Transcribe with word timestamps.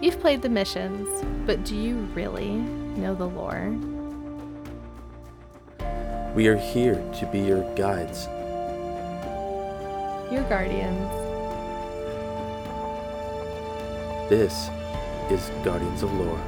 You've 0.00 0.20
played 0.20 0.42
the 0.42 0.48
missions, 0.48 1.08
but 1.44 1.64
do 1.64 1.74
you 1.74 1.96
really 2.14 2.50
know 2.50 3.16
the 3.16 3.26
lore? 3.26 3.76
We 6.36 6.46
are 6.46 6.56
here 6.56 6.94
to 7.18 7.26
be 7.32 7.40
your 7.40 7.62
guides. 7.74 8.26
Your 10.32 10.44
guardians. 10.48 11.10
This 14.30 14.70
is 15.32 15.50
Guardians 15.64 16.04
of 16.04 16.12
Lore. 16.12 16.40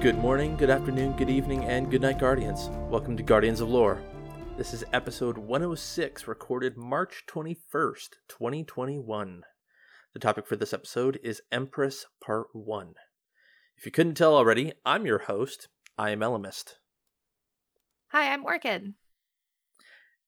Good 0.00 0.18
morning, 0.18 0.56
good 0.56 0.70
afternoon, 0.70 1.16
good 1.16 1.30
evening, 1.30 1.64
and 1.64 1.90
good 1.90 2.02
night, 2.02 2.20
Guardians. 2.20 2.68
Welcome 2.90 3.16
to 3.16 3.24
Guardians 3.24 3.60
of 3.60 3.68
Lore. 3.70 4.00
This 4.56 4.72
is 4.72 4.84
episode 4.92 5.36
106, 5.36 6.28
recorded 6.28 6.76
March 6.76 7.24
21st, 7.26 8.10
2021. 8.28 9.42
The 10.12 10.20
topic 10.20 10.46
for 10.46 10.54
this 10.54 10.72
episode 10.72 11.18
is 11.24 11.42
Empress 11.50 12.06
Part 12.24 12.46
1. 12.52 12.94
If 13.76 13.84
you 13.84 13.90
couldn't 13.90 14.14
tell 14.14 14.36
already, 14.36 14.72
I'm 14.86 15.06
your 15.06 15.18
host. 15.18 15.66
I 15.98 16.10
am 16.10 16.20
Elemist. 16.20 16.74
Hi, 18.12 18.32
I'm 18.32 18.44
Orchid. 18.44 18.94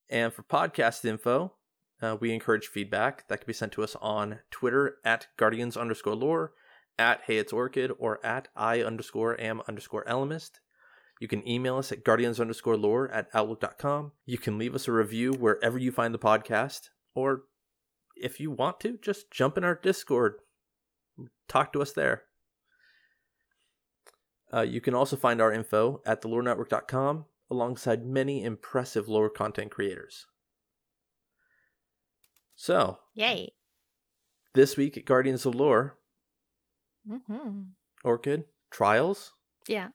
And 0.09 0.33
for 0.33 0.43
podcast 0.43 1.05
info, 1.05 1.53
uh, 2.01 2.17
we 2.19 2.33
encourage 2.33 2.67
feedback 2.67 3.29
that 3.29 3.37
can 3.37 3.47
be 3.47 3.53
sent 3.53 3.71
to 3.71 3.83
us 3.83 3.95
on 4.01 4.39
Twitter 4.51 4.97
at 5.05 5.27
Guardians 5.37 5.77
underscore 5.77 6.15
lore, 6.15 6.51
at 6.99 7.21
Hey 7.27 7.37
It's 7.37 7.53
Orchid, 7.53 7.93
or 7.97 8.19
at 8.25 8.49
I 8.57 8.81
underscore 8.81 9.39
am 9.39 9.61
underscore 9.69 10.03
Elemist. 10.03 10.59
You 11.19 11.27
can 11.27 11.47
email 11.47 11.77
us 11.77 11.91
at 11.91 12.03
guardians 12.03 12.39
underscore 12.39 12.77
lore 12.77 13.09
at 13.09 13.27
outlook.com. 13.33 14.11
You 14.25 14.37
can 14.37 14.57
leave 14.57 14.75
us 14.75 14.87
a 14.87 14.91
review 14.91 15.33
wherever 15.33 15.77
you 15.77 15.91
find 15.91 16.13
the 16.13 16.19
podcast, 16.19 16.89
or 17.15 17.43
if 18.15 18.39
you 18.39 18.51
want 18.51 18.79
to, 18.81 18.97
just 19.01 19.31
jump 19.31 19.57
in 19.57 19.63
our 19.63 19.75
Discord. 19.75 20.35
Talk 21.47 21.73
to 21.73 21.81
us 21.81 21.93
there. 21.93 22.23
Uh, 24.53 24.61
you 24.61 24.79
can 24.79 24.93
also 24.93 25.15
find 25.15 25.41
our 25.41 25.51
info 25.51 26.01
at 26.05 26.21
thelorenetwork.com 26.21 27.25
alongside 27.49 28.05
many 28.05 28.43
impressive 28.43 29.07
lore 29.09 29.29
content 29.29 29.71
creators. 29.71 30.25
So, 32.55 32.99
Yay. 33.13 33.53
this 34.53 34.77
week 34.77 34.97
at 34.97 35.05
Guardians 35.05 35.45
of 35.45 35.55
Lore, 35.55 35.97
Mm-hmm. 37.09 37.61
Orchid, 38.03 38.43
Trials. 38.69 39.31
Yeah. 39.67 39.89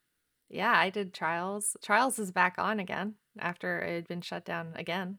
Yeah, 0.53 0.73
I 0.77 0.91
did 0.91 1.15
Trials. 1.15 1.77
Trials 1.83 2.19
is 2.19 2.31
back 2.31 2.57
on 2.59 2.79
again 2.79 3.15
after 3.39 3.81
it 3.81 3.95
had 3.95 4.09
been 4.09 4.21
shut 4.21 4.45
down 4.45 4.73
again 4.77 5.19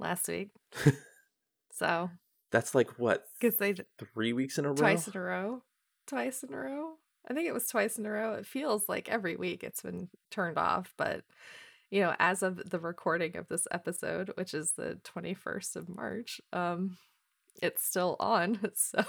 last 0.00 0.26
week. 0.28 0.50
so, 1.72 2.10
That's 2.50 2.74
like 2.74 2.98
what, 2.98 3.24
because 3.40 3.56
they 3.58 3.74
three 4.12 4.32
weeks 4.32 4.58
in 4.58 4.64
a 4.64 4.70
row? 4.70 4.74
twice 4.74 5.06
in 5.06 5.16
a 5.16 5.20
row. 5.20 5.62
Twice 6.08 6.42
in 6.42 6.52
a 6.52 6.58
row. 6.58 6.94
I 7.30 7.34
think 7.34 7.46
it 7.46 7.54
was 7.54 7.68
twice 7.68 7.96
in 7.96 8.06
a 8.06 8.10
row. 8.10 8.34
It 8.34 8.44
feels 8.44 8.88
like 8.88 9.08
every 9.08 9.36
week 9.36 9.62
it's 9.62 9.82
been 9.82 10.08
turned 10.32 10.58
off, 10.58 10.92
but 10.98 11.22
you 11.90 12.00
know, 12.00 12.16
as 12.18 12.42
of 12.42 12.70
the 12.70 12.80
recording 12.80 13.36
of 13.36 13.46
this 13.48 13.68
episode, 13.70 14.32
which 14.34 14.52
is 14.54 14.72
the 14.72 14.98
21st 15.04 15.76
of 15.76 15.88
March, 15.88 16.40
um 16.52 16.96
it's 17.62 17.84
still 17.84 18.16
on. 18.18 18.58
So 18.74 19.04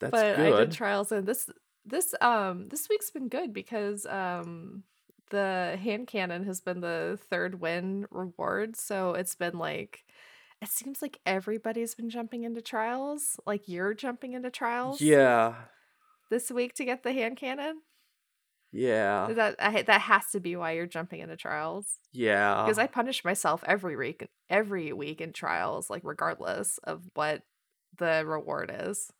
That's 0.00 0.10
but 0.10 0.38
I 0.38 0.50
did 0.50 0.72
trials 0.72 1.12
and 1.12 1.26
this 1.26 1.48
this 1.86 2.14
um 2.20 2.68
this 2.68 2.88
week's 2.88 3.10
been 3.10 3.28
good 3.28 3.52
because 3.52 4.06
um 4.06 4.82
the 5.30 5.78
hand 5.82 6.06
cannon 6.06 6.44
has 6.44 6.60
been 6.60 6.80
the 6.80 7.18
third 7.30 7.60
win 7.60 8.06
reward. 8.10 8.76
So 8.76 9.12
it's 9.14 9.34
been 9.34 9.58
like 9.58 10.04
it 10.62 10.68
seems 10.68 11.02
like 11.02 11.18
everybody's 11.26 11.94
been 11.94 12.08
jumping 12.10 12.44
into 12.44 12.62
trials. 12.62 13.38
Like 13.46 13.68
you're 13.68 13.94
jumping 13.94 14.32
into 14.34 14.50
trials 14.50 15.00
Yeah. 15.00 15.54
this 16.30 16.50
week 16.50 16.74
to 16.74 16.84
get 16.84 17.02
the 17.02 17.12
hand 17.12 17.36
cannon. 17.36 17.80
Yeah. 18.72 19.28
That 19.32 19.56
I, 19.58 19.82
that 19.82 20.00
has 20.02 20.26
to 20.32 20.40
be 20.40 20.56
why 20.56 20.72
you're 20.72 20.86
jumping 20.86 21.20
into 21.20 21.36
trials. 21.36 21.98
Yeah. 22.12 22.62
Because 22.64 22.78
I 22.78 22.86
punish 22.86 23.24
myself 23.24 23.62
every 23.66 23.96
week, 23.96 24.26
every 24.50 24.92
week 24.92 25.20
in 25.20 25.32
trials, 25.32 25.90
like 25.90 26.02
regardless 26.04 26.78
of 26.84 27.02
what 27.14 27.42
the 27.98 28.24
reward 28.26 28.74
is. 28.74 29.10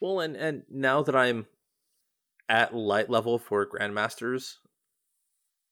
Well, 0.00 0.20
and 0.20 0.36
and 0.36 0.62
now 0.70 1.02
that 1.02 1.16
I'm 1.16 1.46
at 2.48 2.74
light 2.74 3.10
level 3.10 3.38
for 3.38 3.66
grandmasters, 3.66 4.56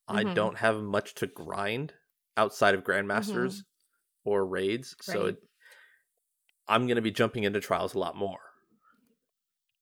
I 0.09 0.25
Mhm. 0.25 0.35
don't 0.35 0.59
have 0.59 0.83
much 0.83 1.15
to 1.17 1.27
grind 1.27 1.95
outside 2.37 2.75
of 2.75 2.85
grandmasters 2.85 3.65
or 4.25 4.47
raids, 4.47 4.95
so 5.01 5.21
Mm-hmm. 5.21 5.29
It, 5.29 5.43
I'm 6.69 6.87
going 6.87 6.97
to 6.97 7.03
be 7.03 7.13
jumping 7.13 7.45
into 7.45 7.61
trials 7.61 7.95
a 7.95 7.99
lot 7.99 8.17
more. 8.17 8.41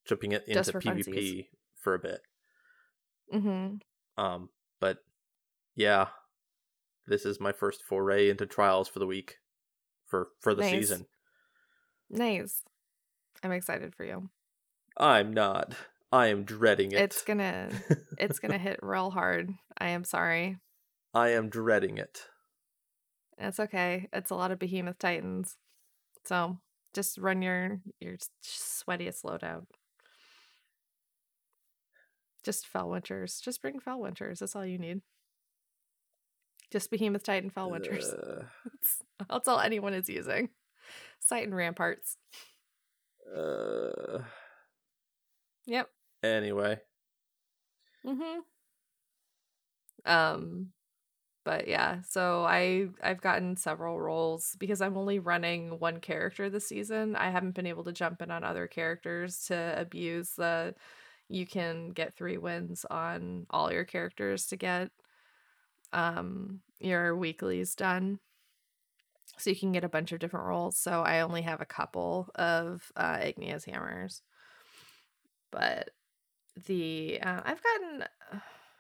Jumping 0.05 0.33
it 0.33 0.45
into 0.47 0.71
for 0.71 0.81
PvP 0.81 1.05
funsies. 1.05 1.49
for 1.77 1.95
a 1.95 1.99
bit. 1.99 2.21
Mm-hmm. 3.33 3.77
Um, 4.23 4.51
but 4.81 4.99
yeah, 5.75 6.09
this 7.07 7.25
is 7.25 7.41
my 7.41 7.53
first 7.53 7.83
foray 7.83 8.29
into 8.29 8.45
trials 8.47 8.87
for 8.89 8.99
the 8.99 9.07
week 9.07 9.39
for 10.07 10.29
for 10.41 10.55
the 10.55 10.61
Nice. 10.63 10.71
season. 10.73 11.07
Nice. 12.11 12.63
I'm 13.43 13.53
excited 13.53 13.95
for 13.95 14.05
you. 14.05 14.29
I'm 14.99 15.33
not. 15.33 15.75
I 16.15 16.29
am 16.29 16.45
dreading 16.45 16.93
it. 16.93 17.01
It's 17.01 17.23
gonna 17.23 17.71
it's 18.19 18.39
gonna 18.39 18.57
hit 18.57 18.79
real 18.83 19.11
hard. 19.11 19.51
I 19.77 19.89
am 19.89 20.05
sorry. 20.05 20.59
I 21.15 21.31
am 21.31 21.49
dreading 21.49 21.99
it. 21.99 22.21
It's 23.37 23.59
okay. 23.59 24.09
It's 24.13 24.31
a 24.31 24.37
lot 24.37 24.53
of 24.53 24.61
behemoth 24.61 24.99
titans. 24.99 25.57
So 26.25 26.59
just 26.95 27.19
run 27.19 27.43
your 27.43 27.81
your 27.99 28.15
sweatiest 28.45 29.25
loadout. 29.25 29.65
Just 32.45 32.73
Felwinters. 32.73 33.43
Just 33.43 33.61
bring 33.61 33.81
Felwinters. 33.81 34.39
That's 34.39 34.55
all 34.55 34.65
you 34.65 34.79
need. 34.79 35.01
Just 36.71 36.93
behemoth 36.93 37.25
titan 37.25 37.51
Felwinters. 37.51 38.13
Uh, 38.13 38.45
That's, 38.65 39.03
that's 39.29 39.49
all 39.49 39.59
anyone 39.59 39.95
is 39.95 40.09
using. 40.09 40.51
Sight 41.19 41.45
and 41.45 41.57
ramparts. 41.57 42.19
uh, 43.37 44.19
Yep. 45.67 45.89
Anyway, 46.25 46.81
Mm-hmm. 48.07 48.41
Um, 50.05 50.73
but 51.45 51.69
yeah, 51.69 52.01
so 52.09 52.45
I 52.45 52.89
I've 53.03 53.21
gotten 53.21 53.57
several 53.57 54.01
roles 54.01 54.57
because 54.59 54.81
I'm 54.81 54.97
only 54.97 55.19
running 55.19 55.79
one 55.79 56.01
character 56.01 56.51
this 56.51 56.69
season. 56.69 57.17
I 57.17 57.31
haven't 57.31 57.55
been 57.55 57.67
able 57.67 57.85
to 57.85 57.93
jump 57.93 58.23
in 58.23 58.31
on 58.31 58.45
other 58.45 58.67
characters 58.67 59.45
to 59.47 59.75
abuse 59.79 60.31
the 60.37 60.75
you 61.29 61.47
can 61.47 61.91
get 61.91 62.15
three 62.17 62.39
wins 62.39 62.85
on 62.91 63.47
all 63.51 63.73
your 63.73 63.85
characters 63.85 64.47
to 64.49 64.57
get 64.57 64.91
um 65.93 66.61
your 66.81 67.17
weeklies 67.17 67.75
done. 67.75 68.19
So 69.39 69.51
you 69.51 69.57
can 69.57 69.73
get 69.73 69.85
a 69.85 69.89
bunch 69.89 70.13
of 70.13 70.19
different 70.21 70.47
roles. 70.47 70.79
So 70.79 71.03
I 71.03 71.21
only 71.21 71.43
have 71.43 71.61
a 71.61 71.67
couple 71.67 72.31
of 72.37 72.91
uh 72.97 73.21
Igneous 73.23 73.65
hammers. 73.65 74.23
But 75.51 75.91
the 76.67 77.21
uh, 77.23 77.41
I've 77.45 77.63
gotten 77.63 78.05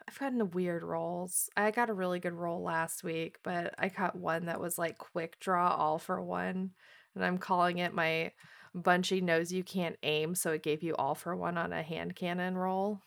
I've 0.07 0.19
gotten 0.19 0.39
the 0.39 0.45
weird 0.45 0.83
rolls. 0.83 1.49
I 1.57 1.71
got 1.71 1.91
a 1.91 1.95
really 1.95 2.21
good 2.21 2.35
roll 2.35 2.62
last 2.62 3.03
week, 3.03 3.39
but 3.43 3.75
I 3.79 3.89
got 3.89 4.17
one 4.17 4.47
that 4.47 4.61
was 4.61 4.79
like 4.79 4.99
quick 4.99 5.41
draw 5.41 5.75
all 5.75 5.99
for 5.99 6.21
one, 6.21 6.71
and 7.15 7.25
I'm 7.25 7.39
calling 7.39 7.79
it 7.79 7.95
my 7.95 8.33
Bungie 8.77 9.23
knows 9.23 9.53
you 9.53 9.62
can't 9.62 9.97
aim, 10.03 10.35
so 10.35 10.53
it 10.53 10.62
gave 10.62 10.83
you 10.83 10.95
all 10.97 11.15
for 11.15 11.37
one 11.37 11.57
on 11.57 11.73
a 11.73 11.83
hand 11.83 12.17
cannon 12.17 12.57
roll. 12.57 13.01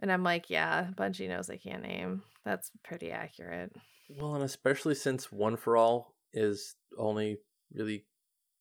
And 0.00 0.10
I'm 0.10 0.22
like, 0.22 0.48
yeah, 0.48 0.88
Bungie 0.96 1.28
knows 1.28 1.50
I 1.50 1.56
can't 1.56 1.84
aim. 1.84 2.22
That's 2.44 2.70
pretty 2.82 3.10
accurate. 3.10 3.72
well, 4.08 4.34
and 4.34 4.44
especially 4.44 4.94
since 4.94 5.30
one 5.30 5.56
for 5.56 5.76
all 5.76 6.14
is 6.32 6.74
only 6.96 7.36
really 7.72 8.06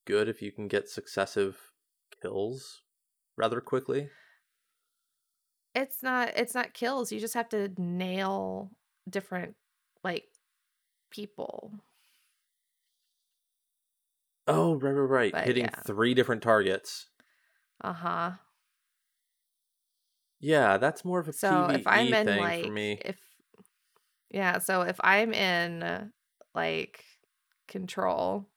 good 0.05 0.27
if 0.27 0.41
you 0.41 0.51
can 0.51 0.67
get 0.67 0.89
successive 0.89 1.57
kills 2.21 2.81
rather 3.39 3.61
quickly. 3.61 4.11
It's 5.75 6.01
not 6.03 6.29
it's 6.35 6.55
not 6.55 6.73
kills. 6.73 7.11
You 7.11 7.19
just 7.19 7.33
have 7.35 7.49
to 7.49 7.69
nail 7.77 8.71
different 9.09 9.55
like 10.03 10.29
people. 11.11 11.73
Oh, 14.47 14.75
right, 14.75 14.91
right, 14.91 15.01
right. 15.09 15.33
But, 15.33 15.45
Hitting 15.45 15.69
yeah. 15.69 15.83
three 15.85 16.13
different 16.13 16.41
targets. 16.43 17.09
Uh-huh. 17.83 18.37
Yeah, 20.39 20.77
that's 20.77 21.05
more 21.05 21.19
of 21.19 21.27
a 21.27 21.33
So 21.33 21.47
PvE 21.47 21.83
if 21.83 21.87
I'm 21.87 22.13
in 22.13 22.35
thing 22.35 22.35
like 22.35 22.61
for 22.61 22.69
me. 22.71 23.01
if 23.01 23.17
yeah, 24.29 24.59
so 24.59 24.81
if 24.81 24.99
I'm 25.03 25.33
in 25.33 26.11
like 26.53 27.03
control, 27.67 28.49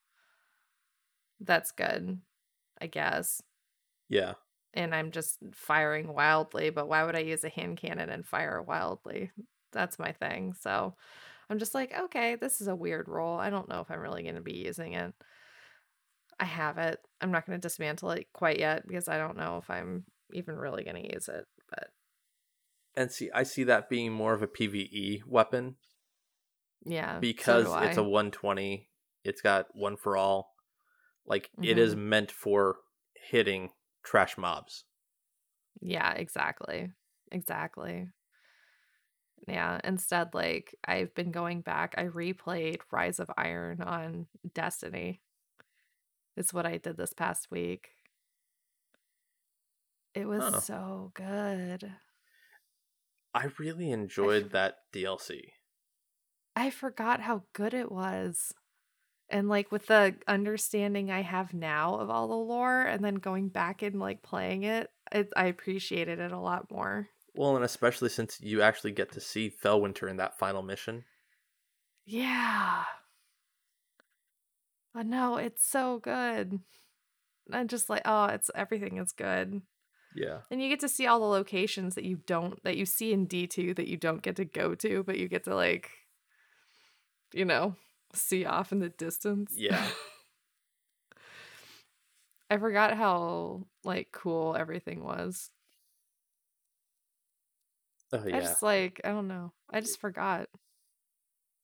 that's 1.40 1.72
good, 1.72 2.20
I 2.80 2.86
guess. 2.86 3.42
Yeah. 4.08 4.34
And 4.74 4.94
I'm 4.94 5.10
just 5.10 5.38
firing 5.52 6.12
wildly, 6.14 6.70
but 6.70 6.88
why 6.88 7.04
would 7.04 7.16
I 7.16 7.20
use 7.20 7.44
a 7.44 7.50
hand 7.50 7.76
cannon 7.76 8.08
and 8.08 8.26
fire 8.26 8.62
wildly? 8.62 9.30
That's 9.72 9.98
my 9.98 10.12
thing. 10.12 10.54
So 10.54 10.94
I'm 11.50 11.58
just 11.58 11.74
like, 11.74 11.92
okay, 11.98 12.36
this 12.36 12.60
is 12.60 12.68
a 12.68 12.76
weird 12.76 13.08
role. 13.08 13.38
I 13.38 13.50
don't 13.50 13.68
know 13.68 13.80
if 13.80 13.90
I'm 13.90 14.00
really 14.00 14.22
going 14.22 14.36
to 14.36 14.40
be 14.40 14.56
using 14.56 14.94
it. 14.94 15.14
I 16.38 16.44
have 16.44 16.78
it. 16.78 16.98
I'm 17.20 17.30
not 17.30 17.46
going 17.46 17.58
to 17.58 17.66
dismantle 17.68 18.10
it 18.12 18.26
quite 18.32 18.58
yet 18.58 18.86
because 18.86 19.08
I 19.08 19.18
don't 19.18 19.36
know 19.36 19.58
if 19.58 19.70
I'm 19.70 20.04
even 20.32 20.56
really 20.56 20.84
going 20.84 21.02
to 21.02 21.14
use 21.14 21.28
it. 21.28 21.46
But 21.70 21.90
And 22.96 23.10
see, 23.10 23.30
I 23.32 23.42
see 23.42 23.64
that 23.64 23.88
being 23.90 24.12
more 24.12 24.32
of 24.34 24.42
a 24.42 24.46
PVE 24.46 25.24
weapon 25.26 25.76
yeah, 26.84 27.20
because 27.20 27.64
do 27.64 27.74
it's 27.76 27.96
a 27.96 28.02
120. 28.02 28.88
It's 29.24 29.40
got 29.40 29.66
one 29.74 29.96
for 29.96 30.16
all. 30.16 30.52
Like 31.26 31.50
it 31.62 31.78
is 31.78 31.94
Mm-hmm. 31.94 32.08
meant 32.08 32.30
for 32.32 32.76
hitting 33.30 33.70
trash 34.02 34.38
mobs. 34.38 34.84
Yeah, 35.80 36.12
exactly. 36.14 36.92
Exactly. 37.30 38.08
Yeah, 39.48 39.80
instead, 39.82 40.34
like, 40.34 40.74
I've 40.84 41.14
been 41.14 41.32
going 41.32 41.62
back. 41.62 41.94
I 41.98 42.04
replayed 42.04 42.80
Rise 42.92 43.18
of 43.18 43.30
Iron 43.36 43.82
on 43.82 44.28
Destiny. 44.54 45.20
It's 46.36 46.52
what 46.52 46.66
I 46.66 46.76
did 46.78 46.96
this 46.98 47.12
past 47.14 47.50
week. 47.50 47.96
It 50.14 50.24
was 50.26 50.46
Huh. 50.46 50.62
so 50.62 51.10
good. 51.12 51.94
I 53.34 53.50
really 53.58 53.90
enjoyed 53.90 54.52
that 54.52 54.90
DLC. 54.90 55.52
I 56.56 56.70
forgot 56.70 57.20
how 57.20 57.44
good 57.52 57.74
it 57.74 57.92
was. 57.92 58.54
And 59.32 59.48
like 59.48 59.72
with 59.72 59.86
the 59.86 60.14
understanding 60.28 61.10
I 61.10 61.22
have 61.22 61.54
now 61.54 61.96
of 61.96 62.10
all 62.10 62.28
the 62.28 62.34
lore 62.34 62.82
and 62.82 63.02
then 63.02 63.14
going 63.14 63.48
back 63.48 63.82
and 63.82 63.98
like 63.98 64.22
playing 64.22 64.64
it, 64.64 64.90
it 65.10 65.32
I 65.34 65.46
appreciated 65.46 66.18
it 66.18 66.32
a 66.32 66.38
lot 66.38 66.70
more. 66.70 67.08
Well, 67.34 67.56
and 67.56 67.64
especially 67.64 68.10
since 68.10 68.40
you 68.42 68.60
actually 68.60 68.92
get 68.92 69.12
to 69.12 69.20
see 69.20 69.50
Felwinter 69.50 70.08
in 70.10 70.18
that 70.18 70.38
final 70.38 70.62
mission. 70.62 71.04
Yeah. 72.04 72.84
I 74.94 75.02
know, 75.02 75.36
it's 75.36 75.66
so 75.66 75.98
good. 75.98 76.60
I'm 77.50 77.68
just 77.68 77.88
like, 77.88 78.02
oh, 78.04 78.26
it's 78.26 78.50
everything 78.54 78.98
is 78.98 79.12
good. 79.12 79.62
Yeah. 80.14 80.40
And 80.50 80.62
you 80.62 80.68
get 80.68 80.80
to 80.80 80.90
see 80.90 81.06
all 81.06 81.20
the 81.20 81.26
locations 81.26 81.94
that 81.94 82.04
you 82.04 82.18
don't 82.26 82.62
that 82.64 82.76
you 82.76 82.84
see 82.84 83.14
in 83.14 83.26
D2 83.26 83.74
that 83.76 83.88
you 83.88 83.96
don't 83.96 84.20
get 84.20 84.36
to 84.36 84.44
go 84.44 84.74
to, 84.74 85.02
but 85.02 85.18
you 85.18 85.26
get 85.26 85.44
to 85.44 85.54
like 85.54 85.90
you 87.32 87.46
know, 87.46 87.76
see 88.14 88.44
off 88.44 88.72
in 88.72 88.80
the 88.80 88.88
distance. 88.88 89.54
Yeah. 89.56 89.84
I 92.50 92.58
forgot 92.58 92.96
how 92.96 93.66
like 93.84 94.08
cool 94.12 94.56
everything 94.56 95.02
was. 95.02 95.50
Oh 98.12 98.22
yeah. 98.26 98.36
I 98.36 98.40
just 98.40 98.62
like 98.62 99.00
I 99.04 99.08
don't 99.08 99.28
know. 99.28 99.52
I 99.70 99.80
just 99.80 100.00
forgot. 100.00 100.48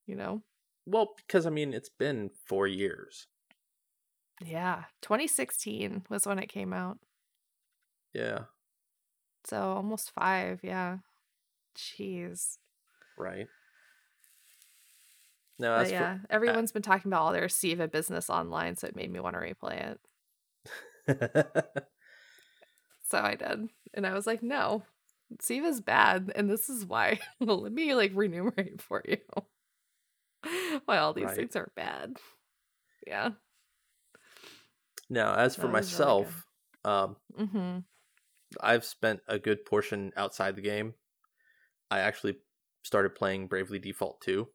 You 0.07 0.17
know? 0.17 0.43
Well, 0.87 1.15
because 1.19 1.47
I 1.47 1.51
mean, 1.51 1.75
it's 1.75 1.91
been 1.91 2.31
four 2.47 2.67
years. 2.67 3.27
Yeah. 4.43 4.85
2016 5.03 6.05
was 6.09 6.27
when 6.27 6.39
it 6.39 6.49
came 6.49 6.73
out. 6.73 6.99
Yeah. 8.15 8.45
So 9.45 9.61
almost 9.61 10.13
5, 10.13 10.61
yeah. 10.63 10.99
Jeez. 11.77 12.57
Right. 13.19 13.49
No, 15.59 15.75
But 15.75 15.91
yeah, 15.91 16.19
everyone's 16.31 16.73
been 16.73 16.83
talking 16.83 17.11
about 17.11 17.23
all 17.23 17.33
their 17.33 17.49
Siva 17.49 17.89
business 17.89 18.31
online, 18.31 18.77
so 18.77 18.87
it 18.87 18.97
made 18.97 19.11
me 19.11 19.21
want 19.21 19.35
to 19.35 19.41
replay 19.41 19.93
it. 19.93 20.01
So 23.05 23.19
I 23.19 23.35
did. 23.35 23.71
And 23.95 24.07
I 24.07 24.15
was 24.15 24.27
like, 24.27 24.43
no, 24.43 24.83
Siva's 25.41 25.81
bad. 25.81 26.33
And 26.35 26.51
this 26.51 26.69
is 26.69 26.87
why. 26.87 27.21
well, 27.41 27.63
let 27.63 27.73
me 27.73 27.95
like 27.95 28.13
remunerate 28.15 28.81
for 28.81 29.03
you 29.07 29.19
why 30.85 30.99
all 30.99 31.13
these 31.13 31.25
Right. 31.25 31.37
things 31.37 31.57
are 31.57 31.71
bad. 31.77 32.17
Yeah. 33.07 33.31
now, 35.11 35.35
as 35.35 35.57
for 35.57 35.63
That 35.63 35.69
really 35.69 35.73
myself, 35.73 36.47
um, 36.85 37.17
Mm-hmm. 37.39 37.79
I've 38.61 38.85
spent 38.85 39.21
a 39.29 39.39
good 39.39 39.65
portion 39.65 40.13
outside 40.17 40.57
the 40.57 40.63
game. 40.63 40.95
I 41.91 42.01
actually 42.01 42.39
started 42.85 43.15
playing 43.15 43.49
Bravely 43.49 43.79
Default 43.79 44.21
2 44.23 44.49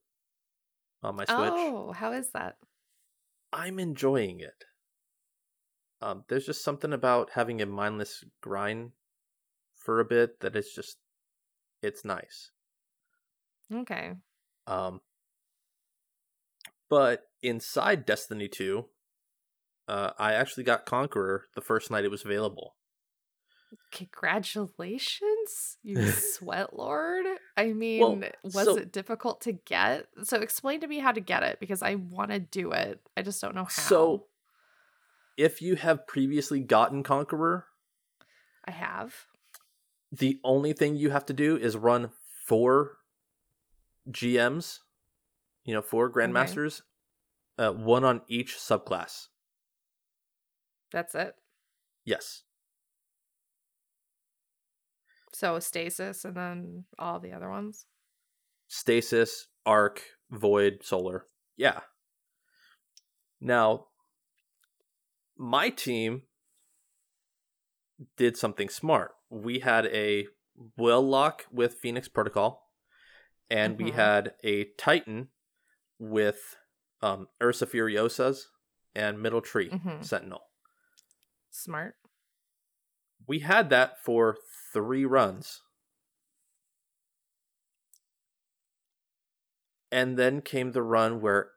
on 1.04 1.16
my 1.16 1.26
Switch. 1.26 1.38
Oh, 1.38 1.92
how 1.92 2.12
is 2.12 2.30
that? 2.34 2.56
I'm 3.52 3.80
enjoying 3.80 4.40
it. 4.40 4.66
Um, 6.02 6.24
there's 6.28 6.46
just 6.46 6.64
something 6.64 6.92
about 6.92 7.32
having 7.34 7.62
a 7.62 7.66
mindless 7.66 8.24
grind 8.42 8.92
for 9.76 10.00
a 10.00 10.06
bit 10.06 10.40
that 10.42 10.56
it's 10.56 10.74
just 10.74 10.98
it's 11.82 12.04
nice. 12.04 12.52
Okay. 13.74 14.14
Um, 14.68 15.02
but 16.90 17.24
inside 17.42 18.06
Destiny 18.06 18.48
2, 18.48 18.86
uh, 19.88 20.12
I 20.18 20.34
actually 20.34 20.64
got 20.64 20.86
Conqueror 20.86 21.46
the 21.56 21.62
first 21.62 21.92
night 21.92 22.06
it 22.06 22.12
was 22.12 22.26
available. 22.26 22.76
Congratulations, 23.92 25.78
you 25.84 26.12
sweat 26.12 26.78
lord. 26.78 27.26
I 27.58 27.74
mean, 27.74 28.26
was 28.44 28.54
so- 28.54 28.78
it 28.78 28.92
difficult 28.92 29.42
to 29.42 29.54
get? 29.54 30.08
So 30.24 30.40
explain 30.40 30.82
to 30.82 30.88
me 30.88 31.00
how 31.00 31.12
to 31.12 31.22
get 31.22 31.44
it 31.44 31.60
because 31.60 31.82
I 31.82 31.96
want 31.96 32.32
to 32.32 32.40
do 32.40 32.72
it. 32.72 33.00
I 33.16 33.22
just 33.22 33.42
don't 33.42 33.56
know 33.56 33.66
how. 33.66 33.70
So, 33.70 34.26
if 35.38 35.62
you 35.62 35.76
have 35.76 36.08
previously 36.08 36.60
gotten 36.60 37.04
Conqueror, 37.04 37.66
I 38.66 38.72
have. 38.72 39.14
the 40.12 40.40
only 40.44 40.74
thing 40.74 40.96
you 40.96 41.10
have 41.10 41.26
to 41.26 41.34
do 41.34 41.58
is 41.58 41.76
run 41.76 42.12
four 42.46 42.98
GMs, 44.10 44.80
you 45.66 45.74
know, 45.74 45.82
four 45.82 46.12
Grandmasters, 46.12 46.82
uh, 47.58 47.72
one 47.72 48.04
on 48.04 48.22
each 48.28 48.58
subclass. 48.58 49.28
That's 50.92 51.16
it. 51.16 51.36
Yes. 52.06 52.44
So 55.34 55.60
stasis 55.60 56.26
and 56.26 56.36
then 56.36 56.86
all 57.00 57.20
the 57.20 57.34
other 57.34 57.50
ones. 57.50 57.86
Stasis, 58.68 59.48
Arc, 59.66 60.02
Void, 60.32 60.80
Solar. 60.84 61.26
Yeah. 61.58 61.82
Now, 63.42 63.88
my 65.38 65.70
team 65.70 66.24
did 68.18 68.38
something 68.38 68.70
smart. 68.70 69.12
We 69.30 69.60
had 69.60 69.88
a 69.88 70.28
Warlock 70.78 71.46
with 71.52 71.76
Phoenix 71.76 72.08
Protocol, 72.08 72.72
and 73.50 73.78
we 73.78 73.92
Mhm. 73.92 73.96
had 73.96 74.36
a 74.44 74.66
Titan 74.78 75.30
with 76.00 76.58
um, 77.02 77.28
Ursa 77.42 77.66
Furiosas 77.66 78.46
and 78.96 79.22
Middle 79.22 79.42
Tree 79.42 79.70
Mhm. 79.70 80.06
Sentinel. 80.06 80.50
Smart. 81.50 81.98
We 83.28 83.40
had 83.40 83.70
that 83.70 84.00
for 84.04 84.38
three 84.72 85.06
runs. 85.06 85.62
And 89.92 90.18
then 90.18 90.42
came 90.42 90.72
the 90.74 90.84
run 90.84 91.22
where 91.22 91.52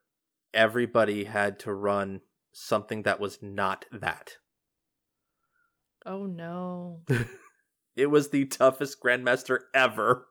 everybody 0.54 1.24
had 1.24 1.58
to 1.60 1.72
run 1.74 2.20
something 2.52 3.02
that 3.02 3.18
was 3.18 3.42
not 3.42 3.84
that. 3.90 4.36
Oh 6.06 6.26
no. 6.26 7.02
It 7.96 8.06
was 8.10 8.28
the 8.30 8.44
toughest 8.44 9.00
Grandmaster 9.02 9.60
ever. 9.74 10.28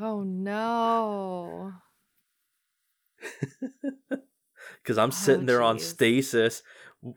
Oh 0.00 0.22
no. 0.22 1.72
Because 4.82 4.98
I'm 4.98 5.08
Oh, 5.08 5.12
sitting 5.12 5.46
there 5.46 5.62
on 5.62 5.78
stasis. 5.78 6.62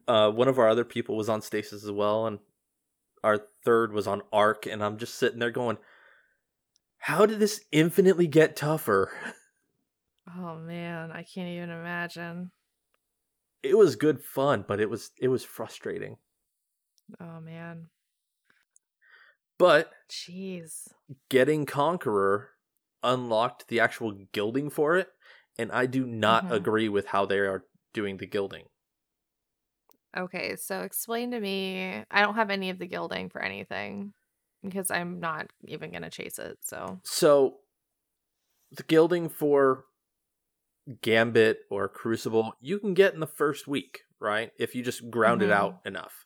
Uh, 0.07 0.31
one 0.31 0.47
of 0.47 0.59
our 0.59 0.69
other 0.69 0.83
people 0.85 1.15
was 1.15 1.29
on 1.29 1.41
stasis 1.41 1.83
as 1.83 1.91
well, 1.91 2.27
and 2.27 2.39
our 3.23 3.37
third 3.63 3.93
was 3.93 4.07
on 4.07 4.21
arc. 4.31 4.65
And 4.65 4.83
I'm 4.83 4.97
just 4.97 5.15
sitting 5.15 5.39
there 5.39 5.51
going, 5.51 5.77
"How 6.99 7.25
did 7.25 7.39
this 7.39 7.65
infinitely 7.71 8.27
get 8.27 8.55
tougher?" 8.55 9.11
Oh 10.27 10.55
man, 10.57 11.11
I 11.11 11.23
can't 11.23 11.49
even 11.49 11.69
imagine. 11.71 12.51
It 13.63 13.77
was 13.77 13.95
good 13.95 14.21
fun, 14.21 14.65
but 14.67 14.81
it 14.81 14.89
was 14.89 15.11
it 15.17 15.29
was 15.29 15.45
frustrating. 15.45 16.17
Oh 17.19 17.39
man. 17.39 17.89
But 19.59 19.93
Jeez. 20.09 20.89
getting 21.29 21.65
Conqueror 21.65 22.51
unlocked 23.03 23.67
the 23.67 23.79
actual 23.79 24.11
gilding 24.11 24.69
for 24.69 24.97
it, 24.97 25.11
and 25.57 25.71
I 25.71 25.85
do 25.85 26.05
not 26.05 26.45
Mhm. 26.45 26.49
agree 26.49 26.89
with 26.89 27.07
how 27.07 27.25
they 27.25 27.39
are 27.39 27.65
doing 27.93 28.17
the 28.17 28.25
gilding. 28.27 28.67
Okay, 30.17 30.55
so 30.55 30.81
explain 30.81 31.31
to 31.31 31.39
me. 31.39 32.03
I 32.09 32.21
don't 32.21 32.35
have 32.35 32.49
any 32.49 32.69
of 32.69 32.79
the 32.79 32.87
gilding 32.87 33.29
for 33.29 33.41
anything 33.41 34.13
because 34.63 34.89
I'm 34.91 35.19
not 35.19 35.47
even 35.65 35.91
gonna 35.91 36.09
chase 36.09 36.39
it. 36.39 36.57
So 36.61 36.99
So 37.03 37.57
the 38.71 38.83
gilding 38.83 39.29
for 39.29 39.85
Gambit 41.01 41.59
or 41.69 41.87
Crucible, 41.87 42.53
you 42.59 42.79
can 42.79 42.93
get 42.93 43.13
in 43.13 43.19
the 43.19 43.27
first 43.27 43.67
week, 43.67 44.01
right? 44.19 44.51
If 44.57 44.73
you 44.75 44.83
just 44.83 45.09
ground 45.09 45.41
it 45.41 45.49
Mhm. 45.49 45.53
out 45.53 45.81
enough. 45.85 46.25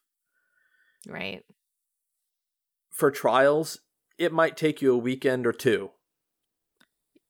right. 1.07 1.43
For 2.91 3.11
trials, 3.11 3.79
it 4.17 4.31
might 4.31 4.55
take 4.55 4.81
you 4.81 4.93
a 4.93 4.97
weekend 4.97 5.45
or 5.45 5.51
two. 5.51 5.91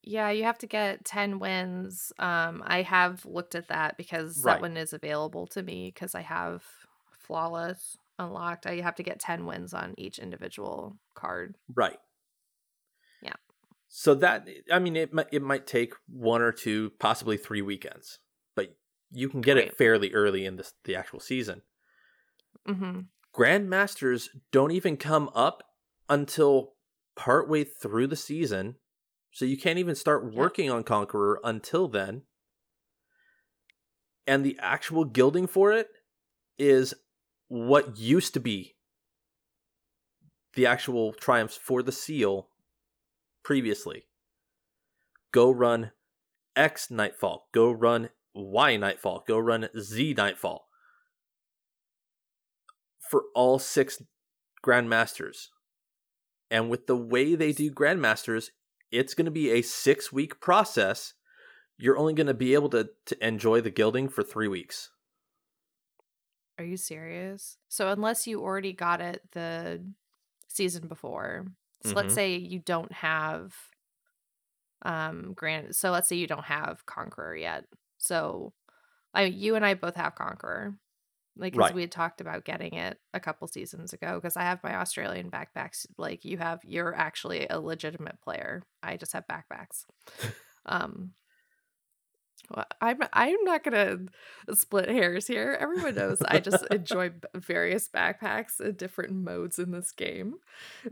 Yeah, 0.03 0.29
you 0.31 0.43
have 0.43 0.57
to 0.59 0.67
get 0.67 1.05
10 1.05 1.39
wins. 1.39 2.11
Um, 2.19 2.61
I 2.65 2.81
have 2.81 3.25
looked 3.25 3.55
at 3.55 3.69
that 3.69 3.97
because 3.97 4.43
Right. 4.43 4.55
that 4.55 4.61
one 4.61 4.75
is 4.77 4.93
available 4.93 5.47
to 5.47 5.63
me 5.63 5.91
because 5.93 6.13
I 6.13 6.21
have 6.21 6.63
flawless 7.11 7.97
unlocked. 8.19 8.65
I 8.65 8.81
have 8.81 8.95
to 8.95 9.03
get 9.03 9.19
10 9.19 9.45
wins 9.45 9.73
on 9.73 9.93
each 9.97 10.19
individual 10.19 10.97
card. 11.15 11.55
Right. 11.73 11.99
Yeah. 13.21 13.33
So 13.87 14.15
that 14.15 14.47
I 14.71 14.79
mean 14.79 14.95
it 14.95 15.13
might 15.13 15.27
it 15.31 15.41
might 15.41 15.67
take 15.67 15.93
one 16.07 16.41
or 16.41 16.51
two, 16.51 16.91
possibly 16.99 17.37
three 17.37 17.61
weekends, 17.61 18.19
but 18.55 18.75
you 19.11 19.29
can 19.29 19.41
get 19.41 19.57
it 19.57 19.77
fairly 19.77 20.11
early 20.13 20.45
in 20.45 20.55
this 20.55 20.73
the 20.83 20.95
actual 20.95 21.19
season. 21.19 21.61
hmm 22.67 23.07
Grandmasters 23.35 24.29
don't 24.51 24.71
even 24.71 24.95
come 24.97 25.29
up 25.33 25.63
until 26.07 26.75
partway 27.15 27.63
through 27.63 28.07
the 28.07 28.15
season, 28.15 28.77
so 29.33 29.45
you 29.45 29.57
can't 29.57 29.79
even 29.79 29.95
start 29.95 30.31
working 30.33 30.69
on 30.69 30.83
Conqueror 30.83 31.39
until 31.43 31.87
then. 31.87 32.21
And 34.27 34.45
the 34.45 34.57
actual 34.61 35.03
gilding 35.03 35.47
for 35.47 35.73
it 35.73 35.89
is 36.59 36.93
what 37.47 37.97
used 37.97 38.35
to 38.35 38.39
be 38.39 38.75
the 40.53 40.67
actual 40.67 41.13
triumphs 41.13 41.57
for 41.57 41.81
the 41.81 41.91
seal 41.91 42.49
previously. 43.43 44.05
Go 45.31 45.49
run 45.49 45.91
X 46.55 46.91
Nightfall, 46.91 47.47
go 47.51 47.71
run 47.71 48.09
Y 48.35 48.77
Nightfall, 48.77 49.23
go 49.27 49.39
run 49.39 49.67
Z 49.77 50.13
Nightfall 50.15 50.67
for 53.09 53.23
all 53.33 53.57
six 53.57 54.03
grandmasters. 54.63 55.47
And 56.51 56.69
with 56.69 56.85
the 56.85 56.95
way 56.95 57.33
they 57.33 57.51
do 57.51 57.71
grandmasters, 57.71 58.49
it's 58.93 59.13
going 59.15 59.25
to 59.25 59.31
be 59.31 59.51
a 59.51 59.61
six 59.61 60.11
week 60.13 60.39
process. 60.41 61.13
You're 61.77 61.97
only 61.97 62.13
going 62.13 62.27
to 62.27 62.33
be 62.35 62.53
able 62.55 62.69
to, 62.71 62.89
to 63.07 63.27
enjoy 63.27 63.61
the 63.61 63.71
gilding 63.71 64.09
for 64.09 64.23
three 64.23 64.47
weeks. 64.49 64.91
Are 66.57 66.63
you 66.63 66.77
serious? 66.77 67.57
So 67.69 67.89
unless 67.91 68.27
you 68.27 68.41
already 68.41 68.73
got 68.73 69.01
it 69.01 69.21
the 69.31 69.83
season 70.49 70.87
before, 70.87 71.47
so 71.81 71.97
let's 71.97 72.13
Mhm. 72.13 72.15
say 72.15 72.35
you 72.37 72.59
don't 72.59 72.91
have 72.91 73.55
um 74.83 75.33
grand 75.33 75.75
so 75.75 75.91
let's 75.91 76.09
say 76.09 76.15
you 76.15 76.27
don't 76.27 76.45
have 76.45 76.85
Conqueror 76.85 77.35
yet. 77.35 77.65
So 77.97 78.53
I 79.13 79.25
you 79.25 79.55
and 79.55 79.65
I 79.65 79.75
both 79.75 79.95
have 79.95 80.15
Conqueror. 80.15 80.75
Like 81.35 81.55
Right. 81.55 81.73
we 81.73 81.81
had 81.81 81.91
talked 81.91 82.21
about 82.21 82.45
getting 82.45 82.73
it 82.75 82.99
a 83.13 83.19
couple 83.19 83.47
seasons 83.47 83.91
ago 83.93 84.15
because 84.15 84.37
I 84.37 84.43
have 84.43 84.63
my 84.63 84.75
Australian 84.75 85.31
backpacks. 85.31 85.85
Like 85.97 86.25
you 86.25 86.37
have 86.37 86.59
you're 86.63 86.93
actually 86.95 87.47
a 87.49 87.59
legitimate 87.59 88.21
player. 88.21 88.63
I 88.83 88.97
just 88.97 89.13
have 89.13 89.25
backpacks. 89.27 89.85
um 90.65 91.13
well, 92.53 92.65
I'm 92.81 92.99
I'm 93.13 93.43
not 93.45 93.63
gonna 93.63 93.99
split 94.53 94.89
hairs 94.89 95.25
here. 95.27 95.57
Everyone 95.59 95.95
knows 95.95 96.21
I 96.21 96.39
just 96.39 96.65
enjoy 96.71 97.11
various 97.33 97.87
backpacks 97.89 98.59
and 98.59 98.77
different 98.77 99.13
modes 99.13 99.57
in 99.59 99.71
this 99.71 99.91
game. 99.91 100.35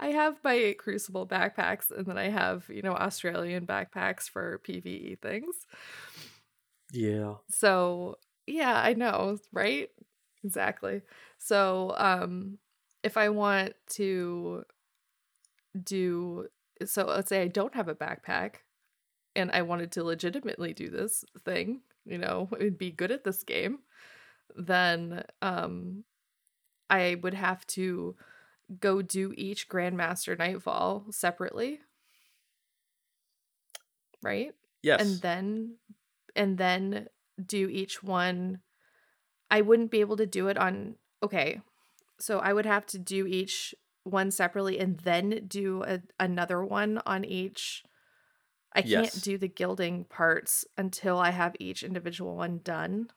I 0.00 0.08
have 0.08 0.38
my 0.44 0.76
Crucible 0.78 1.26
backpacks, 1.26 1.90
and 1.90 2.06
then 2.06 2.16
I 2.18 2.28
have 2.28 2.66
you 2.68 2.82
know 2.82 2.92
Australian 2.92 3.66
backpacks 3.66 4.28
for 4.30 4.60
PVE 4.64 5.18
things. 5.20 5.66
Yeah. 6.92 7.34
So 7.50 8.18
yeah, 8.48 8.80
I 8.80 8.94
know, 8.94 9.38
right? 9.52 9.90
Exactly. 10.44 11.02
So 11.38 11.94
um, 11.98 12.58
if 13.02 13.16
I 13.16 13.28
want 13.28 13.74
to 13.90 14.64
do 15.82 16.48
so, 16.84 17.06
let's 17.06 17.28
say 17.28 17.42
I 17.42 17.48
don't 17.48 17.74
have 17.74 17.88
a 17.88 17.94
backpack 17.94 18.56
and 19.34 19.50
I 19.50 19.62
wanted 19.62 19.92
to 19.92 20.04
legitimately 20.04 20.74
do 20.74 20.90
this 20.90 21.24
thing, 21.44 21.80
you 22.04 22.18
know, 22.18 22.48
and 22.60 22.76
be 22.76 22.90
good 22.90 23.10
at 23.10 23.24
this 23.24 23.42
game, 23.42 23.80
then 24.56 25.24
um 25.42 26.04
I 26.90 27.16
would 27.22 27.34
have 27.34 27.66
to 27.68 28.16
go 28.80 29.02
do 29.02 29.32
each 29.36 29.68
Grandmaster 29.68 30.38
Nightfall 30.38 31.06
separately. 31.10 31.80
Right? 34.22 34.52
Yes. 34.82 35.00
And 35.00 35.20
then 35.20 35.76
and 36.36 36.58
then 36.58 37.08
do 37.46 37.68
each 37.68 38.02
one 38.02 38.62
I 39.50 39.60
wouldn't 39.62 39.90
be 39.90 40.00
able 40.00 40.16
to 40.18 40.26
do 40.26 40.48
it 40.48 40.58
on 40.58 40.96
okay. 41.22 41.62
So 42.20 42.40
I 42.40 42.52
would 42.52 42.66
have 42.66 42.86
to 42.88 42.98
do 42.98 43.26
each 43.26 43.74
one 44.04 44.30
separately 44.30 44.78
and 44.78 44.98
then 45.00 45.46
do 45.48 45.82
a, 45.84 46.02
another 46.20 46.64
one 46.64 46.98
on 47.06 47.24
each 47.24 47.84
I 48.74 48.82
can't 48.82 49.20
Yes. 49.20 49.20
do 49.20 49.38
the 49.38 49.48
gilding 49.48 50.04
parts 50.06 50.64
until 50.76 51.18
I 51.18 51.30
have 51.30 51.56
each 51.60 51.82
individual 51.82 52.36
one 52.36 52.58
done. 52.60 53.10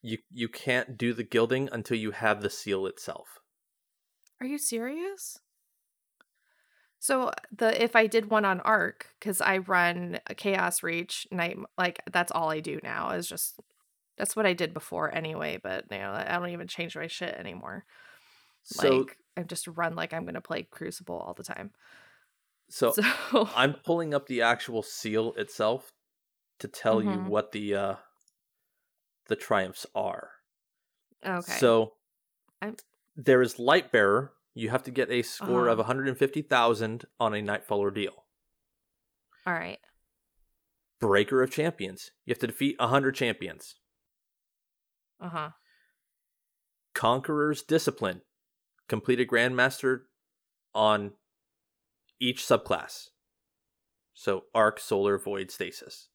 you 0.00 0.16
you 0.30 0.48
can't 0.48 0.96
do 0.96 1.12
the 1.12 1.22
gilding 1.22 1.68
until 1.70 1.98
you 1.98 2.12
have 2.12 2.40
the 2.40 2.48
seal 2.48 2.86
itself. 2.86 3.40
Are 4.40 4.46
you 4.46 4.56
serious? 4.56 5.42
So 6.98 7.30
the 7.52 7.82
if 7.82 7.94
I 7.94 8.06
did 8.06 8.30
one 8.30 8.44
on 8.44 8.60
Arc 8.60 9.14
cuz 9.20 9.40
I 9.40 9.58
run 9.58 10.18
a 10.26 10.34
Chaos 10.34 10.82
Reach 10.82 11.26
night 11.30 11.56
like 11.78 12.00
that's 12.10 12.32
all 12.32 12.50
I 12.50 12.60
do 12.60 12.80
now 12.82 13.10
is 13.10 13.28
just 13.28 13.60
that's 14.18 14.36
what 14.36 14.46
I 14.46 14.54
did 14.54 14.74
before 14.74 15.14
anyway, 15.14 15.58
but 15.62 15.86
you 15.90 15.98
know, 15.98 16.12
I 16.12 16.38
don't 16.38 16.50
even 16.50 16.68
change 16.68 16.96
my 16.96 17.06
shit 17.08 17.34
anymore. 17.34 17.86
So 18.64 19.08
like 19.08 19.18
I 19.36 19.44
just 19.44 19.68
run 19.68 19.96
like 19.96 20.14
I'm 20.14 20.24
going 20.24 20.34
to 20.34 20.42
play 20.42 20.64
Crucible 20.64 21.18
all 21.18 21.34
the 21.34 21.44
time. 21.44 21.72
so 22.68 23.02
So 23.28 23.48
I'm 23.52 23.74
pulling 23.74 24.14
up 24.14 24.26
the 24.26 24.42
actual 24.42 24.82
seal 24.82 25.32
itself 25.34 25.92
to 26.60 26.68
tell 26.68 27.02
you 27.02 27.20
Mhm. 27.20 27.22
what 27.22 27.52
the 27.52 27.74
uh 27.74 27.96
the 29.26 29.36
triumphs 29.36 29.86
are. 29.94 30.32
okay. 31.24 31.70
So 31.70 31.94
I'm- 32.62 32.76
there 33.16 33.42
is 33.42 33.58
light 33.58 33.90
bearer. 33.90 34.35
You 34.58 34.70
have 34.70 34.82
to 34.84 34.90
get 34.90 35.10
a 35.10 35.20
score 35.22 35.68
of 35.68 35.78
Uh-huh. 35.78 35.88
150,000 35.88 37.04
on 37.20 37.34
a 37.34 37.42
nightfall 37.42 37.80
ordeal. 37.80 38.24
all 39.46 39.52
right. 39.52 39.78
Breaker 40.98 41.42
of 41.42 41.50
champions. 41.50 42.10
You 42.24 42.32
have 42.32 42.38
to 42.38 42.46
defeat 42.46 42.76
100 42.80 43.14
champions. 43.14 43.76
Uh-huh. 45.20 45.50
Conqueror's 46.94 47.62
discipline. 47.62 48.22
Complete 48.88 49.20
a 49.20 49.24
grandmaster 49.26 50.04
on 50.74 51.12
each 52.18 52.42
subclass. 52.42 53.08
So 54.14 54.44
arc, 54.54 54.80
solar, 54.80 55.18
void, 55.18 55.50
stasis. 55.50 56.08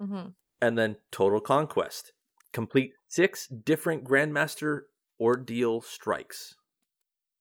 Mm-hmm. 0.00 0.28
and 0.60 0.78
then 0.78 0.96
Total 1.10 1.40
Conquest. 1.40 2.12
Complete 2.52 2.92
six 3.08 3.48
different 3.48 4.04
Grandmaster 4.04 4.82
Ordeal 5.20 5.80
strikes. 5.80 6.54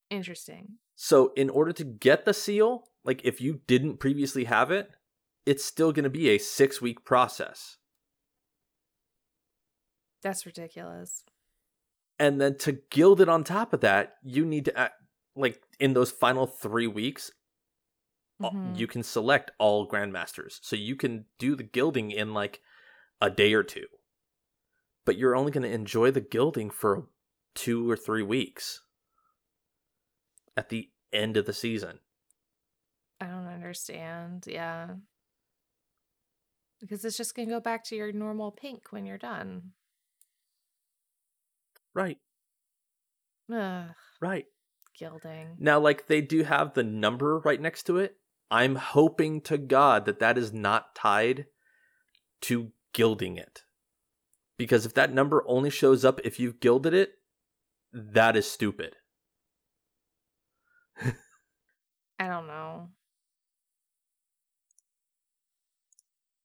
Interesting. 0.10 0.80
So, 0.96 1.32
in 1.36 1.50
order 1.50 1.72
to 1.74 1.84
get 1.84 2.26
the 2.26 2.34
seal, 2.34 2.90
like 3.04 3.24
if 3.24 3.40
you 3.42 3.62
didn't 3.68 3.98
previously 3.98 4.46
have 4.46 4.72
it, 4.72 4.90
it's 5.46 5.64
still 5.64 5.92
going 5.92 6.04
to 6.04 6.10
be 6.10 6.30
a 6.30 6.38
six 6.38 6.82
week 6.82 7.06
process. 7.06 7.78
That's 10.22 10.46
ridiculous. 10.46 11.24
And 12.20 12.42
then 12.42 12.58
to 12.60 12.80
gild 12.90 13.22
it 13.22 13.30
on 13.30 13.44
top 13.44 13.74
of 13.74 13.82
that, 13.82 14.16
you 14.24 14.44
need 14.44 14.66
to, 14.66 14.78
act, 14.78 14.96
like, 15.36 15.62
in 15.80 15.94
those 15.94 16.12
final 16.12 16.48
three 16.48 16.88
weeks, 16.88 17.32
Mhm. 18.42 18.78
you 18.78 18.88
can 18.88 19.04
select 19.04 19.52
all 19.60 19.88
Grandmasters. 19.88 20.60
So, 20.64 20.76
you 20.76 20.96
can 20.96 21.26
do 21.38 21.56
the 21.56 21.64
gilding 21.64 22.12
in 22.12 22.34
like 22.34 22.62
a 23.22 23.30
day 23.30 23.54
or 23.54 23.64
two. 23.64 23.88
But 25.06 25.18
you're 25.18 25.36
only 25.36 25.52
going 25.52 25.64
to 25.64 25.74
enjoy 25.74 26.12
the 26.12 26.22
gilding 26.22 26.70
for 26.70 27.08
two 27.56 27.90
or 27.90 27.96
three 27.96 28.24
weeks 28.24 28.82
at 30.58 30.70
the 30.70 30.90
end 31.14 31.38
of 31.38 31.46
the 31.46 31.54
season. 31.54 32.00
I 33.22 33.28
don't 33.28 33.48
understand. 33.48 34.44
Yeah. 34.48 34.88
Because 36.82 37.06
it's 37.06 37.18
just 37.18 37.36
going 37.36 37.48
to 37.48 37.56
go 37.56 37.62
back 37.62 37.86
to 37.86 37.96
your 37.96 38.12
normal 38.12 38.52
pink 38.52 38.92
when 38.92 39.06
you're 39.06 39.18
done. 39.18 39.72
Right, 41.96 42.18
Ugh, 43.52 43.86
right. 44.22 44.46
gilding. 45.00 45.56
Now, 45.58 45.80
like, 45.80 46.06
they 46.06 46.22
do 46.22 46.44
have 46.44 46.74
the 46.74 46.84
number 46.84 47.40
right 47.40 47.60
next 47.60 47.84
to 47.84 47.98
it. 47.98 48.18
I'm 48.52 48.76
hoping 48.76 49.42
to 49.42 49.58
God 49.58 50.06
that 50.06 50.20
that 50.20 50.38
is 50.38 50.54
not 50.54 50.94
tied 50.94 51.48
to 52.42 52.72
gilding 52.94 53.38
it. 53.38 53.64
Because 54.58 54.86
if 54.86 54.94
that 54.94 55.14
number 55.14 55.44
only 55.48 55.70
shows 55.70 56.06
up 56.06 56.20
if 56.24 56.40
you've 56.40 56.60
gilded 56.60 56.94
it, 56.94 57.14
that 57.94 58.36
is 58.36 58.50
stupid. 58.50 58.96
I 62.20 62.28
don't 62.28 62.48
know. 62.48 62.90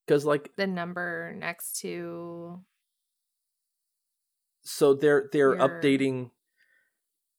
Because, 0.06 0.24
like, 0.24 0.54
The 0.56 0.66
number 0.66 1.32
next 1.36 1.78
to. 1.80 2.60
so 4.64 4.94
they're 4.94 5.28
they're 5.32 5.54
Your- 5.56 5.68
updating 5.68 6.30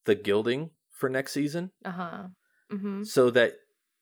the 0.06 0.16
gilding 0.16 0.72
for 0.92 1.08
next 1.10 1.32
season 1.34 1.72
Uh 1.86 1.92
huh. 1.92 2.24
Mm 2.72 2.80
hmm. 2.82 3.04
so 3.04 3.30
that 3.32 3.54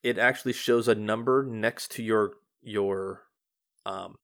it 0.04 0.18
actually 0.18 0.54
shows 0.54 0.88
a 0.88 0.96
number 0.96 1.44
next 1.44 1.92
to 1.92 2.04
your 2.04 2.34
your 2.62 3.24
um 3.86 4.16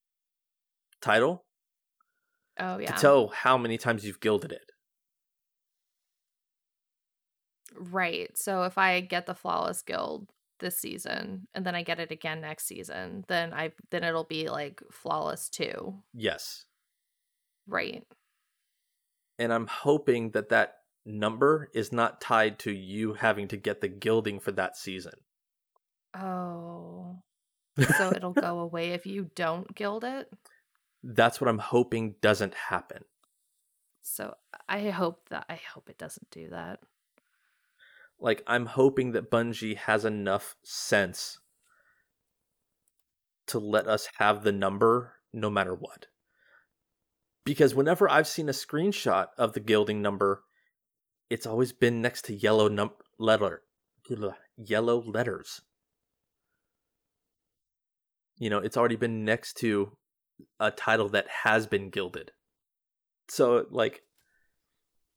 title 1.02 1.46
Oh 2.60 2.78
yeah. 2.80 2.92
to 2.96 3.00
tell 3.00 3.28
how 3.28 3.58
many 3.58 3.78
times 3.78 4.04
you've 4.06 4.20
gilded 4.20 4.52
it. 4.52 4.72
Right. 7.78 8.36
So 8.38 8.64
if 8.64 8.78
I 8.78 9.02
get 9.02 9.26
the 9.26 9.36
flawless 9.36 9.82
gild 9.82 10.30
this 10.60 10.78
season 10.78 11.48
and 11.54 11.66
then 11.66 11.76
I 11.76 11.84
get 11.84 12.00
it 12.00 12.12
again 12.12 12.42
next 12.42 12.66
season, 12.66 13.26
then 13.28 13.54
I 13.54 13.72
then 13.92 14.04
it'll 14.04 14.24
be 14.24 14.50
like 14.50 14.82
flawless 14.92 15.50
2. 15.50 15.94
Yes. 16.14 16.66
Right. 17.68 18.04
And 19.40 19.54
I'm 19.54 19.68
hoping 19.68 20.32
that 20.32 20.50
that 20.50 20.76
number 21.06 21.70
is 21.74 21.92
not 21.92 22.22
tied 22.22 22.60
to 22.60 22.72
you 22.72 23.14
having 23.14 23.48
to 23.50 23.58
get 23.58 23.82
the 23.82 23.88
gilding 23.88 24.40
for 24.40 24.52
that 24.54 24.76
season. 24.76 25.14
Oh. 26.16 27.20
So 27.98 28.12
it'll 28.16 28.34
go 28.34 28.60
away 28.60 28.92
if 28.92 29.06
you 29.06 29.30
don't 29.36 29.74
gild 29.76 30.04
it. 30.04 30.32
That's 31.04 31.40
what 31.40 31.50
I'm 31.50 31.60
hoping 31.60 32.16
doesn't 32.22 32.56
happen. 32.56 33.04
So 34.02 34.34
I 34.68 34.90
hope 34.90 35.30
that 35.30 35.46
I 35.50 35.60
hope 35.74 35.90
it 35.90 35.98
doesn't 35.98 36.30
do 36.32 36.50
that. 36.50 36.80
Like 38.20 38.44
I'm 38.48 38.66
hoping 38.66 39.12
that 39.12 39.30
Bungie 39.30 39.78
has 39.78 40.06
enough 40.06 40.56
sense 40.64 41.40
to 43.48 43.60
let 43.60 43.88
us 43.88 44.08
have 44.18 44.44
the 44.44 44.52
number 44.52 45.14
no 45.34 45.50
matter 45.50 45.74
what. 45.74 46.08
Because 47.46 47.74
whenever 47.74 48.10
I've 48.10 48.28
seen 48.28 48.50
a 48.50 48.54
screenshot 48.54 49.28
of 49.38 49.54
the 49.54 49.60
gilding 49.60 50.02
number, 50.02 50.44
it's 51.30 51.46
always 51.46 51.72
been 51.72 52.02
next 52.02 52.26
to 52.26 52.36
yellow 52.36 52.68
num 52.68 52.92
letter 53.18 53.64
yellow 54.58 55.02
letters. 55.02 55.62
You 58.38 58.50
know, 58.50 58.60
it's 58.60 58.78
already 58.78 58.96
been 58.96 59.26
next 59.26 59.58
to 59.58 59.98
a 60.60 60.72
title 60.72 61.10
that 61.10 61.28
has 61.44 61.68
been 61.68 61.90
gilded. 61.90 62.32
So 63.30 63.66
like 63.70 64.02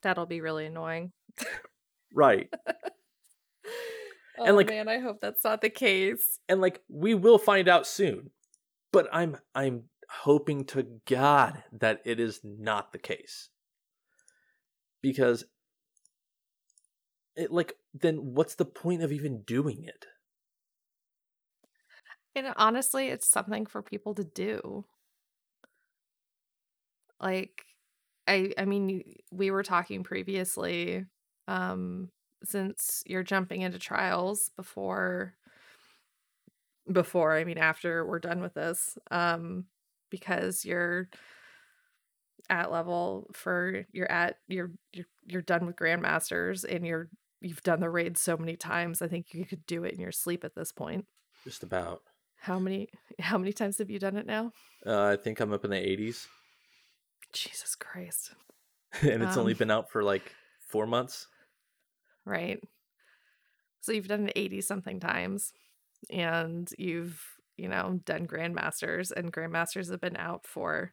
That'll 0.02 0.26
be 0.26 0.40
really 0.40 0.66
annoying. 0.66 1.12
right. 2.14 2.48
oh 4.38 4.44
And, 4.44 4.56
like- 4.56 4.68
man, 4.68 4.88
I 4.88 4.98
hope 4.98 5.20
that's 5.20 5.44
not 5.44 5.60
the 5.60 5.70
case. 5.70 6.38
and 6.48 6.60
like 6.60 6.80
we 6.88 7.14
will 7.14 7.38
find 7.38 7.68
out 7.68 7.86
soon 7.86 8.30
but 8.92 9.06
i'm 9.12 9.36
i'm 9.54 9.84
hoping 10.08 10.64
to 10.64 10.84
god 11.06 11.62
that 11.72 12.00
it 12.04 12.18
is 12.18 12.40
not 12.42 12.92
the 12.92 12.98
case 12.98 13.48
because 15.02 15.44
it 17.36 17.52
like 17.52 17.74
then 17.94 18.16
what's 18.34 18.56
the 18.56 18.64
point 18.64 19.02
of 19.02 19.12
even 19.12 19.42
doing 19.42 19.84
it 19.84 20.06
And 22.34 22.52
honestly, 22.56 23.08
it's 23.08 23.28
something 23.28 23.66
for 23.66 23.82
people 23.82 24.14
to 24.14 24.24
do. 24.24 24.84
Like 27.20 27.64
I 28.26 28.52
I 28.56 28.64
mean 28.64 29.02
we 29.32 29.50
were 29.50 29.62
talking 29.62 30.02
previously 30.04 31.04
um 31.50 32.10
since 32.44 33.02
you're 33.06 33.22
jumping 33.22 33.60
into 33.62 33.78
trials 33.78 34.50
before 34.56 35.34
before 36.90 37.36
I 37.36 37.44
mean 37.44 37.58
after 37.58 38.06
we're 38.06 38.18
done 38.18 38.40
with 38.40 38.54
this 38.54 38.96
um 39.10 39.66
because 40.10 40.64
you're 40.64 41.08
at 42.48 42.72
level 42.72 43.30
for 43.32 43.86
you're 43.92 44.10
at 44.10 44.38
you're 44.48 44.70
you're 44.92 45.06
you're 45.26 45.42
done 45.42 45.66
with 45.66 45.76
grandmasters 45.76 46.64
and 46.68 46.86
you're 46.86 47.08
you've 47.40 47.62
done 47.62 47.80
the 47.80 47.88
raid 47.90 48.18
so 48.18 48.36
many 48.36 48.56
times 48.56 49.02
I 49.02 49.08
think 49.08 49.32
you 49.32 49.44
could 49.44 49.64
do 49.66 49.84
it 49.84 49.94
in 49.94 50.00
your 50.00 50.12
sleep 50.12 50.44
at 50.44 50.54
this 50.54 50.72
point. 50.72 51.06
just 51.44 51.62
about 51.62 52.00
How 52.36 52.58
many 52.58 52.88
how 53.18 53.38
many 53.38 53.52
times 53.52 53.78
have 53.78 53.90
you 53.90 53.98
done 53.98 54.16
it 54.16 54.26
now? 54.26 54.52
uh, 54.86 55.04
i 55.12 55.16
think 55.16 55.40
i'm 55.40 55.52
up 55.52 55.64
in 55.64 55.70
the 55.70 55.76
80s 55.76 56.26
Jesus 57.32 57.76
Christ. 57.76 58.32
and 59.02 59.22
it's 59.22 59.36
only 59.36 59.52
Um, 59.52 59.58
been 59.58 59.70
out 59.70 59.90
for 59.90 60.02
like 60.02 60.34
four 60.66 60.86
months 60.86 61.28
Right. 62.30 62.60
So 63.80 63.92
you've 63.92 64.08
done 64.08 64.28
it 64.28 64.32
80 64.36 64.60
something 64.60 65.00
times 65.00 65.52
and 66.10 66.70
you've, 66.78 67.20
you 67.56 67.68
know, 67.68 68.00
done 68.04 68.26
grandmasters 68.26 69.10
and 69.10 69.32
grandmasters 69.32 69.90
have 69.90 70.00
been 70.00 70.16
out 70.16 70.46
for 70.46 70.92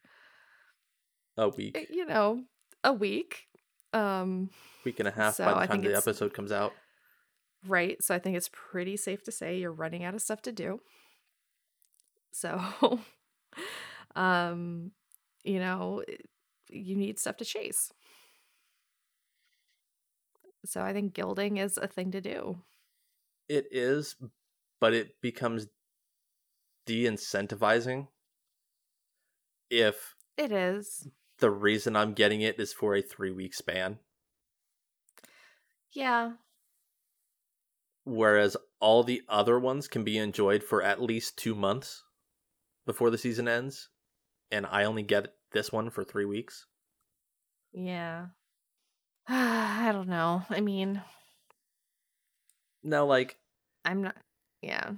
a 1.38 1.44
eh, 1.44 1.52
week 1.56 1.88
you 1.92 2.06
know, 2.06 2.44
a 2.84 2.92
week. 2.92 3.48
Um 3.94 4.50
week 4.84 5.00
and 5.00 5.08
a 5.08 5.12
half 5.12 5.36
So 5.36 5.46
by 5.46 5.62
the 5.62 5.68
time 5.68 5.82
the 5.84 5.96
episode 5.96 6.34
comes 6.34 6.52
out 6.52 6.74
right. 7.68 8.02
So 8.04 8.16
I 8.16 8.20
think 8.20 8.36
it's 8.36 8.50
pretty 8.52 8.98
safe 8.98 9.24
to 9.24 9.32
say 9.32 9.60
you're 9.60 9.72
running 9.72 10.04
out 10.04 10.16
of 10.16 10.22
stuff 10.22 10.42
to 10.44 10.52
do. 10.52 10.82
So 12.32 12.60
um 14.16 14.92
you 15.44 15.60
know, 15.60 16.04
you 16.70 16.96
need 16.96 17.20
stuff 17.20 17.38
to 17.38 17.46
chase. 17.46 17.92
So 20.68 20.84
I 20.84 20.94
think 20.94 21.14
gilding 21.14 21.58
is 21.58 21.78
a 21.78 21.88
thing 21.88 22.12
to 22.12 22.22
do. 22.22 22.62
it 23.50 23.68
is 23.72 24.16
but 24.80 24.94
it 24.94 25.20
becomes 25.22 25.68
de-incentivizing 26.86 28.08
if 29.70 30.16
It 30.38 30.52
is. 30.52 31.08
the 31.40 31.50
reason 31.52 31.96
I'm 31.96 32.14
getting 32.14 32.42
it 32.42 32.60
is 32.60 32.74
for 32.74 32.96
a 32.96 33.02
three 33.02 33.32
week 33.32 33.54
span. 33.54 34.00
Yeah. 35.92 36.38
Whereas 38.06 38.58
all 38.80 39.04
the 39.04 39.22
other 39.30 39.60
ones 39.60 39.88
can 39.88 40.04
be 40.04 40.18
enjoyed 40.18 40.64
for 40.64 40.82
at 40.82 41.00
least 41.02 41.38
two 41.38 41.54
months 41.54 42.06
before 42.86 43.10
the 43.12 43.18
season 43.18 43.48
ends. 43.48 43.90
And 44.52 44.66
I 44.66 44.86
only 44.86 45.04
get 45.04 45.36
this 45.52 45.72
one 45.72 45.90
for 45.90 46.04
three 46.04 46.26
weeks. 46.26 46.68
Yeah. 47.72 48.30
I 49.30 49.92
don't 49.92 50.08
know. 50.08 50.44
I 50.50 50.62
mean, 50.62 51.02
Now, 52.84 53.06
like, 53.06 53.38
I'm 53.84 54.04
not. 54.04 54.16
Yeah. 54.62 54.94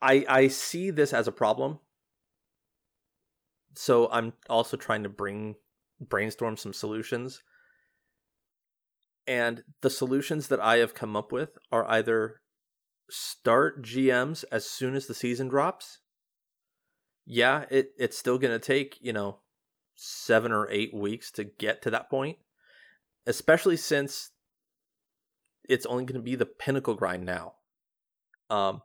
I 0.00 0.24
I 0.28 0.48
see 0.48 0.90
this 0.90 1.12
as 1.12 1.26
a 1.26 1.32
problem. 1.32 1.80
So 3.74 4.08
I'm 4.10 4.34
also 4.48 4.76
trying 4.76 5.02
to 5.02 5.08
bring 5.08 5.56
brainstorm 6.00 6.56
some 6.56 6.72
solutions. 6.72 7.42
And 9.26 9.62
the 9.80 9.90
solutions 9.90 10.48
that 10.48 10.60
I 10.60 10.78
have 10.78 10.94
come 10.94 11.16
up 11.16 11.30
with 11.32 11.58
are 11.70 11.88
either 11.88 12.40
start 13.10 13.82
GMs 13.82 14.44
as 14.50 14.68
soon 14.68 14.94
as 14.94 15.06
the 15.06 15.14
season 15.14 15.48
drops. 15.48 15.98
Yeah, 17.26 17.64
it 17.70 17.92
it's 17.98 18.18
still 18.18 18.38
going 18.38 18.58
to 18.58 18.64
take, 18.64 18.98
you 19.00 19.12
know, 19.12 19.40
7 20.02 20.50
or 20.50 20.66
8 20.70 20.94
weeks 20.94 21.30
to 21.32 21.44
get 21.44 21.82
to 21.82 21.90
that 21.90 22.08
point, 22.08 22.38
especially 23.26 23.76
since 23.76 24.30
it's 25.68 25.84
only 25.86 26.04
going 26.04 26.18
to 26.18 26.24
be 26.24 26.34
the 26.36 26.46
pinnacle 26.46 26.94
grind 26.94 27.24
now. 27.24 27.54
Um 28.48 28.80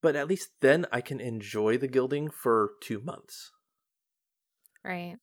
but 0.00 0.16
at 0.16 0.28
least 0.28 0.50
then 0.60 0.86
I 0.92 1.00
can 1.00 1.20
enjoy 1.20 1.76
the 1.76 1.88
gilding 1.88 2.30
for 2.30 2.70
2 2.82 3.00
months. 3.00 3.52
Right. 4.84 5.16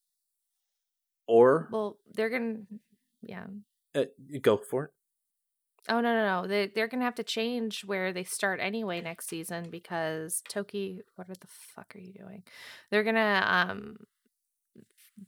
Or 1.27 1.69
Well, 1.71 1.97
they're 2.13 2.29
gonna. 2.29 2.57
Yeah. 3.23 3.47
uh, 3.95 4.05
go 4.41 4.57
for 4.57 4.85
it. 4.85 4.91
Oh 5.87 6.01
no 6.01 6.13
no 6.13 6.41
no! 6.41 6.47
They 6.47 6.67
they're 6.67 6.87
gonna 6.87 7.05
have 7.05 7.15
to 7.15 7.23
change 7.23 7.85
where 7.85 8.11
they 8.11 8.23
start 8.23 8.59
anyway 8.59 9.01
next 9.01 9.27
season 9.27 9.69
because 9.69 10.41
Toki. 10.49 11.01
What 11.15 11.27
the 11.27 11.47
fuck 11.47 11.95
are 11.95 11.99
you 11.99 12.13
doing? 12.13 12.43
They're 12.89 13.03
gonna 13.03 13.43
um 13.47 13.97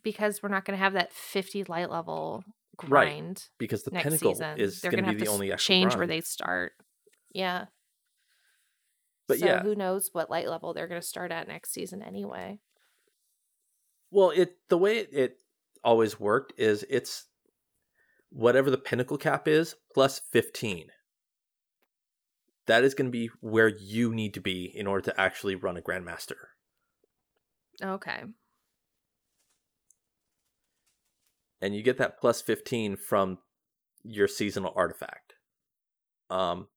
because 0.03 0.41
we're 0.41 0.49
not 0.49 0.65
gonna 0.65 0.77
have 0.79 0.93
that 0.93 1.13
fifty 1.13 1.63
light 1.63 1.89
level 1.91 2.43
Right. 2.83 2.89
grind 2.89 3.43
because 3.57 3.81
the 3.83 3.91
pinnacle 3.91 4.33
season. 4.35 4.59
is 4.59 4.79
gonna 4.81 4.97
to 4.97 5.03
have 5.03 5.15
be 5.15 5.19
the 5.21 5.25
to 5.25 5.31
only 5.31 5.55
change 5.57 5.95
where 5.95 6.05
they 6.07 6.21
start. 6.21 6.73
Yeah. 7.33 7.65
But 9.27 9.39
so 9.39 9.45
yeah. 9.45 9.61
who 9.63 9.73
knows 9.75 10.09
what 10.13 10.29
light 10.29 10.47
level 10.47 10.73
they're 10.73 10.87
gonna 10.87 11.01
start 11.01 11.31
at 11.31 11.47
next 11.47 11.71
season 11.71 12.01
anyway? 12.03 12.59
Well, 14.11 14.29
it 14.29 14.57
the 14.69 14.77
way 14.77 14.97
it 14.99 15.39
always 15.83 16.19
worked 16.19 16.53
is 16.57 16.85
it's 16.89 17.25
whatever 18.37 18.69
the 18.69 18.77
pinnacle 18.77 19.17
cap 19.17 19.47
is 19.47 19.75
plus 19.91 20.21
15. 20.31 20.89
That 22.67 22.83
is 22.83 22.93
going 22.93 23.07
to 23.07 23.11
be 23.11 23.31
where 23.41 23.67
you 23.67 24.13
need 24.13 24.35
to 24.35 24.39
be 24.39 24.65
in 24.65 24.85
order 24.85 25.09
to 25.09 25.19
actually 25.19 25.55
run 25.55 25.75
a 25.75 25.81
grandmaster. 25.81 26.35
Okay. 27.83 28.25
And 31.61 31.75
you 31.75 31.81
get 31.81 31.97
that 31.97 32.19
plus 32.19 32.39
15 32.43 32.95
from 32.97 33.39
your 34.03 34.27
seasonal 34.27 34.73
artifact. 34.75 35.33
Um 36.29 36.67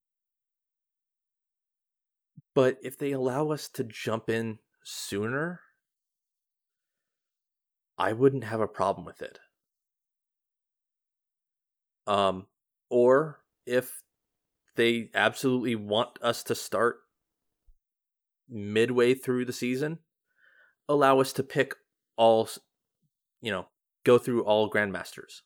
but 2.55 2.77
if 2.81 2.97
they 2.97 3.11
allow 3.11 3.51
us 3.51 3.69
to 3.69 3.83
jump 3.83 4.29
in 4.29 4.59
sooner, 4.83 5.61
I 7.97 8.11
wouldn't 8.13 8.43
have 8.43 8.59
a 8.59 8.67
problem 8.67 9.05
with 9.05 9.21
it. 9.21 9.39
Um, 12.11 12.47
or 12.89 13.39
if 13.65 14.03
they 14.75 15.09
absolutely 15.15 15.75
want 15.75 16.09
us 16.21 16.43
to 16.43 16.55
start 16.55 16.97
midway 18.49 19.13
through 19.13 19.45
the 19.45 19.53
season, 19.53 19.99
allow 20.89 21.21
us 21.21 21.31
to 21.31 21.41
pick 21.41 21.73
all, 22.17 22.49
you 23.41 23.49
know, 23.49 23.67
go 24.03 24.17
through 24.17 24.43
all 24.43 24.69
grandmasters. 24.69 25.39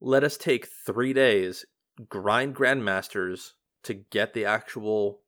Let 0.00 0.22
us 0.22 0.36
take 0.36 0.68
three 0.86 1.12
days, 1.12 1.64
grind 2.08 2.54
grandmasters 2.54 3.54
to 3.82 3.94
get 3.94 4.34
the 4.34 4.44
actual 4.44 5.22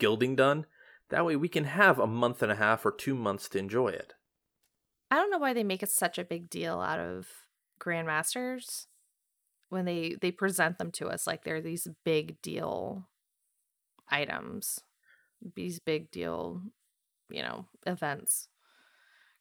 gilding 0.00 0.34
done. 0.34 0.66
That 1.10 1.24
way 1.24 1.36
we 1.36 1.48
can 1.48 1.64
have 1.64 2.00
a 2.00 2.08
month 2.08 2.42
and 2.42 2.50
a 2.50 2.56
half 2.56 2.84
or 2.84 2.90
two 2.90 3.14
months 3.14 3.48
to 3.50 3.58
enjoy 3.58 3.90
it. 3.90 4.14
I 5.12 5.14
don't 5.14 5.30
know 5.30 5.38
why 5.38 5.52
they 5.52 5.62
make 5.62 5.84
it 5.84 5.90
such 5.90 6.18
a 6.18 6.24
big 6.24 6.50
deal 6.50 6.80
out 6.80 6.98
of 6.98 7.28
grandmasters 7.80 8.86
when 9.68 9.84
they 9.84 10.16
they 10.20 10.30
present 10.30 10.78
them 10.78 10.90
to 10.92 11.08
us 11.08 11.26
like 11.26 11.44
they're 11.44 11.60
these 11.60 11.88
big 12.04 12.40
deal 12.42 13.08
items 14.08 14.78
these 15.54 15.78
big 15.80 16.10
deal 16.10 16.62
you 17.28 17.42
know 17.42 17.66
events. 17.86 18.48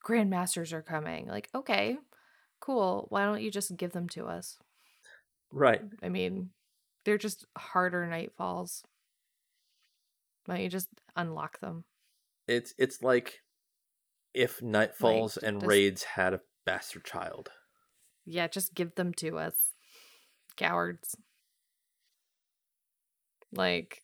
Grandmasters 0.05 0.73
are 0.73 0.81
coming 0.81 1.27
like 1.27 1.49
okay 1.55 1.97
cool 2.59 3.07
why 3.09 3.25
don't 3.25 3.41
you 3.41 3.51
just 3.51 3.75
give 3.77 3.91
them 3.91 4.09
to 4.09 4.25
us? 4.25 4.57
Right. 5.51 5.81
I 6.03 6.09
mean 6.09 6.49
they're 7.05 7.17
just 7.17 7.45
harder 7.57 8.07
nightfalls. 8.11 8.81
Why 10.45 10.55
don't 10.55 10.63
you 10.63 10.69
just 10.69 10.89
unlock 11.15 11.59
them? 11.59 11.85
It's 12.47 12.73
it's 12.77 13.01
like 13.01 13.41
if 14.33 14.59
nightfalls 14.59 15.37
Like, 15.37 15.47
and 15.47 15.59
just- 15.61 15.67
raids 15.67 16.03
had 16.03 16.33
a 16.33 16.41
bastard 16.65 17.05
child 17.05 17.49
yeah 18.25 18.47
just 18.47 18.73
give 18.73 18.95
them 18.95 19.13
to 19.13 19.37
us 19.37 19.55
cowards. 20.55 21.15
Like 23.51 24.01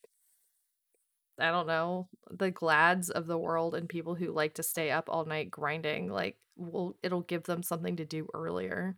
i 1.40 1.50
don't 1.50 1.68
know 1.68 2.08
the 2.30 2.52
glads 2.52 3.10
of 3.10 3.26
the 3.26 3.38
world 3.38 3.74
and 3.74 3.90
people 3.90 4.16
who 4.16 4.32
like 4.32 4.54
to 4.54 4.64
stay 4.64 4.92
up 4.92 5.06
all 5.10 5.26
night 5.26 5.50
grinding 5.50 6.08
like 6.10 6.38
will 6.56 6.96
it'll 7.02 7.22
give 7.22 7.44
them 7.44 7.64
something 7.64 7.96
to 7.96 8.06
do 8.06 8.28
earlier. 8.34 8.96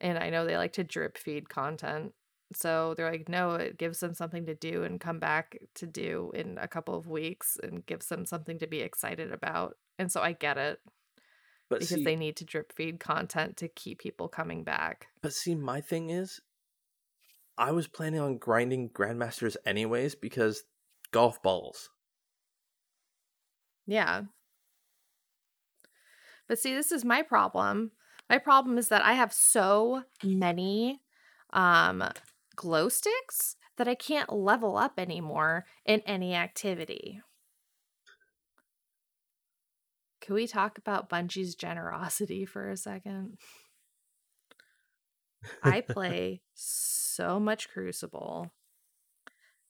And 0.00 0.18
i 0.18 0.30
know 0.30 0.44
they 0.44 0.56
like 0.56 0.72
to 0.74 0.84
drip 0.84 1.16
feed 1.18 1.48
content. 1.48 2.12
So 2.54 2.94
they're 2.96 3.10
like 3.10 3.28
no 3.28 3.54
it 3.54 3.78
gives 3.78 4.00
them 4.00 4.14
something 4.14 4.46
to 4.46 4.54
do 4.54 4.82
and 4.82 5.00
come 5.00 5.18
back 5.20 5.58
to 5.76 5.86
do 5.86 6.32
in 6.34 6.58
a 6.60 6.68
couple 6.68 6.94
of 6.96 7.06
weeks 7.06 7.56
and 7.62 7.86
gives 7.86 8.06
them 8.06 8.26
something 8.26 8.58
to 8.58 8.66
be 8.66 8.80
excited 8.80 9.32
about. 9.32 9.76
And 9.98 10.10
so 10.10 10.20
i 10.20 10.32
get 10.32 10.58
it 10.58 10.80
but 11.70 11.80
because 11.80 11.96
see, 11.96 12.04
they 12.04 12.16
need 12.16 12.36
to 12.36 12.44
drip 12.44 12.72
feed 12.72 13.00
content 13.00 13.56
to 13.56 13.68
keep 13.68 14.00
people 14.00 14.28
coming 14.28 14.64
back. 14.64 15.06
But 15.22 15.32
see, 15.32 15.54
my 15.54 15.80
thing 15.80 16.10
is, 16.10 16.40
I 17.56 17.72
was 17.72 17.88
planning 17.88 18.20
on 18.20 18.38
grinding 18.38 18.90
grandmasters 18.90 19.56
anyways 19.64 20.14
because 20.14 20.64
golf 21.12 21.42
balls. 21.42 21.90
Yeah. 23.86 24.24
But 26.48 26.58
see, 26.58 26.74
this 26.74 26.92
is 26.92 27.04
my 27.04 27.22
problem. 27.22 27.92
My 28.28 28.38
problem 28.38 28.78
is 28.78 28.88
that 28.88 29.04
I 29.04 29.14
have 29.14 29.32
so 29.32 30.04
many 30.22 31.00
um 31.52 32.04
glow 32.56 32.88
sticks 32.88 33.56
that 33.76 33.88
I 33.88 33.94
can't 33.94 34.32
level 34.32 34.76
up 34.76 34.98
anymore 34.98 35.64
in 35.84 36.00
any 36.00 36.34
activity. 36.34 37.22
Can 40.20 40.34
we 40.34 40.46
talk 40.46 40.78
about 40.78 41.08
Bungie's 41.08 41.54
generosity 41.54 42.44
for 42.44 42.68
a 42.68 42.76
second? 42.76 43.38
I 45.62 45.80
play 45.88 46.42
so 46.54 47.40
much 47.40 47.68
Crucible 47.70 48.52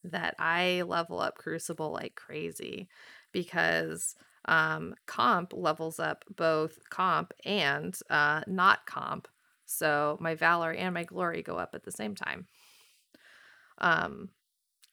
that 0.05 0.35
I 0.39 0.83
level 0.83 1.21
up 1.21 1.37
Crucible 1.37 1.93
like 1.93 2.15
crazy 2.15 2.89
because 3.33 4.17
um, 4.47 4.95
comp 5.07 5.53
levels 5.53 6.01
up 6.01 6.25
both 6.35 6.79
comp 6.91 7.33
and 7.45 7.97
uh, 8.09 8.43
not 8.47 8.87
comp. 8.87 9.29
So 9.67 10.19
my 10.21 10.35
Valor 10.35 10.73
and 10.73 10.95
my 10.95 11.05
Glory 11.05 11.43
go 11.43 11.57
up 11.57 11.75
at 11.75 11.85
the 11.85 11.93
same 11.93 12.15
time. 12.15 12.47
Um, 13.79 14.31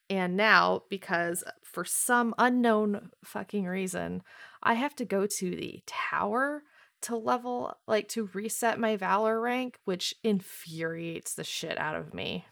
and 0.09 0.37
now, 0.37 0.83
because 0.89 1.43
for 1.63 1.83
some 1.83 2.33
unknown 2.37 3.09
fucking 3.25 3.65
reason, 3.65 4.23
I 4.67 4.73
have 4.73 4.95
to 4.97 5.06
go 5.06 5.25
to 5.25 5.56
the 5.56 5.82
tower 5.86 6.62
to 7.03 7.15
level, 7.15 7.77
like 7.88 8.10
to 8.10 8.30
reset 8.34 8.77
my 8.77 8.97
Valor 8.97 9.39
rank, 9.39 9.80
which 9.86 10.13
infuriates 10.25 11.36
the 11.36 11.45
shit 11.45 11.77
out 11.77 11.95
of 11.95 12.13
me. 12.13 12.43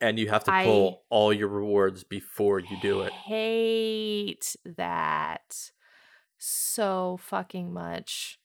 And 0.00 0.16
you 0.16 0.28
have 0.28 0.44
to 0.44 0.52
I- 0.52 0.64
pull 0.64 1.02
all 1.10 1.32
your 1.32 1.48
rewards 1.48 2.04
before 2.04 2.60
you 2.60 2.76
do 2.80 3.00
it. 3.00 3.12
Hate 3.12 4.54
that 4.64 5.72
so 6.38 7.18
fucking 7.20 7.72
much. 7.72 8.38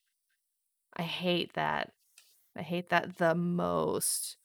I 0.95 1.03
hate 1.03 1.53
that. 1.53 1.91
I 2.55 2.63
hate 2.63 2.89
that 2.89 3.17
the 3.17 3.35
most. 3.35 4.37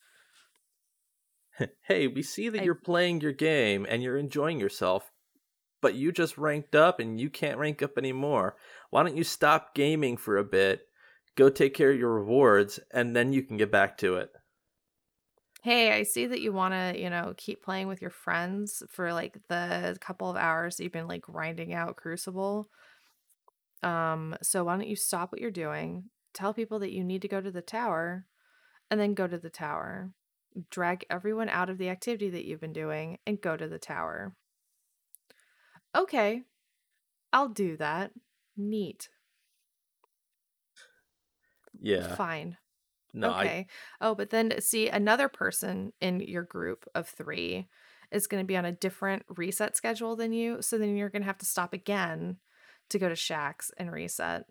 hey, 1.87 2.05
we 2.05 2.21
see 2.21 2.49
that 2.49 2.61
I- 2.61 2.63
you're 2.63 2.75
playing 2.75 3.21
your 3.21 3.31
game 3.31 3.87
and 3.89 4.03
you're 4.03 4.17
enjoying 4.17 4.59
yourself, 4.59 5.11
but 5.83 5.95
you 5.95 6.13
just 6.13 6.37
ranked 6.37 6.73
up 6.75 6.99
and 6.99 7.19
you 7.19 7.29
can't 7.29 7.59
rank 7.59 7.83
up 7.83 7.97
anymore. 7.97 8.55
Why 8.89 9.03
don't 9.03 9.17
you 9.17 9.25
stop 9.25 9.75
gaming 9.75 10.15
for 10.17 10.37
a 10.37 10.43
bit, 10.43 10.87
go 11.35 11.49
take 11.49 11.75
care 11.75 11.91
of 11.91 11.99
your 11.99 12.13
rewards, 12.13 12.79
and 12.91 13.13
then 13.13 13.33
you 13.33 13.43
can 13.43 13.57
get 13.57 13.71
back 13.71 13.97
to 13.99 14.15
it? 14.15 14.31
Hey, 15.61 15.91
I 15.91 16.03
see 16.03 16.25
that 16.25 16.41
you 16.41 16.53
want 16.53 16.73
to, 16.73 16.99
you 16.99 17.09
know, 17.09 17.33
keep 17.37 17.61
playing 17.63 17.87
with 17.87 18.01
your 18.01 18.11
friends 18.11 18.81
for 18.89 19.13
like 19.13 19.37
the 19.49 19.97
couple 19.99 20.29
of 20.29 20.37
hours 20.37 20.77
that 20.77 20.83
you've 20.83 20.93
been 20.93 21.07
like 21.07 21.21
grinding 21.21 21.73
out 21.73 21.97
Crucible. 21.97 22.69
Um, 23.81 24.35
so 24.41 24.63
why 24.63 24.77
don't 24.77 24.87
you 24.87 24.95
stop 24.95 25.33
what 25.33 25.41
you're 25.41 25.51
doing, 25.51 26.05
tell 26.33 26.53
people 26.53 26.79
that 26.79 26.93
you 26.93 27.03
need 27.03 27.21
to 27.23 27.27
go 27.27 27.41
to 27.41 27.51
the 27.51 27.61
tower, 27.61 28.25
and 28.89 28.99
then 28.99 29.13
go 29.13 29.27
to 29.27 29.37
the 29.37 29.49
tower. 29.49 30.11
Drag 30.69 31.05
everyone 31.09 31.49
out 31.49 31.69
of 31.69 31.77
the 31.77 31.89
activity 31.89 32.29
that 32.29 32.45
you've 32.45 32.61
been 32.61 32.73
doing 32.73 33.17
and 33.27 33.41
go 33.41 33.57
to 33.57 33.67
the 33.67 33.79
tower. 33.79 34.35
Okay, 35.95 36.43
I'll 37.31 37.49
do 37.49 37.77
that. 37.77 38.11
Neat. 38.57 39.09
Yeah. 41.79 42.15
Fine. 42.15 42.57
No, 43.13 43.31
I 43.31 43.41
okay. 43.41 43.67
Oh, 44.01 44.15
but 44.15 44.29
then 44.31 44.51
uh, 44.51 44.59
see 44.59 44.89
another 44.89 45.27
person 45.27 45.93
in 46.01 46.19
your 46.19 46.43
group 46.43 46.85
of 46.95 47.07
three 47.07 47.67
is 48.11 48.27
going 48.27 48.43
to 48.43 48.47
be 48.47 48.57
on 48.57 48.65
a 48.65 48.71
different 48.71 49.23
reset 49.37 49.75
schedule 49.75 50.15
than 50.15 50.33
you. 50.33 50.61
So 50.61 50.77
then 50.77 50.95
you're 50.95 51.09
going 51.09 51.21
to 51.21 51.27
have 51.27 51.37
to 51.39 51.45
stop 51.45 51.73
again 51.73 52.37
to 52.89 52.99
go 52.99 53.09
to 53.09 53.15
Shaxx 53.15 53.71
and 53.77 53.91
reset 53.91 54.45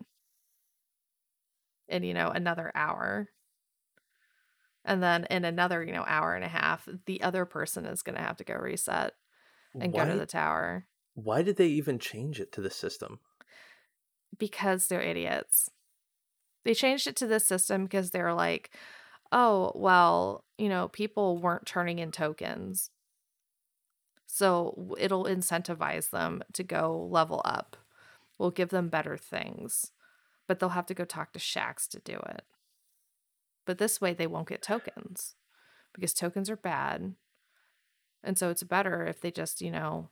in, 1.87 2.03
you 2.03 2.13
know, 2.13 2.29
another 2.29 2.71
hour. 2.75 3.29
And 4.85 5.01
then 5.01 5.25
in 5.29 5.45
another, 5.45 5.83
you 5.83 5.93
know, 5.93 6.03
hour 6.05 6.35
and 6.35 6.43
a 6.43 6.49
half, 6.49 6.87
the 7.05 7.21
other 7.21 7.45
person 7.45 7.85
is 7.85 8.01
going 8.01 8.15
to 8.17 8.21
have 8.23 8.37
to 8.37 8.43
go 8.43 8.55
reset 8.55 9.13
and 9.79 9.93
why, 9.93 10.05
go 10.05 10.11
to 10.11 10.17
the 10.17 10.25
tower 10.25 10.85
why 11.13 11.41
did 11.41 11.57
they 11.57 11.67
even 11.67 11.99
change 11.99 12.39
it 12.39 12.51
to 12.53 12.61
the 12.61 12.69
system? 12.69 13.19
because 14.37 14.87
they're 14.87 15.01
idiots. 15.01 15.69
They 16.63 16.73
changed 16.73 17.07
it 17.07 17.15
to 17.17 17.27
this 17.27 17.45
system 17.45 17.83
because 17.83 18.11
they're 18.11 18.33
like, 18.33 18.71
oh, 19.31 19.71
well, 19.75 20.45
you 20.57 20.69
know, 20.69 20.87
people 20.87 21.37
weren't 21.37 21.65
turning 21.65 21.99
in 21.99 22.11
tokens. 22.11 22.89
So 24.27 24.95
it'll 24.97 25.25
incentivize 25.25 26.09
them 26.09 26.43
to 26.53 26.63
go 26.63 27.07
level 27.09 27.41
up. 27.45 27.77
We'll 28.39 28.51
give 28.51 28.69
them 28.69 28.89
better 28.89 29.17
things, 29.17 29.91
but 30.47 30.59
they'll 30.59 30.69
have 30.69 30.87
to 30.87 30.93
go 30.93 31.05
talk 31.05 31.33
to 31.33 31.39
Shaxx 31.39 31.87
to 31.89 31.99
do 31.99 32.13
it. 32.29 32.43
But 33.65 33.77
this 33.77 34.01
way, 34.01 34.13
they 34.13 34.27
won't 34.27 34.49
get 34.49 34.61
tokens 34.61 35.35
because 35.93 36.13
tokens 36.13 36.49
are 36.49 36.57
bad. 36.57 37.13
And 38.23 38.37
so 38.37 38.49
it's 38.49 38.63
better 38.63 39.05
if 39.05 39.21
they 39.21 39.31
just, 39.31 39.61
you 39.61 39.71
know, 39.71 40.09